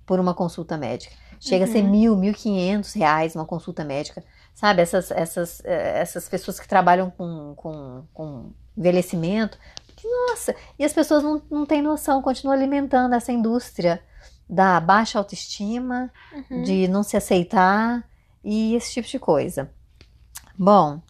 por 0.07 0.21
uma 0.21 0.35
consulta 0.35 0.77
médica. 0.77 1.15
Chega 1.41 1.65
a 1.65 1.69
ser 1.69 1.83
Uhum. 1.85 1.91
mil, 1.91 2.17
mil 2.17 2.33
quinhentos 2.35 2.93
reais 2.95 3.35
uma 3.35 3.45
consulta 3.45 3.85
médica. 3.85 4.25
Sabe, 4.55 4.81
essas, 4.83 5.11
essas, 5.11 5.63
eh, 5.65 6.01
essas 6.01 6.29
pessoas 6.29 6.61
que 6.61 6.69
trabalham 6.69 7.11
com, 7.11 7.55
com, 7.57 8.05
com 8.15 8.53
envelhecimento. 8.77 9.59
Que, 9.97 10.09
nossa, 10.09 10.55
e 10.79 10.85
as 10.85 10.93
pessoas 10.93 11.23
não, 11.23 11.43
não 11.51 11.67
têm 11.67 11.83
noção, 11.83 12.23
continuam 12.23 12.57
alimentando 12.57 13.15
essa 13.15 13.33
indústria 13.33 14.03
da 14.49 14.79
baixa 14.81 15.19
autoestima, 15.19 16.11
Uhum. 16.51 16.63
de 16.63 16.87
não 16.89 17.03
se 17.03 17.17
aceitar 17.17 18.05
e 18.43 18.75
esse 18.75 18.93
tipo 18.93 19.09
de 19.09 19.19
coisa. 19.19 19.71
Bom, 20.57 21.01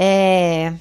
é, 0.00 0.74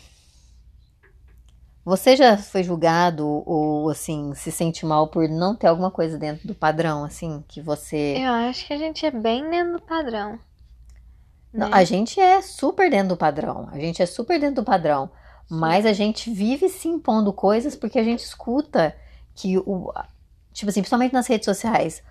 você 1.84 2.16
já 2.16 2.38
foi 2.38 2.62
julgado 2.62 3.26
ou 3.26 3.90
assim 3.90 4.32
se 4.36 4.52
sente 4.52 4.86
mal 4.86 5.08
por 5.08 5.28
não 5.28 5.56
ter 5.56 5.66
alguma 5.66 5.90
coisa 5.90 6.20
dentro 6.20 6.48
do 6.48 6.54
padrão, 6.54 7.04
assim, 7.04 7.44
que 7.48 7.60
você. 7.60 8.18
Eu 8.20 8.32
acho 8.32 8.68
que 8.68 8.74
a 8.74 8.78
gente 8.78 9.04
é 9.06 9.10
bem 9.10 9.50
dentro 9.50 9.74
do 9.74 9.82
padrão. 9.82 10.38
Não, 11.52 11.70
né? 11.70 11.76
a 11.76 11.84
gente 11.84 12.20
é 12.20 12.44
super 12.44 12.92
dentro 12.92 13.10
do 13.10 13.18
padrão. 13.18 13.68
A 13.72 13.80
gente 13.80 14.04
é 14.04 14.06
super 14.06 14.40
dentro 14.40 14.58
do 14.58 14.64
padrão. 14.64 15.10
Mas 15.50 15.86
a 15.86 15.94
gente 15.94 16.30
vive 16.30 16.70
se 16.70 16.88
impondo 16.88 17.34
coisas 17.34 17.76
porque 17.76 17.98
a 17.98 18.04
gente 18.04 18.20
escuta 18.20 18.96
que 19.34 19.58
o. 19.58 19.92
Tipo 20.54 20.70
assim, 20.70 20.82
principalmente 20.82 21.14
nas 21.14 21.26
redes 21.26 21.46
sociais, 21.46 22.04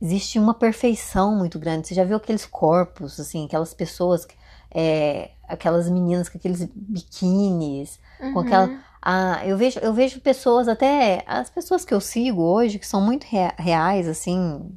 existe 0.00 0.38
uma 0.38 0.54
perfeição 0.54 1.36
muito 1.36 1.58
grande. 1.58 1.88
Você 1.88 1.94
já 1.94 2.04
viu 2.04 2.16
aqueles 2.16 2.46
corpos, 2.46 3.20
assim, 3.20 3.44
aquelas 3.44 3.74
pessoas, 3.74 4.26
é, 4.74 5.30
aquelas 5.48 5.88
meninas 5.88 6.28
com 6.28 6.36
aqueles 6.38 6.64
biquínis, 6.74 7.98
com 8.32 8.40
aquela. 8.40 8.66
Uhum. 8.68 8.78
Ah, 9.00 9.42
eu 9.46 9.56
vejo, 9.56 9.78
eu 9.80 9.92
vejo 9.92 10.20
pessoas, 10.20 10.66
até 10.66 11.22
as 11.26 11.50
pessoas 11.50 11.84
que 11.84 11.92
eu 11.94 12.00
sigo 12.00 12.42
hoje, 12.42 12.78
que 12.78 12.86
são 12.86 13.00
muito 13.02 13.24
rea- 13.24 13.54
reais, 13.58 14.08
assim, 14.08 14.76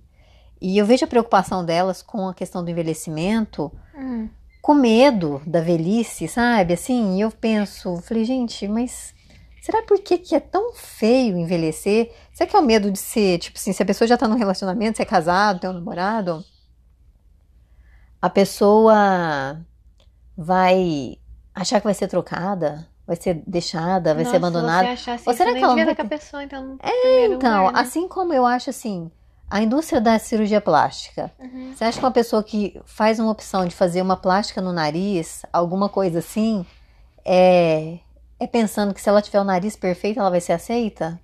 e 0.62 0.78
eu 0.78 0.86
vejo 0.86 1.06
a 1.06 1.08
preocupação 1.08 1.64
delas 1.66 2.02
com 2.02 2.28
a 2.28 2.34
questão 2.34 2.64
do 2.64 2.70
envelhecimento 2.70 3.72
Hum. 3.96 4.28
com 4.62 4.74
medo 4.74 5.42
da 5.48 5.62
velhice, 5.62 6.28
sabe? 6.28 6.74
Assim, 6.74 7.18
e 7.18 7.22
eu 7.22 7.32
penso, 7.32 7.98
falei, 8.02 8.26
gente, 8.26 8.68
mas 8.68 9.14
será 9.62 9.82
por 9.84 10.00
que, 10.00 10.18
que 10.18 10.36
é 10.36 10.40
tão 10.42 10.74
feio 10.74 11.38
envelhecer? 11.38 12.12
Será 12.34 12.50
que 12.50 12.56
é 12.56 12.60
o 12.60 12.66
medo 12.66 12.92
de 12.92 13.00
ser, 13.00 13.40
tipo 13.40 13.58
assim, 13.58 13.72
se 13.72 13.82
a 13.82 13.86
pessoa 13.86 14.08
já 14.08 14.18
tá 14.18 14.28
num 14.28 14.36
relacionamento, 14.36 14.98
se 14.98 15.02
é 15.02 15.06
casado, 15.06 15.62
tem 15.62 15.70
um 15.70 15.74
namorado, 15.74 16.44
a 18.22 18.30
pessoa 18.30 19.66
vai 20.38 21.18
achar 21.56 21.80
que 21.80 21.86
vai 21.86 21.94
ser 21.94 22.08
trocada, 22.08 22.88
vai 23.06 23.16
ser 23.16 23.42
deixada, 23.48 24.14
vai 24.14 24.24
ser 24.24 24.34
Nossa, 24.34 24.38
abandonada. 24.38 24.88
Se 24.88 24.98
você 24.98 25.10
achasse 25.10 25.24
Ou 25.28 25.34
isso, 25.34 25.44
será 25.44 25.54
que 25.58 25.64
ela 25.64 25.76
não 25.76 25.96
com 25.96 26.02
a 26.02 26.06
pessoa, 26.06 26.44
então, 26.44 26.78
primeiro 26.78 27.34
Então, 27.36 27.60
lugar, 27.66 27.74
né? 27.74 27.80
assim 27.80 28.08
como 28.08 28.34
eu 28.34 28.46
acho 28.46 28.70
assim, 28.70 29.10
a 29.50 29.62
indústria 29.62 30.00
da 30.00 30.20
cirurgia 30.20 30.62
plástica, 30.62 31.32
Uhum. 31.40 31.74
você 31.74 31.84
acha 31.86 32.00
que 32.00 32.06
uma 32.06 32.12
pessoa 32.12 32.44
que 32.44 32.80
faz 32.86 33.20
uma 33.20 33.32
opção 33.32 33.66
de 33.66 33.74
fazer 33.74 34.02
uma 34.02 34.18
plástica 34.18 34.62
no 34.62 34.72
nariz, 34.72 35.44
alguma 35.52 35.90
coisa 35.90 36.20
assim, 36.20 36.66
é, 37.26 37.98
é 38.40 38.46
pensando 38.48 38.94
que 38.94 39.02
se 39.02 39.10
ela 39.10 39.22
tiver 39.22 39.40
o 39.42 39.44
nariz 39.44 39.76
perfeito, 39.76 40.20
ela 40.20 40.30
vai 40.30 40.42
ser 40.42 40.54
aceita? 40.54 41.20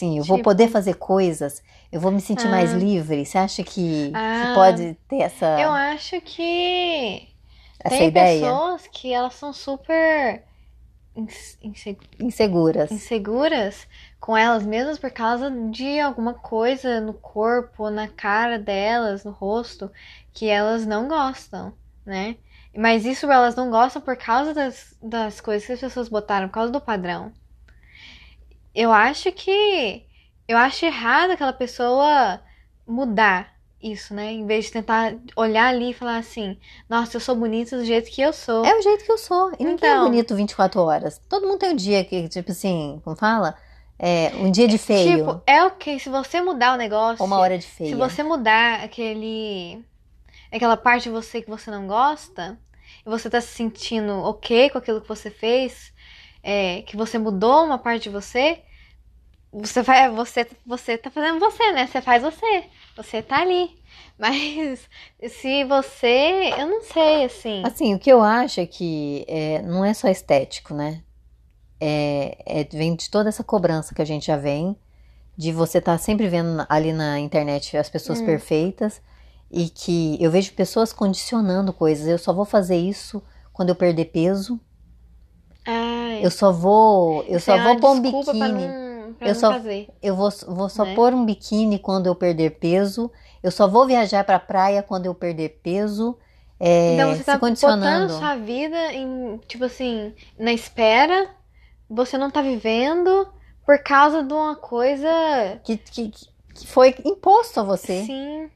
Sim, 0.00 0.16
eu 0.16 0.24
vou 0.24 0.38
Tipo- 0.38 0.48
poder 0.48 0.68
fazer 0.68 0.94
coisas, 0.94 1.62
eu 1.92 2.00
vou 2.00 2.10
me 2.10 2.22
sentir 2.22 2.48
mais 2.48 2.72
Ah. 2.72 2.76
livre. 2.78 3.26
Você 3.26 3.36
acha 3.36 3.62
que, 3.62 4.08
que 4.08 4.12
Ah. 4.14 4.52
pode 4.54 4.96
ter 5.06 5.16
essa, 5.20 5.60
Eu 5.60 5.70
acho 5.70 6.18
que 6.22 7.28
essa 7.78 7.96
tem 7.98 8.08
ideia? 8.08 8.40
pessoas 8.40 8.86
que 8.90 9.12
elas 9.12 9.34
são 9.34 9.52
super 9.52 10.42
ins- 11.14 11.58
inse- 11.62 11.98
Inseguras. 12.18 12.90
inseguras 12.90 13.86
com 14.18 14.34
elas 14.34 14.64
mesmas 14.64 14.98
por 14.98 15.10
causa 15.10 15.50
de 15.70 16.00
alguma 16.00 16.32
coisa 16.32 16.98
no 16.98 17.12
corpo, 17.12 17.90
na 17.90 18.08
cara 18.08 18.58
delas, 18.58 19.22
no 19.22 19.32
rosto, 19.32 19.90
que 20.32 20.48
elas 20.48 20.86
não 20.86 21.08
gostam, 21.08 21.74
né? 22.06 22.36
Mas 22.74 23.04
isso 23.04 23.30
elas 23.30 23.54
não 23.54 23.68
gostam 23.70 24.00
por 24.00 24.16
causa 24.16 24.54
das, 24.54 24.96
das 25.02 25.42
coisas 25.42 25.66
que 25.66 25.72
as 25.74 25.80
pessoas 25.80 26.08
botaram, 26.08 26.48
por 26.48 26.54
causa 26.54 26.72
do 26.72 26.80
padrão. 26.80 27.32
Eu 28.74 28.92
acho 28.92 29.30
que. 29.32 30.04
Eu 30.48 30.56
acho 30.58 30.84
errado 30.84 31.30
aquela 31.30 31.52
pessoa 31.52 32.40
mudar 32.86 33.54
isso, 33.82 34.12
né? 34.12 34.32
Em 34.32 34.44
vez 34.46 34.66
de 34.66 34.72
tentar 34.72 35.14
olhar 35.36 35.68
ali 35.68 35.90
e 35.90 35.94
falar 35.94 36.16
assim: 36.18 36.58
Nossa, 36.88 37.16
eu 37.16 37.20
sou 37.20 37.34
bonita 37.36 37.76
do 37.76 37.84
jeito 37.84 38.10
que 38.10 38.20
eu 38.20 38.32
sou. 38.32 38.64
É 38.64 38.76
o 38.76 38.82
jeito 38.82 39.04
que 39.04 39.12
eu 39.12 39.18
sou. 39.18 39.50
E 39.58 39.64
ninguém 39.64 39.88
é 39.88 39.92
Então. 39.92 40.04
bonito 40.04 40.34
24 40.34 40.80
horas. 40.80 41.20
Todo 41.28 41.46
mundo 41.46 41.58
tem 41.58 41.70
um 41.70 41.76
dia 41.76 42.04
que, 42.04 42.28
tipo 42.28 42.50
assim, 42.52 43.00
como 43.04 43.16
fala? 43.16 43.56
É, 43.98 44.32
um 44.36 44.50
dia 44.50 44.66
de 44.66 44.78
feio. 44.78 45.18
Tipo, 45.18 45.42
é 45.46 45.62
ok 45.64 45.98
se 45.98 46.08
você 46.08 46.40
mudar 46.40 46.74
o 46.74 46.76
negócio. 46.76 47.24
uma 47.24 47.38
hora 47.38 47.56
de 47.58 47.64
Se 47.64 47.70
feia. 47.70 47.96
você 47.96 48.22
mudar 48.22 48.82
aquele. 48.82 49.84
aquela 50.52 50.76
parte 50.76 51.04
de 51.04 51.10
você 51.10 51.40
que 51.42 51.50
você 51.50 51.70
não 51.70 51.86
gosta, 51.86 52.58
e 53.06 53.08
você 53.08 53.28
tá 53.30 53.40
se 53.40 53.48
sentindo 53.48 54.12
ok 54.24 54.70
com 54.70 54.78
aquilo 54.78 55.00
que 55.00 55.08
você 55.08 55.30
fez, 55.30 55.92
é, 56.42 56.82
que 56.82 56.96
você 56.96 57.18
mudou 57.18 57.64
uma 57.64 57.78
parte 57.78 58.04
de 58.04 58.10
você, 58.10 58.62
você 59.52 59.82
vai. 59.82 60.08
Você, 60.10 60.46
você 60.64 60.96
tá 60.96 61.10
fazendo 61.10 61.38
você, 61.40 61.72
né? 61.72 61.86
Você 61.86 62.00
faz 62.00 62.22
você. 62.22 62.64
Você 62.96 63.22
tá 63.22 63.40
ali. 63.40 63.78
Mas 64.18 64.88
se 65.28 65.64
você. 65.64 66.52
Eu 66.56 66.66
não 66.66 66.82
sei, 66.82 67.24
assim. 67.24 67.62
Assim, 67.64 67.94
o 67.94 67.98
que 67.98 68.10
eu 68.10 68.22
acho 68.22 68.60
é 68.60 68.66
que 68.66 69.24
é, 69.28 69.62
não 69.62 69.84
é 69.84 69.92
só 69.94 70.08
estético, 70.08 70.74
né? 70.74 71.02
É, 71.80 72.60
é- 72.60 72.64
vem 72.64 72.94
de 72.94 73.08
toda 73.10 73.28
essa 73.28 73.42
cobrança 73.42 73.94
que 73.94 74.02
a 74.02 74.04
gente 74.04 74.26
já 74.26 74.36
vem, 74.36 74.76
de 75.36 75.50
você 75.52 75.78
estar 75.78 75.96
sempre 75.98 76.28
vendo 76.28 76.64
ali 76.68 76.92
na 76.92 77.18
internet 77.18 77.76
as 77.76 77.88
pessoas 77.88 78.20
Hum. 78.20 78.26
perfeitas, 78.26 79.00
e 79.50 79.68
que 79.68 80.16
eu 80.22 80.30
vejo 80.30 80.52
pessoas 80.52 80.92
condicionando 80.92 81.72
coisas. 81.72 82.06
Eu 82.06 82.18
só 82.18 82.32
vou 82.32 82.44
fazer 82.44 82.76
isso 82.76 83.22
quando 83.52 83.70
eu 83.70 83.74
perder 83.74 84.06
peso. 84.06 84.60
Ai, 85.70 86.24
Eu 86.24 86.30
só 86.30 86.50
vou, 86.52 87.22
eu 87.24 87.38
só 87.40 87.54
é 87.56 87.62
vou 87.62 87.76
pôr 87.80 87.90
um 87.92 88.02
desculpa 88.02 88.34
pra 88.34 88.48
biquíni. 88.48 88.66
não, 88.68 89.12
pra 89.14 89.28
Eu 89.28 89.34
só- 89.34 89.52
fazer. 89.52 89.88
Eu 90.02 90.16
vou, 90.16 90.28
vou 90.48 90.68
só 90.68 90.84
Né? 90.84 90.94
pôr 90.94 91.14
um 91.14 91.24
biquíni 91.24 91.78
quando 91.78 92.06
eu 92.06 92.14
perder 92.14 92.50
peso. 92.58 93.10
Eu 93.42 93.50
só 93.50 93.66
vou 93.68 93.86
viajar 93.86 94.24
pra 94.24 94.38
praia 94.38 94.82
quando 94.82 95.06
eu 95.06 95.14
perder 95.14 95.60
peso. 95.62 96.16
É, 96.58 96.94
Então 96.94 97.14
você 97.16 97.24
tá 97.24 97.38
botando 97.38 98.10
sua 98.10 98.36
vida 98.36 98.92
em, 98.92 99.38
tipo 99.48 99.64
assim, 99.64 100.12
na 100.38 100.52
espera, 100.52 101.28
você 101.88 102.18
não 102.18 102.30
tá 102.30 102.42
vivendo 102.42 103.26
por 103.64 103.78
causa 103.82 104.22
de 104.22 104.32
uma 104.34 104.54
coisa. 104.56 105.08
que, 105.64 105.78
que, 105.78 106.10
que 106.54 106.66
foi 106.66 106.94
imposto 107.04 107.60
a 107.60 107.62
você. 107.62 108.04
Sim. 108.04 108.50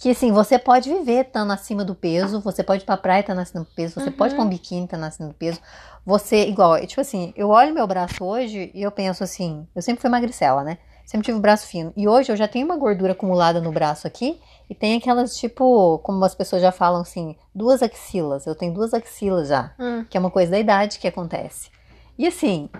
Que 0.00 0.10
assim, 0.10 0.32
você 0.32 0.58
pode 0.58 0.88
viver 0.88 1.26
estando 1.26 1.52
acima 1.52 1.84
do 1.84 1.94
peso, 1.94 2.40
você 2.40 2.62
pode 2.62 2.82
ir 2.82 2.86
pra 2.86 2.96
praia 2.96 3.20
estando 3.20 3.40
acima 3.40 3.62
do 3.64 3.70
peso, 3.70 4.00
você 4.00 4.08
Uhum. 4.08 4.16
pode 4.16 4.34
pôr 4.34 4.42
um 4.44 4.48
biquíni 4.48 4.84
estando 4.84 5.04
acima 5.04 5.28
do 5.28 5.34
peso. 5.34 5.60
Você, 6.06 6.46
igual, 6.46 6.80
tipo 6.86 7.02
assim, 7.02 7.34
eu 7.36 7.50
olho 7.50 7.74
meu 7.74 7.86
braço 7.86 8.24
hoje 8.24 8.70
e 8.74 8.80
eu 8.82 8.90
penso 8.90 9.22
assim, 9.22 9.66
eu 9.74 9.82
sempre 9.82 10.00
fui 10.00 10.08
magricela, 10.08 10.64
né? 10.64 10.78
Sempre 11.04 11.26
tive 11.26 11.36
o 11.38 11.40
braço 11.40 11.66
fino. 11.66 11.92
E 11.96 12.08
hoje 12.08 12.32
eu 12.32 12.36
já 12.36 12.46
tenho 12.48 12.64
uma 12.64 12.76
gordura 12.76 13.12
acumulada 13.12 13.60
no 13.60 13.72
braço 13.72 14.06
aqui. 14.06 14.40
E 14.70 14.74
tem 14.76 14.96
aquelas, 14.96 15.36
tipo, 15.36 15.98
como 15.98 16.24
as 16.24 16.36
pessoas 16.36 16.62
já 16.62 16.70
falam 16.70 17.00
assim, 17.02 17.36
duas 17.52 17.82
axilas. 17.82 18.46
Eu 18.46 18.54
tenho 18.54 18.72
duas 18.72 18.94
axilas 18.94 19.48
já. 19.48 19.72
Hum. 19.76 20.04
Que 20.08 20.16
é 20.16 20.20
uma 20.20 20.30
coisa 20.30 20.52
da 20.52 20.58
idade 20.60 21.00
que 21.00 21.08
acontece. 21.08 21.68
E 22.16 22.28
assim, 22.28 22.70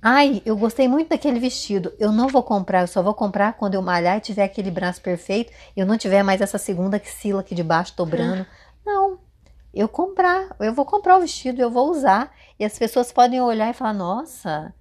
ai, 0.00 0.42
eu 0.44 0.56
gostei 0.56 0.86
muito 0.88 1.08
daquele 1.08 1.40
vestido. 1.40 1.92
Eu 1.98 2.12
não 2.12 2.28
vou 2.28 2.42
comprar, 2.42 2.82
eu 2.82 2.86
só 2.86 3.02
vou 3.02 3.14
comprar 3.14 3.54
quando 3.54 3.74
eu 3.74 3.82
malhar 3.82 4.18
e 4.18 4.20
tiver 4.20 4.44
aquele 4.44 4.70
braço 4.70 5.00
perfeito. 5.00 5.52
E 5.76 5.80
eu 5.80 5.86
não 5.86 5.98
tiver 5.98 6.22
mais 6.22 6.40
essa 6.40 6.58
segunda 6.58 6.96
axila 6.96 7.40
aqui 7.40 7.54
de 7.54 7.62
baixo 7.62 7.94
dobrando. 7.96 8.46
Não. 8.84 9.18
Eu 9.74 9.88
comprar, 9.88 10.56
eu 10.60 10.72
vou 10.72 10.86
comprar 10.86 11.18
o 11.18 11.20
vestido, 11.20 11.60
eu 11.60 11.70
vou 11.70 11.90
usar. 11.90 12.32
E 12.58 12.64
as 12.64 12.78
pessoas 12.78 13.12
podem 13.12 13.40
olhar 13.42 13.68
e 13.70 13.74
falar: 13.74 13.92
nossa, 13.92 14.72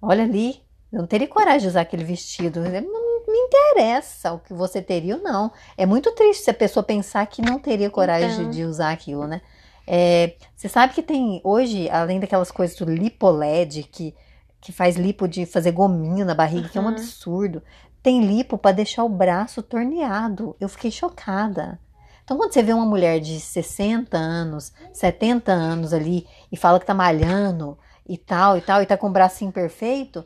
olha 0.00 0.22
ali, 0.22 0.62
eu 0.92 1.00
não 1.00 1.06
teria 1.06 1.26
coragem 1.26 1.60
de 1.62 1.66
usar 1.68 1.80
aquele 1.80 2.04
vestido. 2.04 2.60
Não 2.60 3.26
me 3.26 3.38
interessa 3.38 4.32
o 4.32 4.38
que 4.38 4.54
você 4.54 4.80
teria 4.80 5.16
ou 5.16 5.22
não. 5.22 5.50
É 5.76 5.84
muito 5.84 6.12
triste 6.12 6.44
se 6.44 6.50
a 6.50 6.54
pessoa 6.54 6.82
pensar 6.82 7.26
que 7.26 7.42
não 7.42 7.58
teria 7.58 7.90
coragem 7.90 8.40
Então. 8.40 8.50
de 8.50 8.64
usar 8.64 8.92
aquilo, 8.92 9.26
né? 9.26 9.40
É, 9.86 10.34
você 10.54 10.68
sabe 10.68 10.92
que 10.94 11.02
tem 11.02 11.40
hoje, 11.42 11.88
além 11.90 12.20
daquelas 12.20 12.50
coisas 12.50 12.76
do 12.76 12.84
lipoled, 12.84 13.82
que, 13.84 14.14
que 14.60 14.72
faz 14.72 14.96
lipo 14.96 15.26
de 15.28 15.46
fazer 15.46 15.72
gominho 15.72 16.24
na 16.24 16.34
barriga, 16.34 16.68
que 16.68 16.76
é 16.78 16.80
um 16.80 16.84
Uhum. 16.84 16.90
absurdo. 16.92 17.62
Tem 18.02 18.24
lipo 18.24 18.56
para 18.58 18.72
deixar 18.72 19.04
o 19.04 19.08
braço 19.08 19.62
torneado. 19.62 20.56
Eu 20.60 20.68
fiquei 20.68 20.90
chocada. 20.90 21.78
Então, 22.24 22.36
quando 22.36 22.52
você 22.52 22.62
vê 22.62 22.72
uma 22.72 22.84
mulher 22.86 23.20
de 23.20 23.40
60 23.40 24.16
anos, 24.16 24.72
70 24.92 25.50
anos 25.52 25.92
ali 25.92 26.26
e 26.52 26.56
fala 26.56 26.78
que 26.78 26.86
tá 26.86 26.92
malhando 26.94 27.78
e 28.06 28.18
tal 28.18 28.56
e 28.56 28.60
tal, 28.60 28.82
e 28.82 28.86
tá 28.86 28.96
com 28.96 29.08
o 29.08 29.12
bracinho 29.12 29.50
perfeito, 29.50 30.24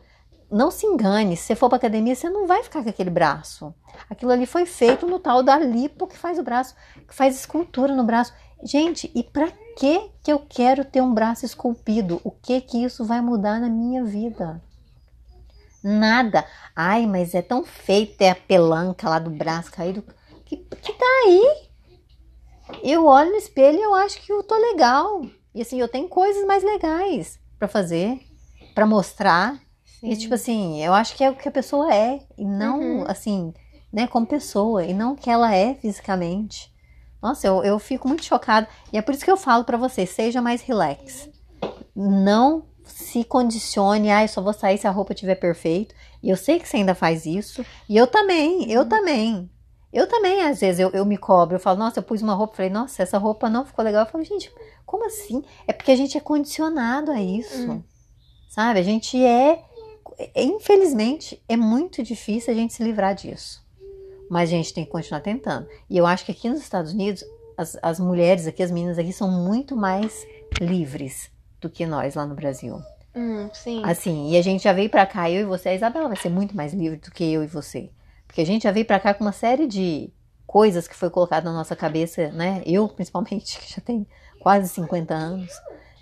não 0.50 0.70
se 0.70 0.84
engane. 0.86 1.36
Se 1.36 1.44
você 1.44 1.54
for 1.54 1.68
pra 1.68 1.76
academia, 1.78 2.14
você 2.14 2.28
não 2.28 2.46
vai 2.46 2.62
ficar 2.62 2.82
com 2.82 2.88
aquele 2.90 3.08
braço. 3.10 3.72
Aquilo 4.10 4.32
ali 4.32 4.46
foi 4.46 4.66
feito 4.66 5.06
no 5.06 5.18
tal 5.18 5.42
da 5.42 5.56
lipo 5.58 6.06
que 6.06 6.18
faz 6.18 6.38
o 6.38 6.42
braço, 6.42 6.74
que 7.08 7.14
faz 7.14 7.36
escultura 7.36 7.94
no 7.94 8.04
braço. 8.04 8.32
Gente, 8.64 9.10
e 9.14 9.22
pra 9.22 9.48
que 9.74 10.10
que 10.22 10.32
eu 10.32 10.38
quero 10.38 10.84
ter 10.84 11.00
um 11.00 11.12
braço 11.14 11.44
esculpido? 11.44 12.20
O 12.24 12.30
que 12.30 12.60
que 12.60 12.82
isso 12.84 13.04
vai 13.04 13.20
mudar 13.20 13.60
na 13.60 13.68
minha 13.68 14.04
vida? 14.04 14.62
Nada. 15.82 16.44
Ai, 16.76 17.06
mas 17.06 17.34
é 17.34 17.42
tão 17.42 17.64
feio 17.64 18.06
ter 18.06 18.28
a 18.28 18.34
pelanca 18.34 19.08
lá 19.08 19.18
do 19.18 19.30
braço 19.30 19.72
caído. 19.72 20.04
Que, 20.44 20.56
que 20.56 20.92
tá 20.92 21.06
aí? 21.26 21.68
Eu 22.82 23.06
olho 23.06 23.30
no 23.30 23.36
espelho 23.36 23.78
e 23.78 23.82
eu 23.82 23.94
acho 23.94 24.20
que 24.22 24.32
eu 24.32 24.42
tô 24.42 24.56
legal. 24.56 25.22
E 25.54 25.60
assim, 25.60 25.80
eu 25.80 25.88
tenho 25.88 26.08
coisas 26.08 26.46
mais 26.46 26.62
legais 26.62 27.38
pra 27.58 27.66
fazer, 27.68 28.20
pra 28.74 28.86
mostrar. 28.86 29.60
E 30.02 30.16
tipo 30.16 30.34
assim, 30.34 30.82
eu 30.82 30.92
acho 30.94 31.14
que 31.16 31.22
é 31.24 31.30
o 31.30 31.34
que 31.36 31.48
a 31.48 31.52
pessoa 31.52 31.92
é. 31.94 32.20
E 32.38 32.44
não, 32.44 32.80
Uhum. 32.80 33.04
assim, 33.06 33.52
né, 33.92 34.06
como 34.06 34.26
pessoa. 34.26 34.84
E 34.84 34.94
não 34.94 35.12
o 35.12 35.16
que 35.16 35.30
ela 35.30 35.54
é 35.54 35.74
fisicamente. 35.74 36.71
Nossa, 37.22 37.46
eu, 37.46 37.62
eu 37.62 37.78
fico 37.78 38.08
muito 38.08 38.24
chocada. 38.24 38.68
E 38.92 38.98
é 38.98 39.02
por 39.02 39.14
isso 39.14 39.24
que 39.24 39.30
eu 39.30 39.36
falo 39.36 39.64
pra 39.64 39.76
você, 39.76 40.04
seja 40.04 40.42
mais 40.42 40.60
relax. 40.60 41.30
Não 41.94 42.64
se 42.84 43.22
condicione, 43.22 44.10
ah, 44.10 44.24
eu 44.24 44.28
só 44.28 44.42
vou 44.42 44.52
sair 44.52 44.76
se 44.76 44.86
a 44.88 44.90
roupa 44.90 45.12
estiver 45.12 45.36
perfeito. 45.36 45.94
E 46.22 46.28
eu 46.30 46.36
sei 46.36 46.58
que 46.58 46.68
você 46.68 46.78
ainda 46.78 46.94
faz 46.94 47.24
isso. 47.24 47.64
E 47.88 47.96
eu 47.96 48.06
também, 48.06 48.70
eu 48.70 48.84
também. 48.88 49.48
Eu 49.92 50.08
também, 50.08 50.40
às 50.42 50.60
vezes, 50.60 50.80
eu, 50.80 50.90
eu 50.90 51.04
me 51.04 51.16
cobro. 51.16 51.56
Eu 51.56 51.60
falo, 51.60 51.78
nossa, 51.78 51.98
eu 51.98 52.02
pus 52.02 52.22
uma 52.22 52.34
roupa. 52.34 52.56
Falei, 52.56 52.70
nossa, 52.70 53.02
essa 53.02 53.18
roupa 53.18 53.48
não 53.48 53.64
ficou 53.64 53.84
legal. 53.84 54.04
Eu 54.04 54.10
falo, 54.10 54.24
gente, 54.24 54.50
como 54.84 55.06
assim? 55.06 55.44
É 55.66 55.72
porque 55.72 55.92
a 55.92 55.96
gente 55.96 56.16
é 56.16 56.20
condicionado 56.20 57.10
a 57.12 57.20
isso. 57.20 57.70
Hum. 57.70 57.82
Sabe? 58.48 58.80
A 58.80 58.82
gente 58.82 59.22
é- 59.22 59.62
Infelizmente, 60.36 61.42
é 61.48 61.56
muito 61.56 62.02
difícil 62.02 62.52
a 62.52 62.56
gente 62.56 62.72
se 62.72 62.82
livrar 62.82 63.14
disso. 63.14 63.61
Mas 64.32 64.48
a 64.48 64.52
gente 64.52 64.72
tem 64.72 64.82
que 64.82 64.90
continuar 64.90 65.20
tentando. 65.20 65.68
E 65.90 65.98
eu 65.98 66.06
acho 66.06 66.24
que 66.24 66.32
aqui 66.32 66.48
nos 66.48 66.60
Estados 66.62 66.94
Unidos, 66.94 67.22
as, 67.54 67.76
as 67.82 68.00
mulheres 68.00 68.46
aqui, 68.46 68.62
as 68.62 68.70
meninas 68.70 68.98
aqui, 68.98 69.12
são 69.12 69.30
muito 69.30 69.76
mais 69.76 70.26
livres 70.58 71.30
do 71.60 71.68
que 71.68 71.84
nós 71.84 72.14
lá 72.14 72.24
no 72.24 72.34
Brasil. 72.34 72.80
Hum, 73.14 73.50
sim. 73.52 73.82
Assim, 73.84 74.30
e 74.30 74.38
a 74.38 74.42
gente 74.42 74.64
já 74.64 74.72
veio 74.72 74.88
pra 74.88 75.04
cá, 75.04 75.30
eu 75.30 75.42
e 75.42 75.44
você, 75.44 75.68
a 75.68 75.74
Isabela 75.74 76.08
vai 76.08 76.16
ser 76.16 76.30
muito 76.30 76.56
mais 76.56 76.72
livre 76.72 76.96
do 76.96 77.10
que 77.10 77.30
eu 77.30 77.44
e 77.44 77.46
você. 77.46 77.90
Porque 78.26 78.40
a 78.40 78.46
gente 78.46 78.62
já 78.62 78.70
veio 78.70 78.86
pra 78.86 78.98
cá 78.98 79.12
com 79.12 79.22
uma 79.22 79.32
série 79.32 79.66
de 79.66 80.10
coisas 80.46 80.88
que 80.88 80.96
foi 80.96 81.10
colocada 81.10 81.50
na 81.50 81.54
nossa 81.58 81.76
cabeça, 81.76 82.32
né? 82.32 82.62
Eu, 82.64 82.88
principalmente, 82.88 83.58
que 83.60 83.70
já 83.74 83.82
tenho 83.82 84.06
quase 84.40 84.66
50 84.70 85.12
anos. 85.12 85.52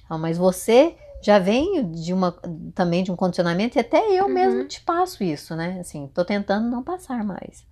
Ah, 0.08 0.16
Mas 0.16 0.38
você 0.38 0.94
já 1.20 1.40
vem 1.40 1.90
de 1.90 2.14
uma 2.14 2.30
também 2.76 3.02
de 3.02 3.10
um 3.10 3.16
condicionamento 3.16 3.76
e 3.76 3.80
até 3.80 3.98
eu 4.16 4.26
Uhum. 4.26 4.34
mesmo 4.34 4.64
te 4.68 4.80
passo 4.82 5.24
isso, 5.24 5.56
né? 5.56 5.80
Assim, 5.80 6.06
tô 6.14 6.24
tentando 6.24 6.70
não 6.70 6.80
passar 6.84 7.24
mais. 7.24 7.68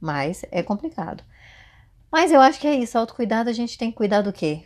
Mas 0.00 0.42
é 0.50 0.62
complicado. 0.62 1.22
Mas 2.10 2.32
eu 2.32 2.40
acho 2.40 2.58
que 2.60 2.66
é 2.66 2.74
isso, 2.74 2.98
autocuidado 2.98 3.50
a 3.50 3.52
gente 3.52 3.76
tem 3.78 3.90
que 3.90 3.96
cuidar 3.96 4.22
do 4.22 4.32
quê? 4.32 4.64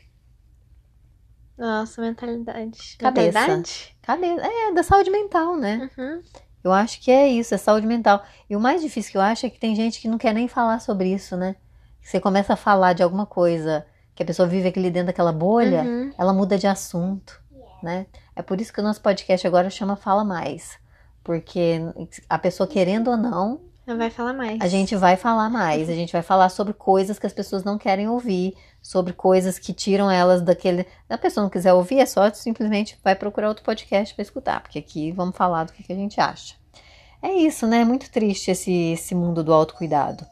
Nossa, 1.56 2.00
mentalidade. 2.02 2.96
Cabeça. 2.98 3.26
Mentalidade? 3.38 3.96
Cabe- 4.02 4.26
É, 4.26 4.72
da 4.72 4.82
saúde 4.82 5.10
mental, 5.10 5.56
né? 5.56 5.88
Uhum. 5.96 6.22
Eu 6.64 6.72
acho 6.72 7.00
que 7.00 7.10
é 7.10 7.28
isso, 7.28 7.54
é 7.54 7.58
saúde 7.58 7.86
mental. 7.86 8.24
E 8.48 8.56
o 8.56 8.60
mais 8.60 8.80
difícil 8.82 9.12
que 9.12 9.18
eu 9.18 9.22
acho 9.22 9.46
é 9.46 9.50
que 9.50 9.58
tem 9.60 9.74
gente 9.76 10.00
que 10.00 10.08
não 10.08 10.18
quer 10.18 10.32
nem 10.32 10.48
falar 10.48 10.80
sobre 10.80 11.12
isso, 11.12 11.36
né? 11.36 11.56
Você 12.00 12.18
começa 12.18 12.54
a 12.54 12.56
falar 12.56 12.92
de 12.94 13.02
alguma 13.02 13.26
coisa 13.26 13.86
que 14.14 14.22
a 14.22 14.26
pessoa 14.26 14.48
vive 14.48 14.68
aqui 14.68 14.80
dentro 14.90 15.06
daquela 15.06 15.32
bolha, 15.32 15.82
Uhum. 15.82 16.10
ela 16.18 16.32
muda 16.32 16.56
de 16.58 16.66
assunto, 16.66 17.40
né? 17.82 18.06
É 18.34 18.42
por 18.42 18.60
isso 18.60 18.72
que 18.72 18.80
o 18.80 18.82
nosso 18.82 19.00
podcast 19.00 19.46
agora 19.46 19.68
chama 19.70 19.94
Fala 19.96 20.24
Mais. 20.24 20.78
Porque 21.22 21.78
a 22.28 22.38
pessoa 22.38 22.66
querendo 22.66 23.08
ou 23.10 23.16
não, 23.16 23.60
Ela 23.86 23.98
vai 23.98 24.10
falar 24.10 24.32
mais. 24.32 24.60
a 24.60 24.66
gente 24.66 24.96
vai 24.96 25.16
falar 25.16 25.50
mais, 25.50 25.90
a 25.90 25.94
gente 25.94 26.12
vai 26.12 26.22
falar 26.22 26.48
sobre 26.48 26.72
coisas 26.72 27.18
que 27.18 27.26
as 27.26 27.32
pessoas 27.32 27.62
não 27.62 27.76
querem 27.76 28.08
ouvir, 28.08 28.54
sobre 28.80 29.12
coisas 29.12 29.58
que 29.58 29.72
tiram 29.72 30.10
elas 30.10 30.40
daquele. 30.40 30.86
A 31.08 31.18
pessoa 31.18 31.42
não 31.42 31.50
quiser 31.50 31.72
ouvir, 31.74 32.00
é 32.00 32.06
só 32.06 32.32
simplesmente 32.32 32.98
vai 33.04 33.14
procurar 33.14 33.48
outro 33.48 33.64
podcast 33.64 34.14
para 34.14 34.22
escutar, 34.22 34.60
porque 34.62 34.78
aqui 34.78 35.12
vamos 35.12 35.36
falar 35.36 35.64
do 35.64 35.72
que, 35.72 35.82
que 35.82 35.92
a 35.92 35.96
gente 35.96 36.20
acha. 36.20 36.54
É 37.20 37.32
isso, 37.32 37.66
né? 37.66 37.80
É 37.80 37.84
muito 37.84 38.10
triste 38.10 38.50
esse, 38.50 38.92
esse 38.92 39.14
mundo 39.14 39.42
do 39.42 39.52
autocuidado, 39.52 40.26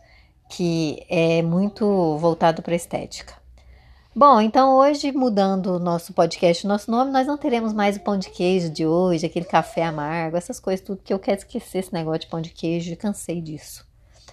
que 0.51 1.05
é 1.09 1.43
muito 1.43 2.17
voltado 2.19 2.63
para 2.63 2.75
estética. 2.75 3.42
Bom, 4.15 4.43
então 4.43 4.77
hoje, 4.77 5.11
mudando 5.11 5.77
o 5.77 5.79
nosso 5.79 6.13
podcast, 6.13 6.67
o 6.67 6.69
nosso 6.69 6.91
nome, 6.91 7.11
nós 7.11 7.27
não 7.27 7.39
teremos 7.39 7.73
mais 7.73 7.97
o 7.97 8.01
pão 8.01 8.19
de 8.19 8.29
queijo 8.29 8.69
de 8.69 8.85
hoje, 8.87 9.25
aquele 9.25 9.47
café 9.47 9.85
amargo, 9.85 10.37
essas 10.37 10.61
coisas, 10.61 10.85
tudo 10.85 11.01
que 11.03 11.15
eu 11.15 11.19
quero 11.19 11.39
esquecer 11.39 11.79
esse 11.79 11.95
negócio 11.95 12.21
de 12.21 12.27
pão 12.27 12.43
de 12.43 12.51
queijo, 12.51 12.95
cansei 12.97 13.41
disso. 13.41 13.87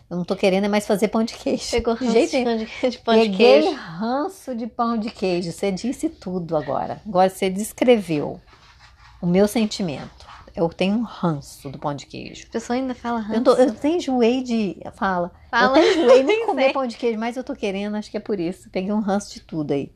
Eu 0.09 0.17
não 0.17 0.25
tô 0.25 0.35
querendo 0.35 0.65
é 0.65 0.67
mais 0.67 0.85
fazer 0.85 1.07
pão 1.07 1.23
de 1.23 1.33
queijo. 1.33 1.71
Pegou 1.71 1.93
ranço 1.93 2.11
jeito 2.11 2.31
de 2.31 2.43
pão 2.43 2.57
de, 2.57 2.89
de 2.89 2.97
pão 2.97 3.21
de 3.21 3.29
queijo. 3.29 3.71
ranço 3.71 4.55
de 4.55 4.67
pão 4.67 4.97
de 4.97 5.11
queijo. 5.11 5.51
Você 5.51 5.71
disse 5.71 6.09
tudo 6.09 6.57
agora. 6.57 7.01
Agora 7.07 7.29
você 7.29 7.49
descreveu 7.49 8.41
o 9.21 9.27
meu 9.27 9.47
sentimento. 9.47 10.27
Eu 10.59 10.69
tenho 10.69 10.97
um 10.97 11.03
ranço 11.03 11.69
do 11.69 11.79
pão 11.79 11.93
de 11.95 12.05
queijo. 12.05 12.45
A 12.47 12.51
pessoa 12.51 12.75
ainda 12.75 12.93
fala 12.93 13.19
ranço. 13.19 13.39
Eu, 13.39 13.43
tô, 13.43 13.53
eu 13.55 13.69
até 13.69 13.89
enjoei 13.89 14.43
de. 14.43 14.77
Fala. 14.93 15.31
Fala. 15.49 15.79
Eu 15.79 15.83
até 15.83 15.93
enjoei 15.93 16.17
de 16.19 16.23
Nem 16.25 16.45
comer 16.47 16.63
sei. 16.65 16.73
pão 16.73 16.85
de 16.87 16.97
queijo, 16.97 17.17
mas 17.19 17.37
eu 17.37 17.43
tô 17.43 17.55
querendo, 17.55 17.95
acho 17.95 18.11
que 18.11 18.17
é 18.17 18.19
por 18.19 18.39
isso. 18.39 18.69
Peguei 18.69 18.91
um 18.91 18.99
ranço 18.99 19.33
de 19.33 19.39
tudo 19.41 19.71
aí. 19.71 19.91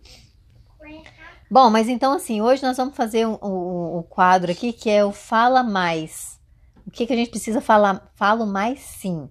Bom, 1.52 1.70
mas 1.70 1.88
então 1.88 2.14
assim, 2.14 2.42
hoje 2.42 2.64
nós 2.64 2.78
vamos 2.78 2.96
fazer 2.96 3.28
um, 3.28 3.38
um- 3.44 3.98
um 4.00 4.04
quadro 4.04 4.52
aqui 4.52 4.74
que 4.74 4.90
é 4.90 5.06
o 5.06 5.12
Fala 5.12 5.62
Mais. 5.62 6.40
O 6.88 6.92
que, 6.92 7.06
que 7.06 7.14
a 7.14 7.16
gente 7.16 7.30
precisa 7.30 7.62
falar? 7.62 8.12
Falo 8.16 8.46
mais 8.46 8.80
sim, 8.80 9.30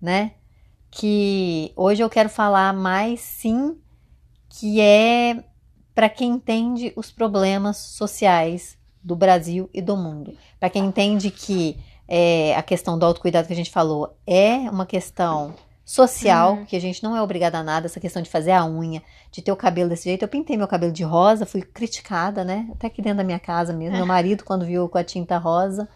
né? 0.00 0.32
Que 0.90 1.72
hoje 1.76 2.02
eu 2.02 2.08
quero 2.08 2.28
falar 2.30 2.72
mais 2.72 3.20
sim, 3.20 3.78
que 4.48 4.80
é 4.80 5.44
para 5.94 6.08
quem 6.08 6.30
entende 6.30 6.92
os 6.96 7.10
problemas 7.10 7.76
sociais 7.76 8.77
do 9.08 9.16
Brasil 9.16 9.70
e 9.72 9.80
do 9.80 9.96
mundo. 9.96 10.34
Para 10.60 10.68
quem 10.68 10.84
entende 10.84 11.30
que 11.30 11.78
é, 12.06 12.54
a 12.54 12.62
questão 12.62 12.98
do 12.98 13.06
autocuidado 13.06 13.46
que 13.46 13.52
a 13.54 13.56
gente 13.56 13.70
falou 13.70 14.14
é 14.26 14.56
uma 14.70 14.84
questão 14.84 15.54
social, 15.82 16.52
Uhum. 16.56 16.66
que 16.66 16.76
a 16.76 16.80
gente 16.80 17.02
não 17.02 17.16
é 17.16 17.22
obrigada 17.22 17.56
a 17.56 17.62
nada, 17.62 17.86
essa 17.86 17.98
questão 17.98 18.20
de 18.20 18.28
fazer 18.28 18.50
a 18.52 18.66
unha, 18.66 19.02
de 19.32 19.40
ter 19.40 19.50
o 19.50 19.56
cabelo 19.56 19.88
desse 19.88 20.04
jeito. 20.04 20.22
Eu 20.22 20.28
pintei 20.28 20.54
meu 20.54 20.68
cabelo 20.68 20.92
de 20.92 21.02
rosa, 21.02 21.46
fui 21.46 21.62
criticada, 21.62 22.44
né? 22.44 22.68
Até 22.72 22.88
aqui 22.88 23.00
dentro 23.00 23.18
da 23.18 23.24
minha 23.24 23.38
casa 23.38 23.72
mesmo. 23.72 23.96
Meu 23.96 24.04
marido, 24.06 24.44
quando 24.44 24.66
viu 24.66 24.86
com 24.90 24.98
a 24.98 25.04
tinta 25.04 25.38
rosa, 25.38 25.88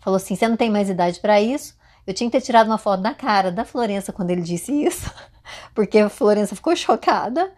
falou 0.00 0.16
assim: 0.16 0.34
você 0.34 0.48
não 0.48 0.56
tem 0.56 0.70
mais 0.70 0.88
idade 0.88 1.20
para 1.20 1.38
isso. 1.38 1.76
Eu 2.06 2.14
tinha 2.14 2.30
que 2.30 2.38
ter 2.38 2.42
tirado 2.44 2.68
uma 2.68 2.78
foto 2.78 3.02
da 3.02 3.12
cara 3.12 3.52
da 3.52 3.64
Florença 3.66 4.12
quando 4.12 4.30
ele 4.30 4.40
disse 4.40 4.72
isso, 4.72 5.12
porque 5.74 5.98
a 5.98 6.08
Florença 6.08 6.56
ficou 6.56 6.74
chocada. 6.74 7.52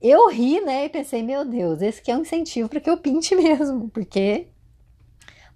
Eu 0.00 0.28
ri, 0.30 0.60
né? 0.60 0.84
E 0.84 0.88
pensei, 0.88 1.22
meu 1.22 1.44
Deus, 1.44 1.82
esse 1.82 2.00
aqui 2.00 2.10
é 2.10 2.16
um 2.16 2.20
incentivo 2.22 2.68
para 2.68 2.80
que 2.80 2.88
eu 2.88 2.96
pinte 2.98 3.34
mesmo, 3.36 3.88
porque. 3.90 4.46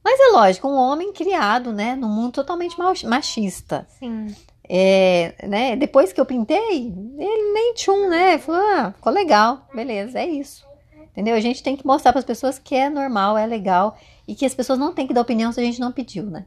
Mas 0.04 0.18
é 0.18 0.32
lógico, 0.32 0.66
um 0.68 0.74
homem 0.76 1.12
criado, 1.12 1.72
né, 1.72 1.94
num 1.94 2.08
mundo 2.08 2.32
totalmente 2.32 2.76
mach- 2.76 3.04
machista. 3.04 3.86
Sim. 4.00 4.34
É, 4.68 5.34
né, 5.46 5.76
depois 5.76 6.12
que 6.12 6.20
eu 6.20 6.26
pintei, 6.26 6.86
ele 7.18 7.52
nem 7.52 7.74
tchum, 7.74 8.08
né? 8.08 8.36
Falou, 8.38 8.60
ah, 8.60 8.92
ficou 8.96 9.12
legal, 9.12 9.68
beleza, 9.72 10.18
é 10.18 10.26
isso. 10.26 10.66
Entendeu? 11.12 11.36
A 11.36 11.40
gente 11.40 11.62
tem 11.62 11.76
que 11.76 11.86
mostrar 11.86 12.10
para 12.12 12.18
as 12.18 12.24
pessoas 12.24 12.58
que 12.58 12.74
é 12.74 12.88
normal, 12.90 13.36
é 13.38 13.46
legal 13.46 13.96
e 14.26 14.34
que 14.34 14.46
as 14.46 14.54
pessoas 14.54 14.78
não 14.78 14.92
têm 14.92 15.06
que 15.06 15.14
dar 15.14 15.20
opinião 15.20 15.52
se 15.52 15.60
a 15.60 15.64
gente 15.64 15.78
não 15.78 15.92
pediu, 15.92 16.24
né? 16.24 16.46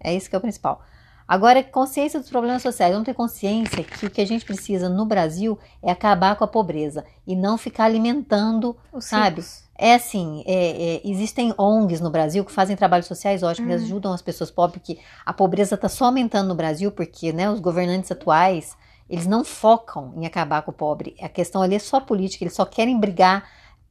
É 0.00 0.12
isso 0.14 0.28
que 0.30 0.34
é 0.34 0.38
o 0.38 0.42
principal. 0.42 0.82
Agora, 1.28 1.62
consciência 1.62 2.18
dos 2.18 2.30
problemas 2.30 2.62
sociais. 2.62 2.90
Vamos 2.92 3.04
ter 3.04 3.12
consciência 3.12 3.84
que 3.84 4.06
o 4.06 4.10
que 4.10 4.20
a 4.22 4.26
gente 4.26 4.46
precisa 4.46 4.88
no 4.88 5.04
Brasil 5.04 5.58
é 5.82 5.90
acabar 5.90 6.34
com 6.36 6.44
a 6.44 6.48
pobreza 6.48 7.04
e 7.26 7.36
não 7.36 7.58
ficar 7.58 7.84
alimentando, 7.84 8.74
Os 8.90 9.04
sabe? 9.04 9.44
É 9.76 9.94
assim, 9.94 10.42
é- 10.46 10.94
é, 10.96 11.00
existem 11.04 11.54
ONGs 11.58 12.00
no 12.00 12.10
Brasil 12.10 12.44
que 12.44 12.50
fazem 12.50 12.74
trabalhos 12.74 13.06
sociais 13.06 13.42
ótimos, 13.42 13.68
que 13.70 13.76
Uhum. 13.76 13.84
ajudam 13.84 14.12
as 14.12 14.22
pessoas 14.22 14.50
pobres, 14.50 14.80
porque 14.80 14.98
a 15.24 15.32
pobreza 15.32 15.74
está 15.74 15.88
só 15.88 16.06
aumentando 16.06 16.48
no 16.48 16.54
Brasil, 16.54 16.90
porque 16.90 17.32
né, 17.32 17.48
os 17.50 17.60
governantes 17.60 18.10
atuais, 18.10 18.74
eles 19.08 19.26
não 19.26 19.44
focam 19.44 20.14
em 20.16 20.26
acabar 20.26 20.62
com 20.62 20.70
o 20.70 20.74
pobre. 20.74 21.14
A 21.22 21.28
questão 21.28 21.60
ali 21.62 21.74
é 21.76 21.78
só 21.78 22.00
política, 22.00 22.42
eles 22.42 22.54
só 22.54 22.64
querem 22.64 22.98
brigar 22.98 23.44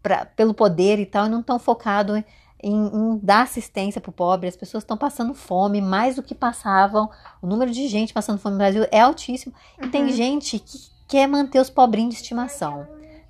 pra- 0.04 0.26
pelo 0.26 0.54
poder 0.54 1.00
e 1.00 1.06
tal, 1.06 1.28
e 1.28 1.30
não 1.30 1.40
estão 1.40 1.58
focados 1.60 2.22
em, 2.62 2.88
em 2.88 3.20
dar 3.22 3.44
assistência 3.44 4.02
para 4.02 4.10
o 4.10 4.14
pobre. 4.14 4.48
As 4.50 4.56
pessoas 4.56 4.84
estão 4.84 4.98
passando 4.98 5.34
fome, 5.34 5.82
mais 5.82 6.16
do 6.16 6.24
que 6.24 6.36
passavam. 6.36 7.10
O 7.42 7.48
número 7.48 7.72
de 7.72 7.88
gente 7.88 8.14
passando 8.14 8.40
fome 8.40 8.54
no 8.54 8.60
Brasil 8.60 8.86
é 8.92 9.00
altíssimo. 9.02 9.54
E 9.82 9.88
tem 9.88 10.08
Uhum. 10.08 10.12
gente 10.12 10.60
que 10.60 10.78
quer 11.08 11.28
manter 11.28 11.60
os 11.60 11.70
pobrinhos 11.70 12.16
de 12.16 12.22
estimação. 12.22 12.88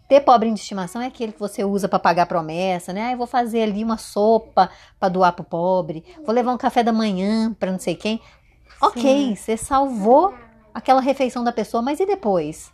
Ter 0.08 0.22
pobrinho 0.22 0.56
de 0.56 0.62
estimação 0.62 1.02
é 1.02 1.08
aquele 1.08 1.34
que 1.34 1.40
você 1.40 1.66
usa 1.66 1.90
para 1.90 2.00
pagar 2.00 2.26
promessa, 2.28 2.94
né? 2.94 3.08
Ah, 3.08 3.12
eu 3.12 3.18
vou 3.18 3.28
fazer 3.28 3.64
ali 3.64 3.84
uma 3.84 3.98
sopa 3.98 4.70
para 5.00 5.10
doar 5.10 5.34
pro 5.34 5.44
pobre, 5.44 6.06
vou 6.26 6.34
levar 6.34 6.54
um 6.54 6.58
café 6.58 6.82
da 6.82 6.94
manhã 6.94 7.54
para 7.60 7.72
não 7.72 7.80
sei 7.80 7.96
quem. 7.96 8.22
Ok, 8.82 9.36
você 9.36 9.58
salvou 9.58 10.34
aquela 10.74 11.02
refeição 11.02 11.44
da 11.44 11.52
pessoa, 11.52 11.82
mas 11.82 12.00
e 12.00 12.06
depois? 12.06 12.72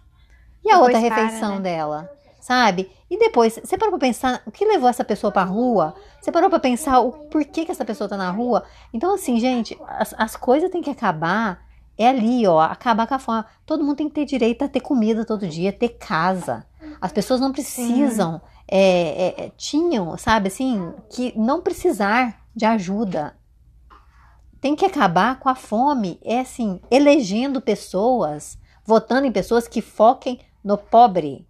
E 0.64 0.72
a 0.72 0.80
Depois 0.80 0.82
outra 0.82 1.02
para, 1.02 1.32
refeição 1.32 1.60
né? 1.60 1.62
dela? 1.62 2.10
Sabe? 2.40 2.92
E 3.14 3.18
depois, 3.20 3.60
você 3.64 3.78
parou 3.78 3.92
pra 3.92 4.08
pensar 4.08 4.42
o 4.44 4.50
que 4.50 4.66
levou 4.66 4.90
essa 4.90 5.04
pessoa 5.04 5.32
pra 5.32 5.44
rua? 5.44 5.94
Você 6.20 6.32
parou 6.32 6.50
pra 6.50 6.58
pensar 6.58 7.00
o 7.00 7.12
porquê 7.12 7.64
que 7.64 7.72
essa 7.72 7.86
pessoa 7.86 8.10
tá 8.10 8.18
na 8.18 8.32
rua? 8.32 8.64
Então, 8.92 9.14
assim, 9.14 9.40
gente, 9.40 9.78
as, 9.88 10.16
as 10.18 10.36
coisas 10.36 10.72
têm 10.72 10.82
que 10.82 10.90
acabar. 10.90 11.64
É 11.96 12.08
ali, 12.08 12.48
ó, 12.48 12.60
acabar 12.60 13.06
com 13.06 13.14
a 13.14 13.20
fome. 13.20 13.44
Todo 13.68 13.84
mundo 13.84 13.98
tem 13.98 14.10
que 14.10 14.16
ter 14.16 14.26
direito 14.26 14.64
a 14.64 14.68
ter 14.68 14.80
comida 14.80 15.24
todo 15.24 15.48
dia, 15.48 15.72
ter 15.72 15.90
casa. 15.90 16.66
As 17.00 17.12
pessoas 17.12 17.40
não 17.40 17.52
precisam, 17.52 18.42
é, 18.68 18.80
é, 18.80 19.46
é, 19.46 19.52
tinham, 19.56 20.18
sabe, 20.18 20.48
assim, 20.48 20.92
que 21.12 21.38
não 21.38 21.62
precisar 21.62 22.42
de 22.56 22.66
ajuda. 22.66 23.38
Tem 24.60 24.76
que 24.76 24.88
acabar 24.88 25.40
com 25.40 25.50
a 25.50 25.54
fome, 25.54 26.20
é 26.24 26.40
assim, 26.40 26.82
elegendo 26.90 27.62
pessoas, 27.62 28.58
votando 28.84 29.28
em 29.28 29.32
pessoas 29.32 29.68
que 29.68 29.84
foquem 29.84 30.40
no 30.64 30.80
pobre. 30.80 31.48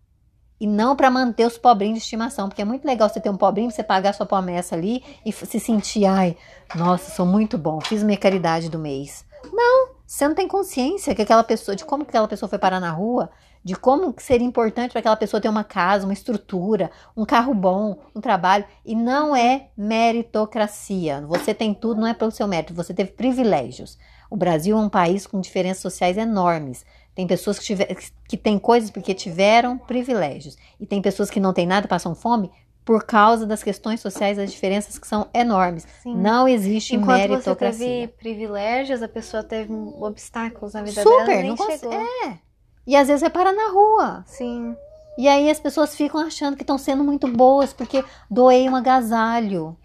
E 0.64 0.66
não 0.66 0.95
para 0.95 1.11
manter 1.11 1.45
os 1.45 1.57
pobrinhos 1.57 1.97
de 1.97 2.03
estimação, 2.05 2.47
porque 2.47 2.61
é 2.61 2.66
muito 2.66 2.86
legal 2.86 3.09
você 3.09 3.20
ter 3.20 3.30
um 3.30 3.36
pobrinho, 3.36 3.70
você 3.70 3.84
pagar 3.84 4.14
sua 4.14 4.26
promessa 4.26 4.76
ali 4.76 5.03
e 5.26 5.30
se 5.34 5.59
sentir, 5.59 6.05
ai, 6.05 6.38
nossa, 6.74 7.11
sou 7.11 7.26
muito 7.26 7.57
bom, 7.57 7.82
fiz 7.82 8.01
minha 8.01 8.18
caridade 8.18 8.70
do 8.70 8.80
mês. 8.80 9.26
Não, 9.51 9.89
você 10.07 10.26
não 10.26 10.34
tem 10.34 10.47
consciência 10.47 11.14
que 11.14 11.22
aquela 11.22 11.43
pessoa, 11.43 11.76
de 11.76 11.84
como 11.84 12.05
que 12.05 12.11
aquela 12.11 12.30
pessoa 12.30 12.47
foi 12.47 12.57
parar 12.57 12.80
na 12.80 12.91
rua, 12.91 13.30
de 13.61 13.76
como 13.76 14.16
seria 14.18 14.47
importante 14.47 14.91
para 14.91 14.99
aquela 14.99 15.18
pessoa 15.18 15.41
ter 15.41 15.49
uma 15.49 15.66
casa, 15.66 16.05
uma 16.05 16.14
estrutura, 16.14 16.91
um 17.16 17.26
carro 17.26 17.53
bom, 17.53 17.97
um 18.16 18.22
trabalho. 18.22 18.64
E 18.86 18.95
não 18.95 19.36
é 19.36 19.68
meritocracia. 19.76 21.26
Você 21.28 21.53
tem 21.53 21.74
tudo, 21.74 21.99
não 21.99 22.07
é 22.07 22.14
pelo 22.14 22.32
seu 22.32 22.47
mérito, 22.47 22.74
você 22.74 22.93
teve 22.93 23.11
privilégios. 23.11 23.97
O 24.30 24.38
Brasil 24.38 24.78
é 24.78 24.80
um 24.80 24.89
país 24.89 25.28
com 25.28 25.41
diferenças 25.41 25.82
sociais 25.82 26.18
enormes. 26.18 26.86
Tem 27.16 27.28
pessoas 27.28 27.59
que, 27.59 27.66
tiver, 27.66 27.95
que 28.28 28.38
têm 28.38 28.57
coisas 28.57 28.89
porque 28.89 29.14
tiveram 29.14 29.78
privilégios. 29.78 30.57
E 30.80 30.86
tem 30.86 31.01
pessoas 31.01 31.30
que 31.30 31.39
não 31.39 31.53
têm 31.53 31.68
nada, 31.68 31.88
passam 31.88 32.16
fome, 32.16 32.49
por 32.84 33.05
causa 33.05 33.45
das 33.45 33.64
questões 33.64 34.01
sociais, 34.01 34.38
as 34.38 34.51
diferenças 34.51 34.97
que 34.97 35.07
são 35.07 35.28
enormes. 35.34 35.88
Sim. 36.01 36.16
Não 36.18 36.47
existe 36.47 36.95
Enquanto 36.95 37.22
você 37.22 37.28
meritocracia. 37.28 37.88
teve 37.88 38.07
privilégios, 38.07 39.01
a 39.01 39.07
pessoa 39.07 39.43
teve 39.43 39.72
obstáculos 39.74 40.74
na 40.74 40.84
vida 40.84 41.03
dela 41.03 41.20
Super, 41.20 41.39
e 41.39 41.41
nem 41.41 41.55
não 41.55 41.57
chegou. 41.57 41.93
É. 41.93 42.39
E 42.86 42.95
às 42.95 43.07
vezes 43.07 43.22
vai 43.22 43.30
parar 43.30 43.53
na 43.53 43.70
rua. 43.70 44.24
Sim. 44.26 44.76
E 45.18 45.28
aí 45.28 45.49
as 45.49 45.59
pessoas 45.59 45.95
ficam 45.95 46.20
achando 46.20 46.57
que 46.57 46.64
estão 46.64 46.78
sendo 46.78 47.03
muito 47.03 47.28
boas 47.28 47.72
porque 47.72 48.03
doei 48.30 48.68
um 48.68 48.76
agasalho 48.76 49.78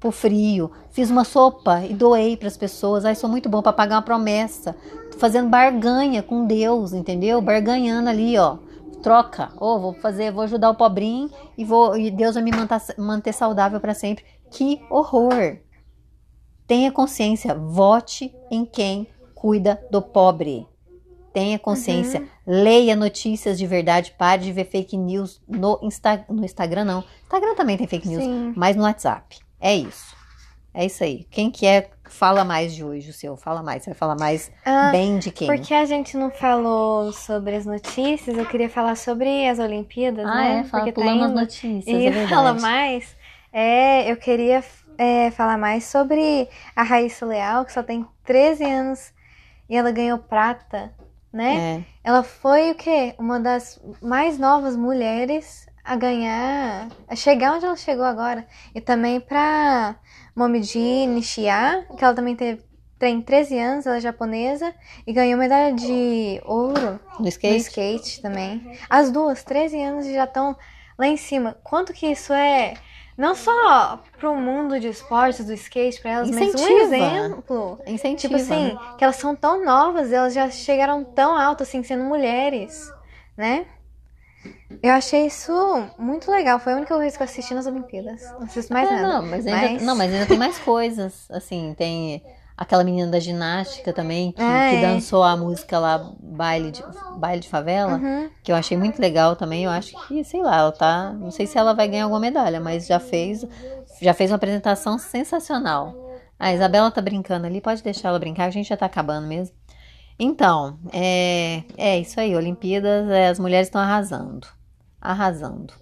pro 0.00 0.10
frio, 0.10 0.70
fiz 0.90 1.10
uma 1.10 1.24
sopa 1.24 1.82
e 1.84 1.94
doei 1.94 2.36
para 2.36 2.48
as 2.48 2.56
pessoas. 2.56 3.04
Ai, 3.04 3.14
sou 3.14 3.28
muito 3.28 3.48
bom 3.48 3.62
para 3.62 3.72
pagar 3.72 3.96
uma 3.96 4.02
promessa. 4.02 4.74
Tô 5.14 5.20
fazendo 5.20 5.48
barganha 5.48 6.22
com 6.22 6.44
Deus, 6.44 6.92
entendeu? 6.92 7.40
Barganhando 7.40 8.10
ali, 8.10 8.36
ó. 8.36 8.58
Troca. 9.02 9.52
Ô, 9.60 9.78
vou 9.78 9.94
fazer, 9.94 10.32
vou 10.32 10.42
ajudar 10.42 10.70
o 10.70 10.74
pobrinho 10.74 11.30
e 11.56 11.64
vou 11.64 11.96
e 11.96 12.10
Deus 12.10 12.34
vai 12.34 12.42
me 12.42 12.50
manter, 12.50 12.80
manter 12.98 13.32
saudável 13.32 13.78
para 13.80 13.94
sempre. 13.94 14.24
Que 14.50 14.80
horror. 14.90 15.58
Tenha 16.66 16.90
consciência, 16.90 17.54
vote 17.54 18.34
em 18.50 18.64
quem 18.64 19.06
cuida 19.34 19.80
do 19.90 20.00
pobre. 20.02 20.66
Tenha 21.32 21.58
consciência, 21.58 22.20
Uhum. 22.20 22.26
leia 22.46 22.96
notícias 22.96 23.58
de 23.58 23.66
verdade, 23.66 24.14
pare 24.16 24.42
de 24.44 24.52
ver 24.52 24.64
fake 24.64 24.96
news 24.96 25.42
no, 25.46 25.78
Insta, 25.82 26.24
no 26.28 26.44
Instagram, 26.44 26.84
não. 26.84 27.04
Instagram 27.24 27.54
também 27.54 27.76
tem 27.76 27.86
fake 27.86 28.08
news, 28.08 28.22
Sim. 28.24 28.52
mas 28.56 28.74
no 28.76 28.82
WhatsApp. 28.84 29.38
É 29.60 29.74
isso. 29.76 30.14
É 30.72 30.86
isso 30.86 31.04
aí. 31.04 31.24
Quem 31.30 31.50
que 31.50 31.66
é, 31.66 31.90
fala 32.10 32.44
mais 32.44 32.74
de 32.74 32.84
hoje, 32.84 33.10
o 33.10 33.12
seu? 33.12 33.36
Fala 33.36 33.62
mais. 33.62 33.82
Você 33.82 33.90
vai 33.90 33.98
falar 33.98 34.16
mais 34.18 34.50
Ah, 34.64 34.90
bem 34.90 35.18
de 35.18 35.30
quem? 35.30 35.48
Porque 35.48 35.72
a 35.74 35.84
gente 35.84 36.16
não 36.16 36.30
falou 36.30 37.12
sobre 37.12 37.56
as 37.56 37.66
notícias, 37.66 38.36
eu 38.36 38.46
queria 38.46 38.68
falar 38.68 38.96
sobre 38.96 39.46
as 39.48 39.58
Olimpíadas, 39.58 40.26
ah, 40.26 40.34
né? 40.34 40.58
é, 40.60 40.64
fala, 40.64 40.84
Porque 40.84 40.92
tá 40.92 41.00
pulamos 41.00 41.22
as 41.24 41.30
indo. 41.30 41.40
notícias, 41.40 41.86
E 41.86 42.06
é 42.06 42.10
verdade. 42.10 42.28
fala 42.34 42.54
mais. 42.54 43.16
É, 43.52 44.10
eu 44.10 44.16
queria 44.16 44.62
é, 44.98 45.30
falar 45.30 45.56
mais 45.58 45.84
sobre 45.84 46.48
a 46.74 46.82
Raíssa 46.82 47.24
Leal, 47.26 47.64
que 47.64 47.72
só 47.72 47.82
tem 47.82 48.06
13 48.24 48.64
anos 48.64 49.12
e 49.68 49.76
ela 49.76 49.90
ganhou 49.92 50.18
prata, 50.18 50.92
né? 51.32 51.56
É. 51.80 51.84
Ela 52.08 52.22
foi 52.22 52.70
o 52.70 52.74
quê? 52.74 53.14
Uma 53.18 53.40
das 53.40 53.80
mais 54.02 54.38
novas 54.38 54.76
mulheres 54.76 55.66
a 55.84 55.96
ganhar, 55.96 56.88
a 57.08 57.14
chegar 57.16 57.52
onde 57.54 57.64
ela 57.66 57.76
chegou 57.76 58.04
agora. 58.04 58.46
E 58.74 58.80
também 58.80 59.20
pra 59.20 59.96
Momiji 60.34 61.06
Nishia, 61.06 61.86
que 61.96 62.04
ela 62.04 62.14
também 62.14 62.34
teve, 62.34 62.62
tem 62.98 63.20
13 63.20 63.58
anos, 63.58 63.86
ela 63.86 63.96
é 63.96 64.00
japonesa, 64.00 64.74
e 65.06 65.12
ganhou 65.12 65.38
medalha 65.38 65.72
de 65.72 66.40
ouro 66.44 66.98
No 67.18 67.20
no 67.20 67.28
skate? 67.28 67.56
skate 67.62 68.22
também. 68.22 68.76
As 68.90 69.10
duas, 69.10 69.44
13 69.44 69.80
anos, 69.82 70.06
e 70.06 70.14
já 70.14 70.24
estão 70.24 70.56
lá 70.98 71.06
em 71.06 71.16
cima. 71.16 71.56
Quanto 71.62 71.92
que 71.92 72.06
isso 72.06 72.32
é, 72.32 72.74
não 73.16 73.34
só 73.34 74.02
pro 74.18 74.34
mundo 74.34 74.80
de 74.80 74.88
esportes, 74.88 75.44
do 75.44 75.52
skate 75.52 76.00
pra 76.00 76.10
elas, 76.12 76.30
mas 76.30 76.54
um 76.54 76.58
Incentiva. 76.58 76.80
exemplo. 76.96 77.78
Incentiva. 77.86 78.16
Tipo 78.16 78.36
assim, 78.36 78.78
que 78.98 79.04
elas 79.04 79.16
são 79.16 79.36
tão 79.36 79.64
novas, 79.64 80.12
elas 80.12 80.34
já 80.34 80.50
chegaram 80.50 81.04
tão 81.04 81.36
alto 81.36 81.62
assim, 81.62 81.82
sendo 81.82 82.04
mulheres, 82.04 82.90
né? 83.36 83.66
Eu 84.82 84.92
achei 84.92 85.26
isso 85.26 85.52
muito 85.98 86.30
legal. 86.30 86.58
Foi 86.58 86.72
a 86.72 86.76
única 86.76 86.96
vez 86.98 87.16
que 87.16 87.22
eu 87.22 87.24
assisti 87.24 87.54
nas 87.54 87.66
Olimpíadas. 87.66 88.22
Não 88.32 88.42
assisto 88.42 88.72
mais 88.72 88.88
É, 88.88 88.92
nada. 89.00 89.08
Não 89.22 89.26
mas, 89.26 89.46
ainda, 89.46 89.72
Mas- 89.72 89.82
não, 89.82 89.96
mas 89.96 90.12
ainda 90.12 90.26
tem 90.26 90.38
mais 90.38 90.58
coisas. 90.58 91.26
Assim, 91.30 91.74
tem 91.76 92.22
aquela 92.56 92.84
menina 92.84 93.10
da 93.10 93.18
ginástica 93.18 93.92
também, 93.92 94.30
que, 94.32 94.42
Ah, 94.42 94.68
que 94.70 94.76
é. 94.76 94.80
dançou 94.82 95.22
a 95.24 95.36
música 95.36 95.78
lá, 95.78 96.12
Baile 96.20 96.70
de, 96.70 96.84
Baile 97.16 97.40
de 97.40 97.48
Favela. 97.48 97.94
Uhum. 97.94 98.28
que 98.42 98.52
eu 98.52 98.56
achei 98.56 98.76
muito 98.76 99.00
legal 99.00 99.34
também. 99.36 99.64
Eu 99.64 99.70
acho 99.70 99.94
que, 100.06 100.22
sei 100.24 100.42
lá, 100.42 100.58
ela 100.58 100.72
tá. 100.72 101.12
Não 101.14 101.30
sei 101.30 101.46
se 101.46 101.56
ela 101.58 101.72
vai 101.74 101.88
ganhar 101.88 102.04
alguma 102.04 102.20
medalha, 102.20 102.60
mas 102.60 102.86
já 102.86 103.00
fez, 103.00 103.44
já 104.00 104.12
fez 104.12 104.30
uma 104.30 104.36
apresentação 104.36 104.98
sensacional. 104.98 105.94
A 106.38 106.52
Isabela 106.52 106.90
tá 106.90 107.00
brincando 107.00 107.46
ali, 107.46 107.60
pode 107.60 107.82
deixar 107.82 108.08
ela 108.10 108.18
brincar, 108.18 108.44
a 108.46 108.50
gente 108.50 108.68
já 108.68 108.76
tá 108.76 108.86
acabando 108.86 109.26
mesmo. 109.26 109.54
Então, 110.18 110.78
é, 110.92 111.64
é 111.76 111.98
isso 111.98 112.20
aí, 112.20 112.34
Olimpíadas, 112.36 113.08
é, 113.10 113.28
as 113.28 113.38
mulheres 113.38 113.68
estão 113.68 113.80
arrasando. 113.80 114.46
Arrasando. 115.00 115.74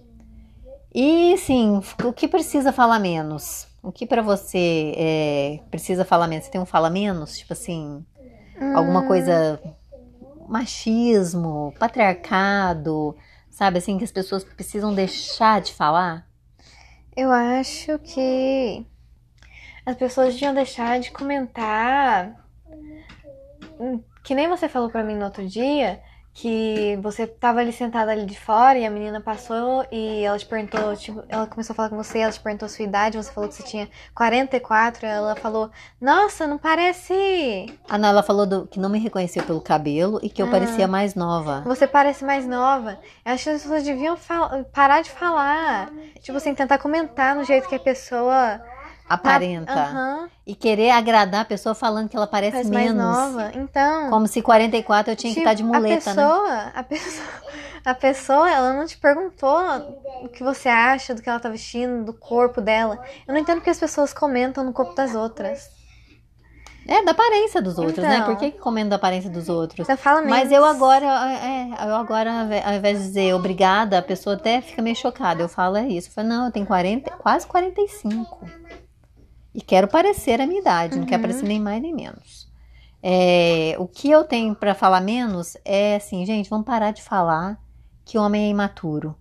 E 0.93 1.37
sim, 1.37 1.81
o 2.03 2.13
que 2.13 2.27
precisa 2.27 2.71
falar 2.71 2.99
menos? 2.99 3.67
O 3.81 3.91
que 3.91 4.05
pra 4.05 4.21
você 4.21 4.93
é, 4.95 5.59
precisa 5.69 6.05
falar 6.05 6.27
menos? 6.27 6.45
Você 6.45 6.51
tem 6.51 6.61
um 6.61 6.65
fala 6.65 6.89
menos? 6.89 7.37
Tipo 7.37 7.53
assim, 7.53 8.05
alguma 8.75 9.01
Hum, 9.01 9.07
coisa 9.07 9.59
machismo, 10.47 11.73
patriarcado, 11.79 13.15
sabe 13.49 13.79
assim 13.79 13.97
que 13.97 14.03
as 14.03 14.11
pessoas 14.11 14.43
precisam 14.43 14.93
deixar 14.93 15.61
de 15.61 15.73
falar? 15.73 16.27
Eu 17.15 17.31
acho 17.31 17.97
que 17.99 18.85
as 19.85 19.95
pessoas 19.95 20.33
deviam 20.33 20.53
deixar 20.53 20.99
de 20.99 21.11
comentar. 21.11 22.35
Que 24.23 24.33
nem 24.33 24.47
você 24.47 24.69
falou 24.69 24.89
pra 24.89 25.03
mim 25.03 25.15
no 25.15 25.25
outro 25.25 25.45
dia, 25.45 26.01
que 26.35 26.97
você 27.03 27.27
tava 27.27 27.59
ali 27.59 27.71
sentada 27.71 28.11
ali 28.11 28.25
de 28.25 28.39
fora 28.39 28.79
e 28.79 28.85
a 28.85 28.89
menina 28.89 29.21
passou 29.21 29.85
e 29.91 30.23
ela 30.23 30.39
te 30.39 30.47
perguntou, 30.47 30.95
tipo, 30.95 31.23
ela 31.29 31.45
começou 31.45 31.73
a 31.73 31.75
falar 31.75 31.89
com 31.89 31.95
você, 31.97 32.19
ela 32.19 32.31
te 32.31 32.39
perguntou 32.39 32.65
a 32.65 32.69
sua 32.69 32.85
idade, 32.85 33.17
você 33.17 33.31
falou 33.31 33.47
que 33.49 33.55
você 33.55 33.61
tinha 33.61 33.87
44, 34.15 35.05
ela 35.05 35.35
falou: 35.35 35.69
"Nossa, 36.01 36.47
não 36.47 36.57
parece 36.57 37.67
A 37.87 37.97
Nala 37.99 38.23
falou 38.23 38.47
do- 38.47 38.65
que 38.65 38.79
não 38.79 38.89
me 38.89 38.97
reconheceu 38.97 39.43
pelo 39.43 39.61
cabelo 39.61 40.19
e 40.23 40.29
que 40.29 40.41
eu 40.41 40.47
Ah. 40.47 40.51
parecia 40.51 40.87
mais 40.87 41.13
nova. 41.13 41.61
Você 41.67 41.85
parece 41.85 42.25
mais 42.25 42.47
nova. 42.47 42.97
Eu 43.25 43.33
acho 43.33 43.43
que 43.43 43.49
as 43.51 43.61
pessoas 43.61 43.83
deviam 43.83 44.17
parar 44.73 45.01
de 45.03 45.11
falar. 45.11 45.91
Tipo 46.21 46.37
assim, 46.37 46.55
tentar 46.55 46.79
comentar 46.79 47.35
no 47.35 47.43
jeito 47.43 47.67
que 47.69 47.75
a 47.75 47.79
pessoa 47.79 48.59
aparenta. 49.13 50.29
E 50.45 50.53
querer 50.55 50.91
agradar 50.91 51.41
a 51.41 51.45
pessoa 51.45 51.73
falando 51.73 52.09
que 52.09 52.17
ela 52.17 52.27
parece 52.27 52.51
parece 52.51 52.71
mais 52.71 52.91
menos. 52.91 53.03
nova. 53.03 53.51
Então. 53.55 54.09
Como 54.09 54.27
se 54.27 54.41
44 54.41 55.11
eu 55.11 55.15
tinha 55.15 55.33
que 55.33 55.39
tipo, 55.39 55.49
estar 55.49 55.53
de 55.53 55.63
muleta, 55.63 56.11
a 56.11 56.13
né? 56.13 56.21
pessoa, 56.21 56.71
a 56.75 56.83
pessoa, 56.83 57.27
a 57.85 57.93
pessoa, 57.93 58.51
ela 58.51 58.73
não 58.73 58.85
te 58.85 58.97
perguntou 58.97 59.59
o 60.23 60.29
que 60.29 60.43
você 60.43 60.69
acha 60.69 61.15
do 61.15 61.21
que 61.21 61.29
ela 61.29 61.39
tá 61.39 61.49
vestindo, 61.49 62.05
do 62.05 62.13
corpo 62.13 62.59
dela. 62.59 63.01
Eu 63.27 63.33
não 63.33 63.41
entendo 63.41 63.57
porque 63.57 63.69
as 63.69 63.79
pessoas 63.79 64.13
comentam 64.13 64.63
no 64.63 64.73
corpo 64.73 64.93
das 64.93 65.15
outras. 65.15 65.69
É, 66.87 67.01
da 67.03 67.11
aparência 67.11 67.61
dos 67.61 67.77
outros, 67.77 68.03
né? 68.03 68.17
Então. 68.17 68.25
Por 68.27 68.37
que, 68.37 68.51
que 68.51 68.59
comendo 68.59 68.89
da 68.89 68.97
aparência 68.97 69.29
dos 69.29 69.47
outros? 69.47 69.87
Você 69.87 69.95
fala 69.95 70.19
mesmo. 70.19 70.35
Mas 70.35 70.51
eu 70.51 70.65
agora, 70.65 71.05
é, 71.05 71.87
eu 71.87 71.95
agora, 71.95 72.31
ao 72.65 72.73
invés 72.73 72.99
de 72.99 73.05
dizer 73.05 73.33
obrigada, 73.33 73.97
a 73.97 74.01
pessoa 74.01 74.35
até 74.35 74.59
fica 74.61 74.81
meio 74.81 74.95
chocada. 74.95 75.41
Eu 75.41 75.47
falo, 75.47 75.77
é 75.77 75.87
isso. 75.87 76.09
Eu 76.09 76.13
falo, 76.13 76.27
não, 76.27 76.45
eu 76.45 76.51
tenho 76.51 76.65
40, 76.65 77.09
quase 77.11 77.47
45. 77.47 78.45
E 79.53 79.61
quero 79.61 79.87
parecer 79.87 80.41
a 80.41 80.47
minha 80.47 80.59
idade, 80.61 80.97
não 80.99 81.05
quero 81.05 81.21
Uhum. 81.21 81.29
parecer 81.29 81.47
nem 81.47 81.59
mais 81.59 81.81
nem 81.81 81.93
menos. 81.93 82.51
É, 83.01 83.75
o 83.79 83.87
que 83.87 84.09
eu 84.09 84.23
tenho 84.23 84.55
pra 84.55 84.73
falar 84.73 85.01
menos 85.01 85.57
é 85.65 85.95
assim, 85.97 86.25
gente, 86.25 86.49
vamos 86.49 86.65
parar 86.65 86.91
de 86.91 87.03
falar 87.03 87.59
que 88.05 88.17
o 88.17 88.21
homem 88.21 88.45
é 88.45 88.49
imaturo. 88.49 89.15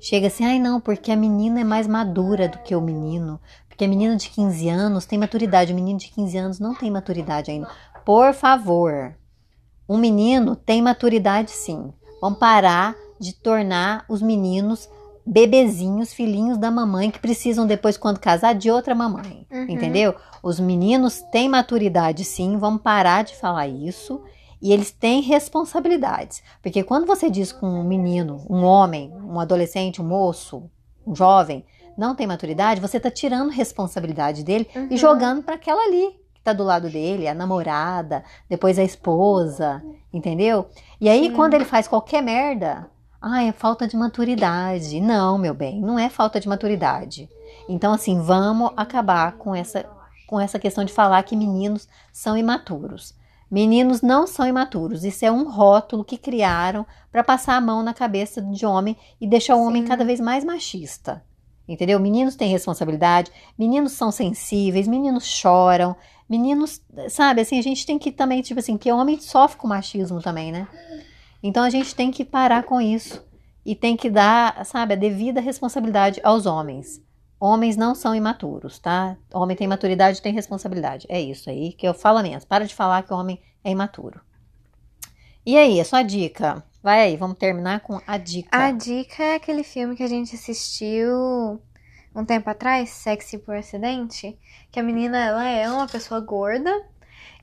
Chega 0.00 0.26
assim, 0.26 0.44
ai 0.44 0.58
não, 0.58 0.80
porque 0.80 1.12
a 1.12 1.16
menina 1.16 1.60
é 1.60 1.64
mais 1.64 1.86
madura 1.86 2.48
do 2.48 2.58
que 2.58 2.74
o 2.74 2.80
menino. 2.80 3.40
Porque 3.68 3.84
a 3.84 3.88
menina 3.88 4.16
de 4.16 4.28
15 4.30 4.68
anos 4.68 5.06
tem 5.06 5.18
maturidade, 5.18 5.72
o 5.72 5.76
menino 5.76 5.98
de 5.98 6.08
15 6.08 6.36
anos 6.36 6.58
não 6.58 6.74
tem 6.74 6.90
maturidade 6.90 7.50
ainda. 7.52 7.68
Por 8.04 8.34
favor, 8.34 9.14
um 9.88 9.96
menino 9.96 10.56
tem 10.56 10.82
maturidade 10.82 11.52
sim. 11.52 11.92
Vamos 12.20 12.38
parar 12.40 12.96
de 13.18 13.32
tornar 13.32 14.04
os 14.08 14.20
meninos 14.20 14.88
bebezinhos, 15.24 16.12
filhinhos 16.12 16.58
da 16.58 16.70
mamãe 16.70 17.10
que 17.10 17.18
precisam 17.18 17.66
depois, 17.66 17.96
quando 17.96 18.18
casar, 18.18 18.54
de 18.54 18.70
outra 18.70 18.94
mamãe. 18.94 19.46
Uhum. 19.50 19.66
Entendeu? 19.68 20.14
Os 20.42 20.58
meninos 20.58 21.22
têm 21.30 21.48
maturidade 21.48 22.24
sim, 22.24 22.56
vamos 22.58 22.82
parar 22.82 23.24
de 23.24 23.36
falar 23.36 23.68
isso. 23.68 24.22
E 24.60 24.72
eles 24.72 24.92
têm 24.92 25.20
responsabilidades. 25.20 26.42
Porque 26.62 26.84
quando 26.84 27.06
você 27.06 27.28
diz 27.28 27.50
com 27.50 27.66
um 27.66 27.82
menino, 27.84 28.44
um 28.48 28.62
homem, 28.62 29.12
um 29.12 29.40
adolescente, 29.40 30.00
um 30.00 30.04
moço, 30.06 30.70
um 31.06 31.14
jovem, 31.14 31.64
não 31.98 32.14
tem 32.14 32.26
maturidade, 32.26 32.80
você 32.80 32.96
está 32.96 33.10
tirando 33.10 33.50
responsabilidade 33.50 34.44
dele 34.44 34.68
Uhum. 34.74 34.88
e 34.90 34.96
jogando 34.96 35.42
para 35.42 35.56
aquela 35.56 35.82
ali 35.84 36.10
que 36.32 36.38
está 36.40 36.52
do 36.52 36.62
lado 36.64 36.88
dele, 36.88 37.28
a 37.28 37.34
namorada, 37.34 38.24
depois 38.48 38.78
a 38.78 38.84
esposa, 38.84 39.82
entendeu? 40.12 40.66
E 41.00 41.08
aí 41.08 41.24
Sim. 41.28 41.32
quando 41.34 41.54
ele 41.54 41.64
faz 41.64 41.86
qualquer 41.86 42.22
merda, 42.22 42.88
ai, 43.22 43.48
é 43.48 43.52
falta 43.52 43.86
de 43.86 43.96
maturidade. 43.96 45.00
Não, 45.00 45.38
meu 45.38 45.54
bem, 45.54 45.80
não 45.80 45.98
é 45.98 46.08
falta 46.08 46.40
de 46.40 46.48
maturidade. 46.48 47.28
Então 47.68 47.92
assim, 47.92 48.20
vamos 48.20 48.72
acabar 48.76 49.32
com 49.32 49.54
essa 49.54 49.88
com 50.26 50.40
essa 50.40 50.58
questão 50.58 50.82
de 50.82 50.92
falar 50.92 51.22
que 51.24 51.36
meninos 51.36 51.86
são 52.10 52.36
imaturos. 52.36 53.14
Meninos 53.50 54.00
não 54.00 54.26
são 54.26 54.46
imaturos. 54.46 55.04
Isso 55.04 55.26
é 55.26 55.30
um 55.30 55.46
rótulo 55.46 56.02
que 56.02 56.16
criaram 56.16 56.86
para 57.10 57.22
passar 57.22 57.54
a 57.54 57.60
mão 57.60 57.82
na 57.82 57.92
cabeça 57.92 58.40
de 58.40 58.64
homem 58.64 58.96
e 59.20 59.26
deixar 59.26 59.56
o 59.56 59.62
homem 59.62 59.82
Sim. 59.82 59.88
cada 59.88 60.06
vez 60.06 60.20
mais 60.20 60.42
machista. 60.42 61.22
Entendeu? 61.68 62.00
Meninos 62.00 62.34
têm 62.34 62.50
responsabilidade, 62.50 63.30
meninos 63.58 63.92
são 63.92 64.10
sensíveis, 64.10 64.88
meninos 64.88 65.26
choram, 65.26 65.94
meninos, 66.28 66.80
sabe, 67.10 67.42
assim, 67.42 67.58
a 67.58 67.62
gente 67.62 67.84
tem 67.84 67.98
que 67.98 68.10
também, 68.10 68.40
tipo 68.40 68.58
assim, 68.58 68.78
que 68.78 68.90
homem 68.90 69.20
sofre 69.20 69.58
com 69.58 69.68
machismo 69.68 70.20
também, 70.22 70.50
né? 70.50 70.66
Então 71.42 71.64
a 71.64 71.70
gente 71.70 71.94
tem 71.94 72.10
que 72.10 72.24
parar 72.24 72.62
com 72.62 72.80
isso 72.80 73.24
e 73.64 73.74
tem 73.74 73.96
que 73.96 74.08
dar, 74.08 74.64
sabe, 74.64 74.94
a 74.94 74.96
devida 74.96 75.40
responsabilidade 75.40 76.20
aos 76.22 76.46
homens. 76.46 77.02
Homens 77.40 77.76
não 77.76 77.94
são 77.94 78.14
imaturos, 78.14 78.78
tá? 78.78 79.16
Homem 79.34 79.56
tem 79.56 79.66
maturidade, 79.66 80.22
tem 80.22 80.32
responsabilidade. 80.32 81.06
É 81.08 81.20
isso 81.20 81.50
aí 81.50 81.72
que 81.72 81.86
eu 81.86 81.92
falo 81.92 82.22
mesmo. 82.22 82.48
Para 82.48 82.64
de 82.64 82.74
falar 82.74 83.02
que 83.02 83.12
o 83.12 83.16
homem 83.16 83.42
é 83.64 83.70
imaturo. 83.70 84.20
E 85.44 85.56
aí, 85.56 85.80
a 85.80 85.84
sua 85.84 86.04
dica? 86.04 86.62
Vai 86.80 87.00
aí, 87.00 87.16
vamos 87.16 87.36
terminar 87.36 87.80
com 87.80 88.00
a 88.06 88.16
dica. 88.16 88.56
A 88.56 88.70
dica 88.70 89.24
é 89.24 89.34
aquele 89.34 89.64
filme 89.64 89.96
que 89.96 90.04
a 90.04 90.08
gente 90.08 90.36
assistiu 90.36 91.60
um 92.14 92.24
tempo 92.24 92.48
atrás, 92.48 92.90
Sexy 92.90 93.38
por 93.38 93.56
Acidente, 93.56 94.38
que 94.70 94.78
a 94.78 94.82
menina 94.82 95.18
ela 95.18 95.44
é 95.44 95.68
uma 95.68 95.88
pessoa 95.88 96.20
gorda 96.20 96.70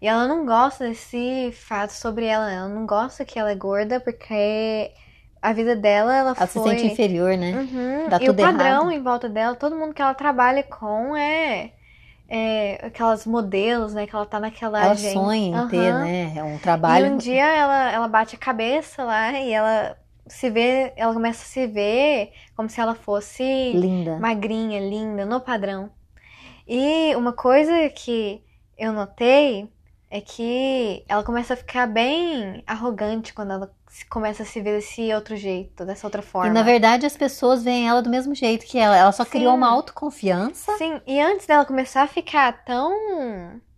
e 0.01 0.07
ela 0.07 0.27
não 0.27 0.45
gosta 0.45 0.87
desse 0.87 1.51
fato 1.53 1.91
sobre 1.91 2.25
ela. 2.25 2.51
Ela 2.51 2.69
não 2.69 2.85
gosta 2.85 3.25
que 3.25 3.37
ela 3.39 3.51
é 3.51 3.55
gorda 3.55 3.99
porque 3.99 4.93
a 5.41 5.53
vida 5.53 5.75
dela 5.75 6.15
ela 6.15 6.35
Ela 6.35 6.47
se 6.47 6.53
foi 6.53 6.61
sente 6.61 6.85
inferior, 6.85 7.37
né? 7.37 7.51
Uhum, 7.51 8.09
Dá 8.09 8.19
e 8.19 8.29
o 8.29 8.33
tudo 8.33 8.39
padrão 8.39 8.83
errado. 8.83 8.91
em 8.91 9.01
volta 9.01 9.29
dela, 9.29 9.55
todo 9.55 9.75
mundo 9.75 9.93
que 9.93 10.01
ela 10.01 10.13
trabalha 10.13 10.63
com 10.63 11.15
é, 11.15 11.73
é 12.27 12.85
aquelas 12.87 13.25
modelos, 13.25 13.93
né? 13.93 14.07
Que 14.07 14.15
ela 14.15 14.25
tá 14.25 14.39
naquela 14.39 14.79
Ela 14.79 14.91
agência. 14.91 15.11
sonha 15.13 15.37
em 15.57 15.61
ter, 15.61 15.93
Aham. 15.93 15.99
né? 15.99 16.37
É 16.37 16.43
um 16.43 16.57
E 16.57 16.59
trabalho. 16.59 17.05
um 17.05 17.17
dia 17.17 17.45
ela, 17.45 17.91
ela 17.91 18.07
bate 18.07 18.35
a 18.35 18.39
cabeça 18.39 19.03
lá 19.03 19.33
e 19.33 19.51
ela 19.51 19.97
se 20.27 20.49
vê, 20.49 20.93
ela 20.95 21.13
começa 21.13 21.43
a 21.43 21.45
se 21.45 21.67
ver 21.67 22.31
como 22.55 22.69
se 22.69 22.79
ela 22.79 22.95
fosse 22.95 23.43
linda. 23.73 24.17
magrinha, 24.17 24.79
linda, 24.79 25.25
no 25.25 25.41
padrão. 25.41 25.91
E 26.67 27.15
uma 27.15 27.33
coisa 27.33 27.89
que 27.89 28.43
eu 28.77 28.93
notei 28.93 29.69
é 30.11 30.19
que 30.21 31.03
ela 31.07 31.23
começa 31.23 31.53
a 31.53 31.57
ficar 31.57 31.85
bem 31.87 32.63
arrogante 32.65 33.33
quando 33.33 33.51
ela 33.53 33.71
começa 34.09 34.43
a 34.43 34.45
se 34.45 34.59
ver 34.59 34.75
desse 34.75 35.13
outro 35.13 35.35
jeito, 35.35 35.85
dessa 35.85 36.07
outra 36.07 36.21
forma. 36.21 36.49
E 36.49 36.53
na 36.53 36.63
verdade 36.63 37.05
as 37.05 37.15
pessoas 37.15 37.63
veem 37.63 37.87
ela 37.87 38.01
do 38.01 38.09
mesmo 38.09 38.33
jeito 38.33 38.65
que 38.65 38.77
ela. 38.79 38.97
Ela 38.97 39.11
só 39.11 39.23
Sim. 39.23 39.29
criou 39.29 39.53
uma 39.55 39.67
autoconfiança 39.69 40.75
Sim, 40.77 40.99
e 41.05 41.19
antes 41.19 41.45
dela 41.45 41.65
começar 41.65 42.03
a 42.03 42.07
ficar 42.07 42.63
tão. 42.65 42.91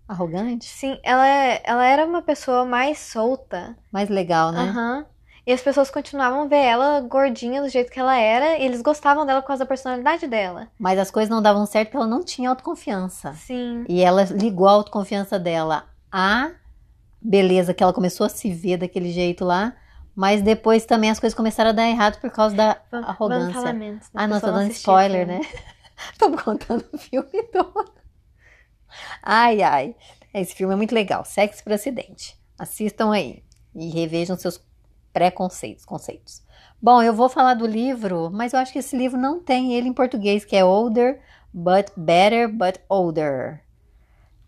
arrogante, 0.07 0.65
Sim, 0.65 0.97
ela, 1.03 1.25
ela 1.63 1.85
era 1.85 2.05
uma 2.05 2.21
pessoa 2.21 2.65
mais 2.65 2.97
solta. 2.97 3.75
mais 3.91 4.09
legal, 4.09 4.51
né? 4.51 4.59
Aham. 4.61 5.05
E 5.45 5.51
as 5.51 5.61
pessoas 5.61 5.89
continuavam 5.89 6.43
a 6.43 6.45
ver 6.45 6.57
ela 6.63 7.01
gordinha 7.01 7.63
do 7.63 7.67
jeito 7.67 7.91
que 7.91 7.99
ela 7.99 8.15
era, 8.15 8.59
e 8.59 8.63
eles 8.63 8.79
gostavam 8.81 9.25
dela 9.25 9.41
por 9.41 9.47
causa 9.47 9.63
da 9.63 9.67
personalidade 9.67 10.27
dela. 10.27 10.67
Mas 10.77 10.99
as 10.99 11.09
coisas 11.09 11.31
não 11.31 11.41
davam 11.41 11.65
certo 11.65 11.87
porque 11.89 11.97
ela 11.97 12.05
não 12.07 12.23
tinha 12.23 12.51
autoconfiança. 12.51 13.33
Sim. 13.33 13.83
E 13.89 14.01
ela 14.03 14.23
ligou 14.25 14.67
a 14.67 14.73
autoconfiança 14.73 15.39
dela 15.39 15.90
à 16.11 16.51
beleza 17.21 17.73
que 17.73 17.83
ela 17.83 17.93
começou 17.93 18.25
a 18.25 18.29
se 18.29 18.51
ver 18.51 18.77
daquele 18.77 19.11
jeito 19.11 19.45
lá. 19.45 19.75
Mas 20.15 20.41
depois 20.41 20.85
também 20.85 21.09
as 21.09 21.19
coisas 21.19 21.35
começaram 21.35 21.69
a 21.69 21.73
dar 21.73 21.87
errado 21.87 22.19
por 22.19 22.29
causa 22.29 22.55
da 22.55 22.81
Vamos 22.91 23.07
arrogância. 23.07 23.73
né? 23.73 23.99
Ah, 24.13 24.27
não, 24.27 24.37
A 24.37 24.41
tô 24.41 24.51
dando 24.51 24.71
spoiler, 24.71 25.25
né? 25.25 25.39
Estamos 26.11 26.41
contando 26.41 26.85
o 26.91 26.97
filme 26.97 27.43
todo. 27.51 27.91
Ai, 29.23 29.61
ai. 29.61 29.95
Esse 30.33 30.53
filme 30.53 30.73
é 30.73 30.77
muito 30.77 30.93
legal. 30.93 31.23
Sexo 31.23 31.63
por 31.63 31.73
acidente. 31.73 32.37
Assistam 32.59 33.11
aí. 33.11 33.43
E 33.73 33.89
revejam 33.89 34.37
seus 34.37 34.61
preconceitos, 35.13 35.85
conceitos. 35.85 36.43
Bom, 36.81 37.01
eu 37.01 37.13
vou 37.13 37.29
falar 37.29 37.53
do 37.53 37.65
livro, 37.67 38.29
mas 38.31 38.53
eu 38.53 38.59
acho 38.59 38.73
que 38.73 38.79
esse 38.79 38.97
livro 38.97 39.19
não 39.19 39.39
tem 39.39 39.73
ele 39.73 39.87
em 39.87 39.93
português, 39.93 40.43
que 40.43 40.55
é 40.55 40.65
Older, 40.65 41.21
But 41.53 41.91
Better, 41.95 42.49
But 42.49 42.79
Older. 42.89 43.63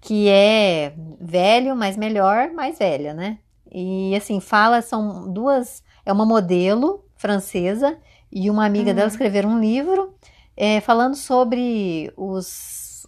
Que 0.05 0.27
é 0.27 0.93
velho, 1.21 1.77
mas 1.77 1.95
melhor, 1.95 2.51
mais 2.51 2.77
velha, 2.77 3.13
né? 3.13 3.37
E 3.71 4.13
assim, 4.17 4.41
fala, 4.41 4.81
são 4.81 5.31
duas. 5.31 5.81
É 6.05 6.11
uma 6.11 6.25
modelo 6.25 7.05
francesa 7.15 7.97
e 8.29 8.49
uma 8.49 8.65
amiga 8.65 8.89
Uhum. 8.89 8.95
dela 8.97 9.07
escreveram 9.07 9.51
um 9.51 9.59
livro 9.61 10.13
é, 10.57 10.81
falando 10.81 11.15
sobre 11.15 12.11
os 12.17 13.07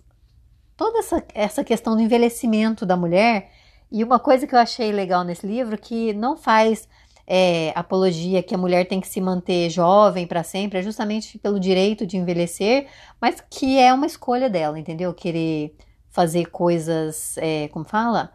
toda 0.78 1.00
essa, 1.00 1.22
essa 1.34 1.64
questão 1.66 1.96
do 1.98 2.02
envelhecimento 2.02 2.86
da 2.86 2.96
mulher. 2.96 3.52
E 3.92 4.02
uma 4.02 4.18
coisa 4.18 4.48
que 4.48 4.56
eu 4.56 4.60
achei 4.60 4.92
legal 4.94 5.26
nesse 5.26 5.46
livro 5.46 5.78
que 5.78 6.14
não 6.14 6.38
faz 6.38 6.88
é, 7.28 7.74
apologia 7.76 8.42
que 8.42 8.56
a 8.56 8.58
mulher 8.58 8.88
tem 8.88 9.02
que 9.02 9.08
se 9.08 9.20
manter 9.20 9.70
jovem 9.70 10.26
para 10.26 10.44
sempre, 10.44 10.80
é 10.80 10.82
justamente 10.82 11.38
pelo 11.40 11.60
direito 11.60 12.06
de 12.08 12.16
envelhecer, 12.18 12.88
mas 13.20 13.44
que 13.50 13.78
é 13.78 13.94
uma 13.94 14.06
escolha 14.06 14.50
dela, 14.50 14.80
entendeu? 14.80 15.14
Querer 15.14 15.76
fazer 16.16 16.46
coisas, 16.46 17.38
é, 17.40 17.68
como 17.68 17.84
fala? 17.84 18.32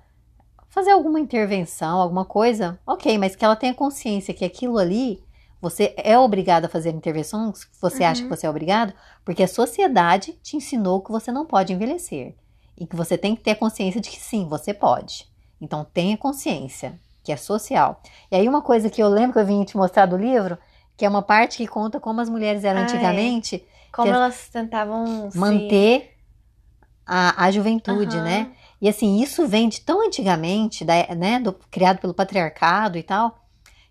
Fazer 0.69 0.91
alguma 0.91 1.19
intervenção, 1.19 1.99
alguma 1.99 2.27
coisa, 2.27 2.79
ok, 2.87 3.17
mas 3.17 3.35
que 3.35 3.43
ela 3.43 3.57
tenha 3.57 3.73
consciência 3.73 4.35
que 4.35 4.45
aquilo 4.45 4.77
ali 4.77 5.25
você 5.63 5.95
é 5.97 6.19
obrigado 6.19 6.67
a 6.67 6.69
fazer 6.69 6.91
intervenções 6.91 7.65
que 7.65 7.81
você 7.81 8.05
acha 8.05 8.23
que 8.23 8.29
Uhum. 8.29 8.37
você 8.37 8.47
é 8.47 8.51
obrigado, 8.51 8.93
porque 9.25 9.43
a 9.43 9.49
sociedade 9.49 10.33
te 10.43 10.57
ensinou 10.59 11.01
que 11.03 11.11
você 11.11 11.33
não 11.33 11.47
pode 11.47 11.73
envelhecer. 11.73 12.35
E 12.77 12.87
que 12.87 12.95
você 12.97 13.17
tem 13.17 13.35
que 13.35 13.43
ter 13.43 13.55
consciência 13.57 14.01
de 14.01 14.11
que 14.11 14.21
sim, 14.21 14.47
você 14.47 14.73
pode. 14.75 15.27
Então 15.61 15.83
tenha 15.85 16.17
consciência, 16.19 16.99
que 17.25 17.33
é 17.33 17.37
social. 17.37 18.01
E 18.31 18.37
aí 18.37 18.47
uma 18.49 18.61
coisa 18.63 18.91
que 18.91 19.03
eu 19.03 19.09
lembro 19.09 19.33
que 19.35 19.39
eu 19.39 19.47
vim 19.47 19.65
te 19.65 19.77
mostrar 19.77 20.05
do 20.07 20.17
livro, 20.19 20.57
que 20.99 21.05
é 21.05 21.09
uma 21.09 21.23
parte 21.23 21.57
que 21.59 21.67
conta 21.67 21.99
como 21.99 22.21
as 22.21 22.29
mulheres 22.29 22.63
eram 22.65 22.81
Ah, 22.81 22.83
é. 22.83 22.85
antigamente, 22.85 23.67
Como 23.93 24.09
que- 24.09 24.15
elas 24.15 24.49
tentavam 24.51 25.29
manter 25.35 26.20
a, 27.37 27.51
juventude, 27.51 28.17
Aham. 28.17 28.25
né? 28.25 28.51
E 28.81 28.89
assim, 28.89 29.21
isso 29.21 29.47
vem 29.47 29.69
de 29.69 29.81
tão 29.81 30.07
antigamente, 30.07 30.85
da- 30.85 31.15
né, 31.15 31.39
do, 31.41 31.53
criado 31.71 31.99
pelo 31.99 32.15
patriarcado 32.15 32.97
e 32.97 33.03
tal, 33.03 33.39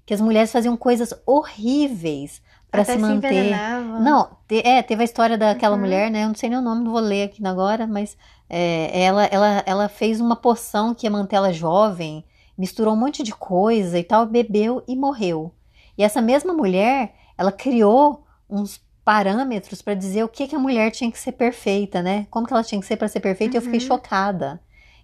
que 0.06 0.14
as 0.14 0.22
mulheres 0.22 0.52
faziam 0.52 0.76
coisas 0.78 1.14
horríveis 1.26 2.42
para 2.72 2.84
se 2.86 2.98
manter. 2.98 3.34
envenenava. 3.34 4.00
Não, 4.00 4.38
te- 4.48 4.66
é, 4.66 4.82
teve 4.82 5.02
a 5.02 5.06
história 5.06 5.38
daquela 5.38 5.76
Uhum. 5.76 5.82
mulher, 5.82 6.10
né? 6.10 6.24
Eu 6.24 6.28
não 6.30 6.36
sei 6.36 6.50
nem 6.50 6.58
o 6.58 6.62
nome, 6.62 6.84
não 6.84 6.92
vou 6.92 7.02
ler 7.02 7.24
aqui 7.24 7.46
agora, 7.46 7.86
mas 7.86 8.16
é, 8.50 9.04
ela, 9.04 9.26
ela, 9.26 9.64
ela 9.66 9.90
fez 9.90 10.20
uma 10.22 10.36
poção 10.36 10.94
que 10.96 11.06
ia 11.06 11.12
manter 11.12 11.36
ela 11.36 11.52
jovem, 11.54 12.24
misturou 12.58 12.94
um 12.94 12.98
monte 12.98 13.22
de 13.24 13.34
coisa 13.34 13.98
e 14.00 14.04
tal, 14.04 14.26
bebeu 14.26 14.84
e 14.88 14.96
morreu. 14.96 15.54
E 15.98 16.04
essa 16.04 16.22
mesma 16.22 16.54
mulher, 16.54 17.14
ela 17.38 17.52
criou 17.52 18.24
uns 18.50 18.80
parâmetros 19.04 19.82
para 19.82 19.94
dizer 19.96 20.24
o 20.24 20.30
que, 20.30 20.48
que 20.48 20.56
a 20.56 20.60
mulher 20.60 20.92
tinha 20.92 21.12
que 21.12 21.20
ser 21.20 21.32
perfeita, 21.34 22.02
né? 22.02 22.28
Como 22.30 22.46
que 22.48 22.54
ela 22.54 22.64
tinha 22.64 22.80
que 22.82 22.88
ser 22.88 22.98
para 22.98 23.08
ser 23.08 23.20
perfeita, 23.20 23.58
e 23.58 23.60
eu 23.60 23.62
fiquei 23.62 23.80
Uhum. 23.80 23.86
chocada. 23.86 24.62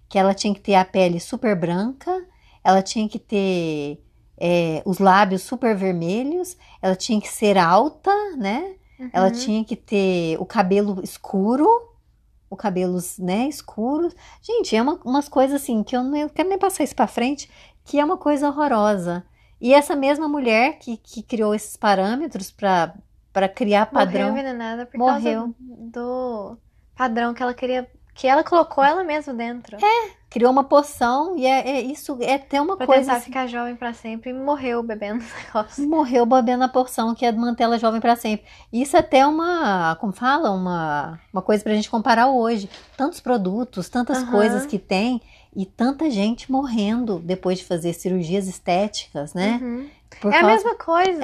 Que 0.08 0.18
ela 0.18 0.34
tinha 0.34 0.54
que 0.54 0.60
ter 0.60 0.74
a 0.76 0.84
pele 0.84 1.18
super 1.20 1.56
branca, 1.58 2.24
ela 2.64 2.82
tinha 2.82 3.08
que 3.08 3.18
ter 3.18 4.00
é, 4.38 4.82
os 4.84 4.98
lábios 4.98 5.42
super 5.42 5.74
vermelhos, 5.76 6.56
ela 6.82 6.94
tinha 6.96 7.20
que 7.20 7.28
ser 7.28 7.58
alta, 7.58 8.10
né? 8.36 8.76
Ela 9.12 9.26
Uhum. 9.26 9.32
tinha 9.32 9.64
que 9.64 9.76
ter 9.76 10.36
o 10.40 10.46
cabelo 10.46 11.00
escuro, 11.02 11.66
o 12.50 12.56
cabelo, 12.56 12.98
né, 13.18 13.48
escuro. 13.48 14.08
Gente, 14.42 14.76
é 14.76 14.82
uma, 14.82 15.00
umas 15.04 15.28
coisas 15.28 15.60
assim 15.62 15.82
que 15.82 15.96
eu 15.96 16.02
não 16.04 16.16
eu 16.16 16.30
quero 16.30 16.48
nem 16.48 16.58
passar 16.58 16.84
isso 16.84 16.94
pra 16.94 17.06
frente, 17.06 17.50
que 17.84 17.98
é 17.98 18.04
uma 18.04 18.16
coisa 18.16 18.48
horrorosa. 18.48 19.24
E 19.60 19.72
essa 19.74 19.96
mesma 19.96 20.28
mulher 20.28 20.78
que, 20.78 20.96
que 20.98 21.22
criou 21.22 21.54
esses 21.54 21.76
parâmetros 21.76 22.50
pra 22.50 22.94
para 23.36 23.50
criar 23.50 23.90
Morreu 23.92 24.06
padrão, 24.06 24.28
envenenada 24.30 24.86
por 24.86 24.96
Morreu. 24.96 25.40
causa 25.42 25.54
do 25.60 26.56
padrão 26.96 27.34
que 27.34 27.42
ela 27.42 27.52
queria. 27.52 27.86
Que 28.14 28.26
ela 28.26 28.42
colocou 28.42 28.82
ela 28.82 29.04
mesma 29.04 29.34
dentro. 29.34 29.76
criou 30.30 30.50
uma 30.50 30.64
poção 30.64 31.36
e 31.36 31.44
é, 31.44 31.68
é- 31.68 31.80
isso 31.82 32.16
é 32.22 32.36
até 32.36 32.58
uma 32.58 32.78
Pra 32.78 32.86
coisa 32.86 33.02
tentar 33.02 33.16
assim, 33.16 33.24
ficar 33.26 33.46
jovem 33.46 33.76
pra 33.76 33.92
sempre 33.92 34.30
e 34.30 34.32
morreu 34.32 34.82
bebendo 34.82 35.22
esse 35.22 35.34
negócio. 35.44 35.86
morreu 35.86 36.24
bebendo 36.24 36.64
a 36.64 36.68
porção 36.68 37.14
que 37.14 37.26
é 37.26 37.32
manter 37.32 37.64
ela 37.64 37.78
jovem 37.78 38.00
pra 38.00 38.16
sempre. 38.16 38.46
Isso 38.72 38.96
é 38.96 39.00
até 39.00 39.26
uma, 39.26 39.96
como 39.96 40.14
fala, 40.14 40.50
uma, 40.50 41.20
uma 41.30 41.42
coisa 41.42 41.62
pra 41.62 41.74
gente 41.74 41.90
comparar 41.90 42.28
hoje. 42.28 42.70
Tantos 42.96 43.20
produtos, 43.20 43.90
tantas 43.90 44.22
Aham. 44.22 44.30
coisas 44.32 44.64
que 44.64 44.78
tem 44.78 45.20
e 45.54 45.66
tanta 45.66 46.08
gente 46.10 46.50
morrendo 46.50 47.18
depois 47.18 47.58
de 47.58 47.66
fazer 47.66 47.92
cirurgias 47.92 48.48
estéticas, 48.48 49.34
né? 49.34 49.58
Uhum. 49.62 49.86
É 50.24 50.28
a 50.28 50.30
causa- 50.30 50.46
mesma 50.46 50.74
coisa. 50.74 51.22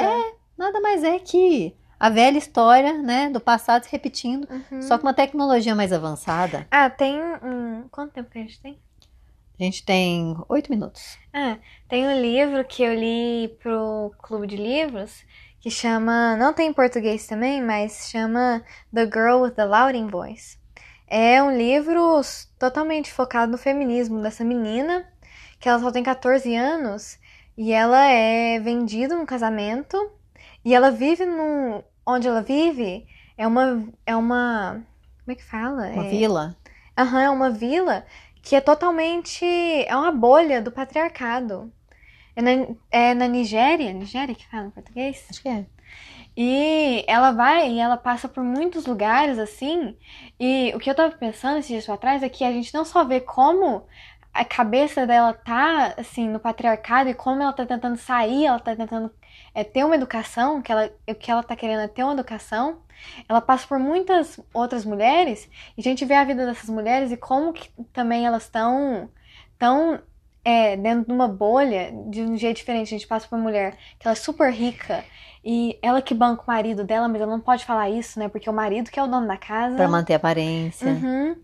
Nada 0.58 0.78
mais 0.82 1.02
é 1.02 1.18
que 1.18 1.74
a 2.02 2.10
velha 2.10 2.36
história, 2.36 2.94
né, 2.98 3.30
do 3.30 3.38
passado 3.40 3.84
se 3.84 3.92
repetindo, 3.92 4.48
Uhum. 4.50 4.82
só 4.82 4.98
com 4.98 5.06
uma 5.06 5.14
tecnologia 5.14 5.72
mais 5.74 5.92
avançada. 5.92 6.66
Ah, 6.70 6.90
tem 6.90 7.20
um. 7.42 7.86
Quanto 7.90 8.12
tempo 8.12 8.28
que 8.30 8.38
a 8.38 8.42
gente 8.42 8.60
tem? 8.60 8.78
A 9.60 9.62
gente 9.62 9.84
tem 9.84 10.36
oito 10.48 10.68
minutos. 10.72 11.16
Ah, 11.32 11.56
tem 11.88 12.06
um 12.08 12.20
livro 12.20 12.64
que 12.64 12.82
eu 12.82 12.92
li 12.92 13.56
pro 13.62 14.12
clube 14.18 14.48
de 14.48 14.56
livros 14.56 15.24
que 15.60 15.70
chama. 15.70 16.36
Não 16.36 16.52
tem 16.52 16.70
em 16.70 16.72
português 16.72 17.26
também, 17.28 17.62
mas 17.62 18.08
chama 18.10 18.64
The 18.92 19.04
Girl 19.04 19.42
with 19.42 19.52
the 19.52 19.64
Louding 19.64 20.08
Voice. 20.08 20.58
É 21.06 21.40
um 21.40 21.56
livro 21.56 22.20
totalmente 22.58 23.12
focado 23.12 23.52
no 23.52 23.58
feminismo 23.58 24.20
dessa 24.20 24.42
menina, 24.42 25.06
que 25.60 25.68
ela 25.68 25.78
só 25.78 25.92
tem 25.92 26.02
14 26.02 26.56
anos 26.56 27.16
e 27.56 27.70
ela 27.72 28.04
é 28.06 28.58
vendida 28.58 29.14
num 29.14 29.26
casamento 29.26 29.96
e 30.64 30.74
ela 30.74 30.90
vive 30.90 31.24
num. 31.24 31.82
Onde 32.06 32.28
ela 32.28 32.42
vive 32.42 33.06
é 33.36 33.46
uma. 33.46 33.88
É 34.06 34.16
uma. 34.16 34.84
Como 35.24 35.32
é 35.32 35.34
que 35.34 35.44
fala? 35.44 35.88
Uma 35.88 36.06
é, 36.06 36.08
vila. 36.08 36.56
Aham, 36.98 37.20
é 37.20 37.30
uma 37.30 37.50
vila 37.50 38.04
que 38.42 38.56
é 38.56 38.60
totalmente. 38.60 39.44
É 39.44 39.96
uma 39.96 40.12
bolha 40.12 40.60
do 40.60 40.72
patriarcado. 40.72 41.72
É 42.34 42.42
na, 42.42 42.50
é 42.90 43.14
na 43.14 43.28
Nigéria, 43.28 43.92
Nigéria 43.92 44.34
que 44.34 44.48
fala 44.48 44.66
em 44.66 44.70
português? 44.70 45.26
Acho 45.30 45.42
que 45.42 45.48
é. 45.48 45.66
E 46.34 47.04
ela 47.06 47.30
vai 47.32 47.70
e 47.70 47.78
ela 47.78 47.96
passa 47.96 48.26
por 48.26 48.42
muitos 48.42 48.86
lugares 48.86 49.38
assim. 49.38 49.96
E 50.40 50.72
o 50.74 50.78
que 50.78 50.88
eu 50.88 50.94
tava 50.94 51.14
pensando 51.14 51.58
esses 51.58 51.68
dias 51.68 51.84
pra 51.84 51.96
trás 51.98 52.22
é 52.22 52.28
que 52.28 52.42
a 52.42 52.52
gente 52.52 52.72
não 52.72 52.84
só 52.84 53.04
vê 53.04 53.20
como 53.20 53.86
a 54.32 54.44
cabeça 54.44 55.06
dela 55.06 55.32
tá 55.32 55.94
assim 55.98 56.28
no 56.28 56.40
patriarcado 56.40 57.10
e 57.10 57.14
como 57.14 57.42
ela 57.42 57.52
tá 57.52 57.66
tentando 57.66 57.96
sair, 57.98 58.46
ela 58.46 58.58
tá 58.58 58.74
tentando 58.74 59.10
é, 59.54 59.62
ter 59.62 59.84
uma 59.84 59.94
educação, 59.94 60.62
que 60.62 60.72
ela, 60.72 60.90
o 61.06 61.14
que 61.14 61.30
ela 61.30 61.42
tá 61.42 61.54
querendo 61.54 61.80
é 61.80 61.88
ter 61.88 62.02
uma 62.02 62.14
educação. 62.14 62.78
Ela 63.28 63.40
passa 63.40 63.66
por 63.66 63.78
muitas 63.78 64.40
outras 64.54 64.84
mulheres 64.84 65.48
e 65.76 65.80
a 65.80 65.82
gente 65.82 66.04
vê 66.04 66.14
a 66.14 66.24
vida 66.24 66.46
dessas 66.46 66.70
mulheres 66.70 67.10
e 67.12 67.16
como 67.16 67.52
que 67.52 67.68
também 67.92 68.24
elas 68.24 68.44
estão 68.44 69.10
tão 69.58 70.00
é, 70.44 70.76
dentro 70.76 71.06
de 71.06 71.12
uma 71.12 71.28
bolha 71.28 71.92
de 72.08 72.22
um 72.22 72.36
jeito 72.36 72.56
diferente. 72.56 72.88
A 72.88 72.98
gente 72.98 73.06
passa 73.06 73.28
por 73.28 73.36
uma 73.36 73.42
mulher 73.42 73.76
que 73.98 74.06
ela 74.06 74.12
é 74.12 74.16
super 74.16 74.50
rica 74.50 75.04
e 75.44 75.78
ela 75.82 76.00
que 76.00 76.14
banca 76.14 76.42
o 76.42 76.46
marido 76.46 76.84
dela, 76.84 77.06
mas 77.06 77.20
ela 77.20 77.32
não 77.32 77.40
pode 77.40 77.64
falar 77.66 77.90
isso, 77.90 78.18
né? 78.18 78.28
Porque 78.28 78.48
é 78.48 78.52
o 78.52 78.54
marido 78.54 78.90
que 78.90 78.98
é 78.98 79.02
o 79.02 79.08
dono 79.08 79.26
da 79.26 79.36
casa. 79.36 79.76
Pra 79.76 79.88
manter 79.88 80.14
a 80.14 80.16
aparência. 80.16 80.88
Uhum. 80.88 81.36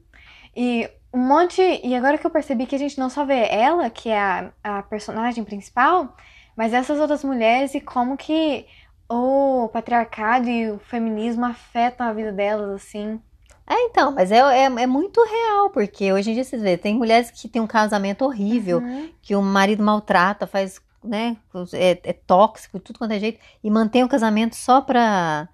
E 0.57 0.89
um 1.12 1.18
monte. 1.18 1.62
E 1.62 1.94
agora 1.94 2.18
que 2.18 2.26
eu 2.26 2.30
percebi 2.30 2.66
que 2.66 2.74
a 2.74 2.78
gente 2.78 2.98
não 2.98 3.09
só 3.11 3.24
vê 3.24 3.48
ela, 3.50 3.90
que 3.90 4.09
é 4.09 4.20
a, 4.20 4.52
a 4.62 4.82
personagem 4.82 5.44
principal, 5.44 6.14
mas 6.56 6.72
essas 6.72 6.98
outras 6.98 7.24
mulheres 7.24 7.74
e 7.74 7.80
como 7.80 8.16
que 8.16 8.66
o 9.09 9.68
patriarcado 9.72 10.48
e 10.48 10.70
o 10.70 10.78
feminismo 10.78 11.46
afetam 11.46 12.06
a 12.06 12.12
vida 12.12 12.32
delas, 12.32 12.70
assim. 12.70 13.20
É, 13.66 13.74
então, 13.84 14.12
mas 14.12 14.30
é, 14.32 14.38
é, 14.38 14.64
é 14.64 14.86
muito 14.86 15.22
real, 15.22 15.70
porque 15.70 16.12
hoje 16.12 16.30
em 16.30 16.34
dia 16.34 16.44
você 16.44 16.56
vê, 16.56 16.76
tem 16.76 16.94
mulheres 16.94 17.30
que 17.30 17.48
têm 17.48 17.61
um 17.61 17.66
casamento 17.66 18.24
horrível, 18.24 18.78
Uhum. 18.78 19.11
que 19.20 19.34
o 19.34 19.42
marido 19.42 19.82
maltrata, 19.82 20.46
faz, 20.46 20.80
né, 21.04 21.36
é, 21.74 22.00
é 22.02 22.12
tóxico, 22.12 22.78
tudo 22.80 22.98
quanto 22.98 23.12
é 23.12 23.18
jeito, 23.18 23.38
e 23.62 23.70
mantém 23.70 24.02
o 24.04 24.09
casamento 24.09 24.56
só 24.56 24.80
pra, 24.80 25.48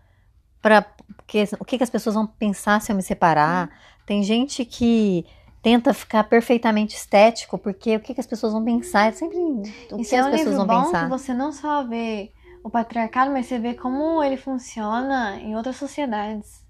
pra 0.62 0.82
porque, 1.16 1.44
o 1.58 1.64
que, 1.64 1.78
que 1.78 1.84
as 1.84 1.90
pessoas 1.90 2.14
vão 2.14 2.26
pensar 2.26 2.80
se 2.80 2.92
eu 2.92 2.96
me 2.96 3.02
separar. 3.02 3.70
Tem 4.06 4.22
gente 4.22 4.64
que 4.64 5.24
tenta 5.64 5.92
ficar 5.94 6.22
perfeitamente 6.24 6.94
estético, 6.94 7.58
porque 7.58 7.96
o 7.96 8.00
que, 8.00 8.14
que 8.14 8.20
as 8.20 8.26
pessoas 8.26 8.52
vão 8.52 8.62
pensar, 8.64 9.08
é 9.08 9.12
sempre 9.12 9.36
o 9.38 9.96
que 9.96 10.14
é 10.14 10.18
as 10.20 10.26
um 10.26 10.30
pessoas 10.30 10.32
livro 10.32 10.56
vão 10.58 10.66
bom 10.66 10.84
pensar. 10.84 11.04
que 11.04 11.10
você 11.10 11.32
não 11.34 11.50
só 11.50 11.82
vê 11.82 12.30
o 12.62 12.68
patriarcado, 12.70 13.32
mas 13.32 13.46
você 13.46 13.58
vê 13.58 13.74
como 13.74 14.22
ele 14.22 14.36
funciona 14.36 15.36
em 15.40 15.56
outras 15.56 15.76
sociedades. 15.76 16.62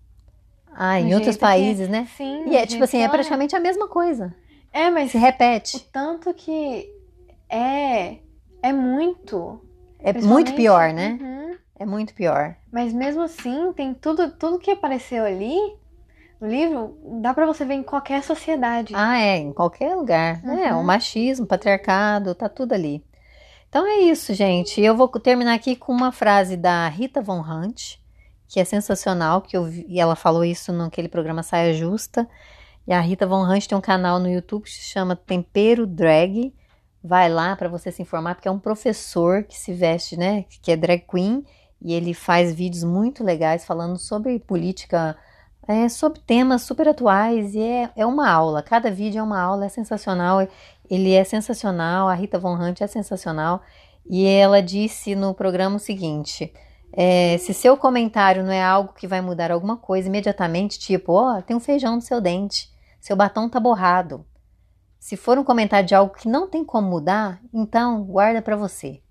Ah, 0.73 0.99
em 1.01 1.07
outros 1.15 1.25
jeito 1.25 1.35
que- 1.35 1.41
países, 1.41 1.89
né? 1.89 2.09
Sim. 2.17 2.45
E 2.47 2.57
é 2.57 2.65
tipo 2.67 2.83
assim, 2.85 2.99
é 3.03 3.09
praticamente 3.09 3.55
a 3.55 3.61
mesma 3.61 3.87
coisa. 3.89 4.35
É, 4.73 4.91
mas 4.91 5.11
Se 5.11 5.17
o 5.17 5.21
repete. 5.21 5.89
tanto 5.93 6.33
que 6.35 6.89
é. 7.49 8.19
É 8.63 8.73
muito. 8.73 9.61
É 10.01 10.13
muito 10.21 10.55
pior, 10.55 10.93
né? 10.93 11.19
Uhum. 11.21 11.57
É 11.79 11.85
muito 11.87 12.15
pior. 12.15 12.57
Mas 12.73 12.93
mesmo 12.93 13.23
assim, 13.23 13.73
tem 13.73 13.93
tudo, 13.95 14.31
tudo 14.33 14.59
que 14.59 14.71
apareceu 14.71 15.25
ali 15.25 15.57
no 16.45 16.51
livro, 16.51 16.99
dá 17.23 17.33
pra 17.33 17.47
você 17.47 17.65
ver 17.65 17.75
em 17.75 17.83
qualquer 17.83 18.23
sociedade. 18.23 18.93
Ah, 18.97 19.19
é, 19.19 19.37
em 19.39 19.53
qualquer 19.53 19.95
lugar. 19.97 20.43
É, 20.45 20.73
Uhum. 20.73 20.81
o 20.81 20.85
machismo, 20.85 21.45
o 21.45 21.49
patriarcado, 21.49 22.35
tá 22.35 22.49
tudo 22.49 22.73
ali. 22.75 23.03
Então 23.69 23.87
é 23.87 24.01
isso, 24.03 24.33
gente. 24.35 24.81
Eu 24.81 24.97
vou 24.97 25.09
terminar 25.09 25.55
aqui 25.55 25.75
com 25.75 25.93
uma 25.93 26.13
frase 26.13 26.57
da 26.57 26.87
Rita 26.89 27.21
Von 27.23 27.41
Hunt, 27.41 27.97
que 28.47 28.61
é 28.61 28.65
sensacional, 28.65 29.41
que 29.43 29.57
eu 29.57 29.65
vi, 29.65 29.85
e 29.89 29.99
ela 29.99 30.15
falou 30.15 30.45
isso 30.45 30.73
naquele 30.73 31.09
programa 31.09 31.43
Saia 31.43 31.73
Justa. 31.75 32.29
E 32.87 32.93
a 32.93 33.01
Rita 33.01 33.27
Von 33.27 33.43
Hunt 33.51 33.67
tem 33.67 33.77
um 33.77 33.81
canal 33.81 34.21
no 34.21 34.29
YouTube 34.31 34.65
que 34.65 34.71
se 34.71 34.83
chama 34.83 35.17
Tempero 35.17 35.87
Drag. 35.87 36.55
Vai 37.03 37.29
lá 37.29 37.57
para 37.57 37.69
você 37.69 37.91
se 37.91 38.03
informar, 38.03 38.35
porque 38.35 38.47
é 38.49 38.51
um 38.51 38.59
professor 38.59 39.43
que 39.45 39.57
se 39.59 39.73
veste, 39.73 40.17
né, 40.17 40.45
que 40.63 40.71
é 40.71 40.77
drag 40.77 41.05
queen, 41.11 41.45
e 41.83 41.93
ele 41.93 42.15
faz 42.15 42.55
vídeos 42.55 42.85
muito 42.85 43.23
legais 43.25 43.65
falando 43.65 43.99
sobre 43.99 44.39
política, 44.39 45.17
é, 45.67 45.89
sobre 45.89 46.21
temas 46.21 46.63
super 46.63 46.89
atuais, 46.89 47.55
e 47.55 47.61
é, 47.61 47.91
é 47.97 48.07
uma 48.07 48.31
aula. 48.31 48.63
Cada 48.63 48.91
vídeo 48.91 49.19
é 49.19 49.23
uma 49.23 49.41
aula, 49.41 49.67
é 49.67 49.69
sensacional. 49.69 50.47
Ele 50.91 51.13
é 51.13 51.25
sensacional, 51.25 52.09
a 52.09 52.15
Rita 52.15 52.39
Von 52.39 52.57
Hunt 52.57 52.81
é 52.81 52.87
sensacional. 52.87 53.63
E 54.09 54.27
ela 54.27 54.63
disse 54.63 55.15
no 55.15 55.35
programa 55.35 55.77
o 55.77 55.81
seguinte: 55.81 56.53
é, 56.93 57.39
se 57.39 57.55
seu 57.55 57.77
comentário 57.77 58.45
não 58.45 58.53
é 58.53 58.63
algo 58.63 58.93
que 58.93 59.07
vai 59.07 59.21
mudar 59.21 59.51
alguma 59.51 59.77
coisa 59.77 60.09
imediatamente, 60.09 60.79
tipo, 60.79 61.13
ó, 61.13 61.41
tem 61.41 61.57
um 61.57 61.61
feijão 61.61 61.97
no 61.97 62.03
seu 62.03 62.21
dente, 62.21 62.69
seu 63.01 63.17
batom 63.17 63.49
tá 63.49 63.59
borrado. 63.59 64.25
Se 65.01 65.17
for 65.17 65.39
um 65.39 65.45
comentário 65.45 65.87
de 65.87 65.95
algo 65.95 66.15
que 66.15 66.29
não 66.29 66.49
tem 66.49 66.65
como 66.65 66.89
mudar, 66.89 67.41
então 67.53 68.03
guarda 68.05 68.41
pra 68.41 68.57
você. 68.57 69.04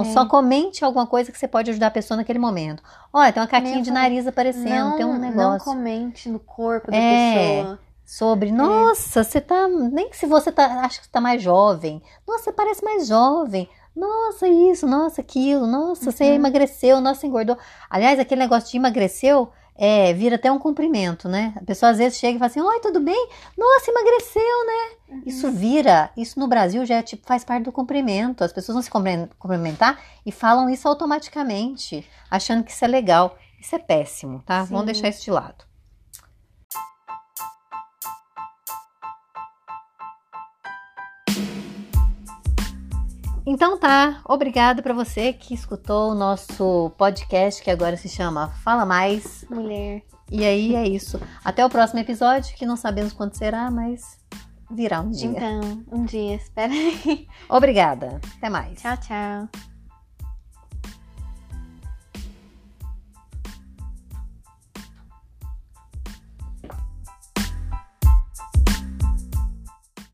Então 0.00 0.10
É. 0.10 0.12
só 0.12 0.26
comente 0.26 0.84
alguma 0.84 1.06
coisa 1.06 1.32
que 1.32 1.38
você 1.38 1.48
pode 1.48 1.70
ajudar 1.70 1.88
a 1.88 1.90
pessoa 1.90 2.16
naquele 2.16 2.38
momento. 2.38 2.82
Olha, 3.12 3.32
tem 3.32 3.42
uma 3.42 3.48
caquinha 3.48 3.82
de 3.82 3.90
nariz 3.90 4.26
aparecendo, 4.26 4.90
não, 4.90 4.96
tem 4.96 5.04
um 5.06 5.12
não 5.12 5.18
negócio 5.18 5.64
comente 5.64 6.28
no 6.28 6.38
corpo 6.38 6.90
da 6.90 6.96
É. 6.96 7.62
pessoa. 7.62 7.78
sobre, 8.04 8.50
nossa, 8.50 9.22
você 9.22 9.38
tá, 9.38 9.68
nem 9.68 10.08
que 10.08 10.16
se 10.16 10.24
você 10.26 10.50
tá, 10.50 10.64
acha 10.82 10.98
que 11.00 11.04
você 11.06 11.12
tá 11.12 11.20
mais 11.20 11.42
jovem. 11.42 12.02
Nossa, 12.26 12.44
você 12.44 12.52
parece 12.52 12.82
mais 12.82 13.06
jovem. 13.06 13.68
Nossa, 13.94 14.48
isso, 14.48 14.86
nossa, 14.86 15.20
aquilo. 15.20 15.66
Nossa, 15.66 16.10
você 16.10 16.24
Uhum. 16.24 16.34
emagreceu, 16.36 17.00
nossa, 17.02 17.26
engordou. 17.26 17.58
Aliás, 17.90 18.18
aquele 18.18 18.40
negócio 18.40 18.70
de 18.70 18.76
emagreceu 18.78 19.50
É, 19.80 20.12
vira 20.12 20.34
até 20.34 20.50
um 20.50 20.58
cumprimento, 20.58 21.28
né? 21.28 21.54
A 21.56 21.64
pessoa 21.64 21.92
às 21.92 21.98
vezes 21.98 22.18
chega 22.18 22.34
e 22.34 22.38
fala 22.38 22.50
assim: 22.50 22.60
Oi, 22.60 22.80
tudo 22.80 22.98
bem? 22.98 23.28
Nossa, 23.56 23.90
emagreceu, 23.92 24.66
né? 24.66 24.96
Uhum. 25.08 25.22
Isso 25.24 25.50
vira, 25.52 26.10
isso 26.16 26.40
no 26.40 26.48
Brasil 26.48 26.84
já 26.84 26.96
é, 26.96 27.02
tipo, 27.02 27.24
faz 27.24 27.44
parte 27.44 27.64
do 27.64 27.72
cumprimento. 27.72 28.42
As 28.42 28.52
pessoas 28.52 28.74
vão 28.74 28.82
se 28.82 28.90
cumprimentar 29.38 30.00
e 30.26 30.32
falam 30.32 30.68
isso 30.68 30.88
automaticamente, 30.88 32.04
achando 32.28 32.64
que 32.64 32.72
isso 32.72 32.84
é 32.84 32.88
legal. 32.88 33.38
Isso 33.60 33.74
é 33.74 33.78
péssimo, 33.78 34.42
tá? 34.44 34.64
Sim. 34.64 34.72
Vamos 34.72 34.86
deixar 34.86 35.08
isso 35.08 35.22
de 35.22 35.30
lado. 35.30 35.67
Então 43.50 43.78
tá, 43.78 44.20
obrigado 44.26 44.82
para 44.82 44.92
você 44.92 45.32
que 45.32 45.54
escutou 45.54 46.10
o 46.10 46.14
nosso 46.14 46.92
podcast 46.98 47.62
que 47.62 47.70
agora 47.70 47.96
se 47.96 48.06
chama 48.06 48.50
Fala 48.62 48.84
Mais 48.84 49.46
Mulher. 49.48 50.02
E 50.30 50.44
aí 50.44 50.74
é 50.74 50.86
isso. 50.86 51.18
Até 51.42 51.64
o 51.64 51.70
próximo 51.70 51.98
episódio, 51.98 52.54
que 52.54 52.66
não 52.66 52.76
sabemos 52.76 53.14
quando 53.14 53.32
será, 53.32 53.70
mas 53.70 54.18
virá 54.70 55.00
um 55.00 55.10
dia. 55.10 55.30
Então, 55.30 55.82
um 55.90 56.04
dia, 56.04 56.34
espera 56.34 56.70
aí. 56.70 57.26
Obrigada. 57.48 58.20
Até 58.36 58.50
mais. 58.50 58.82
Tchau, 58.82 58.96
tchau. 58.98 59.48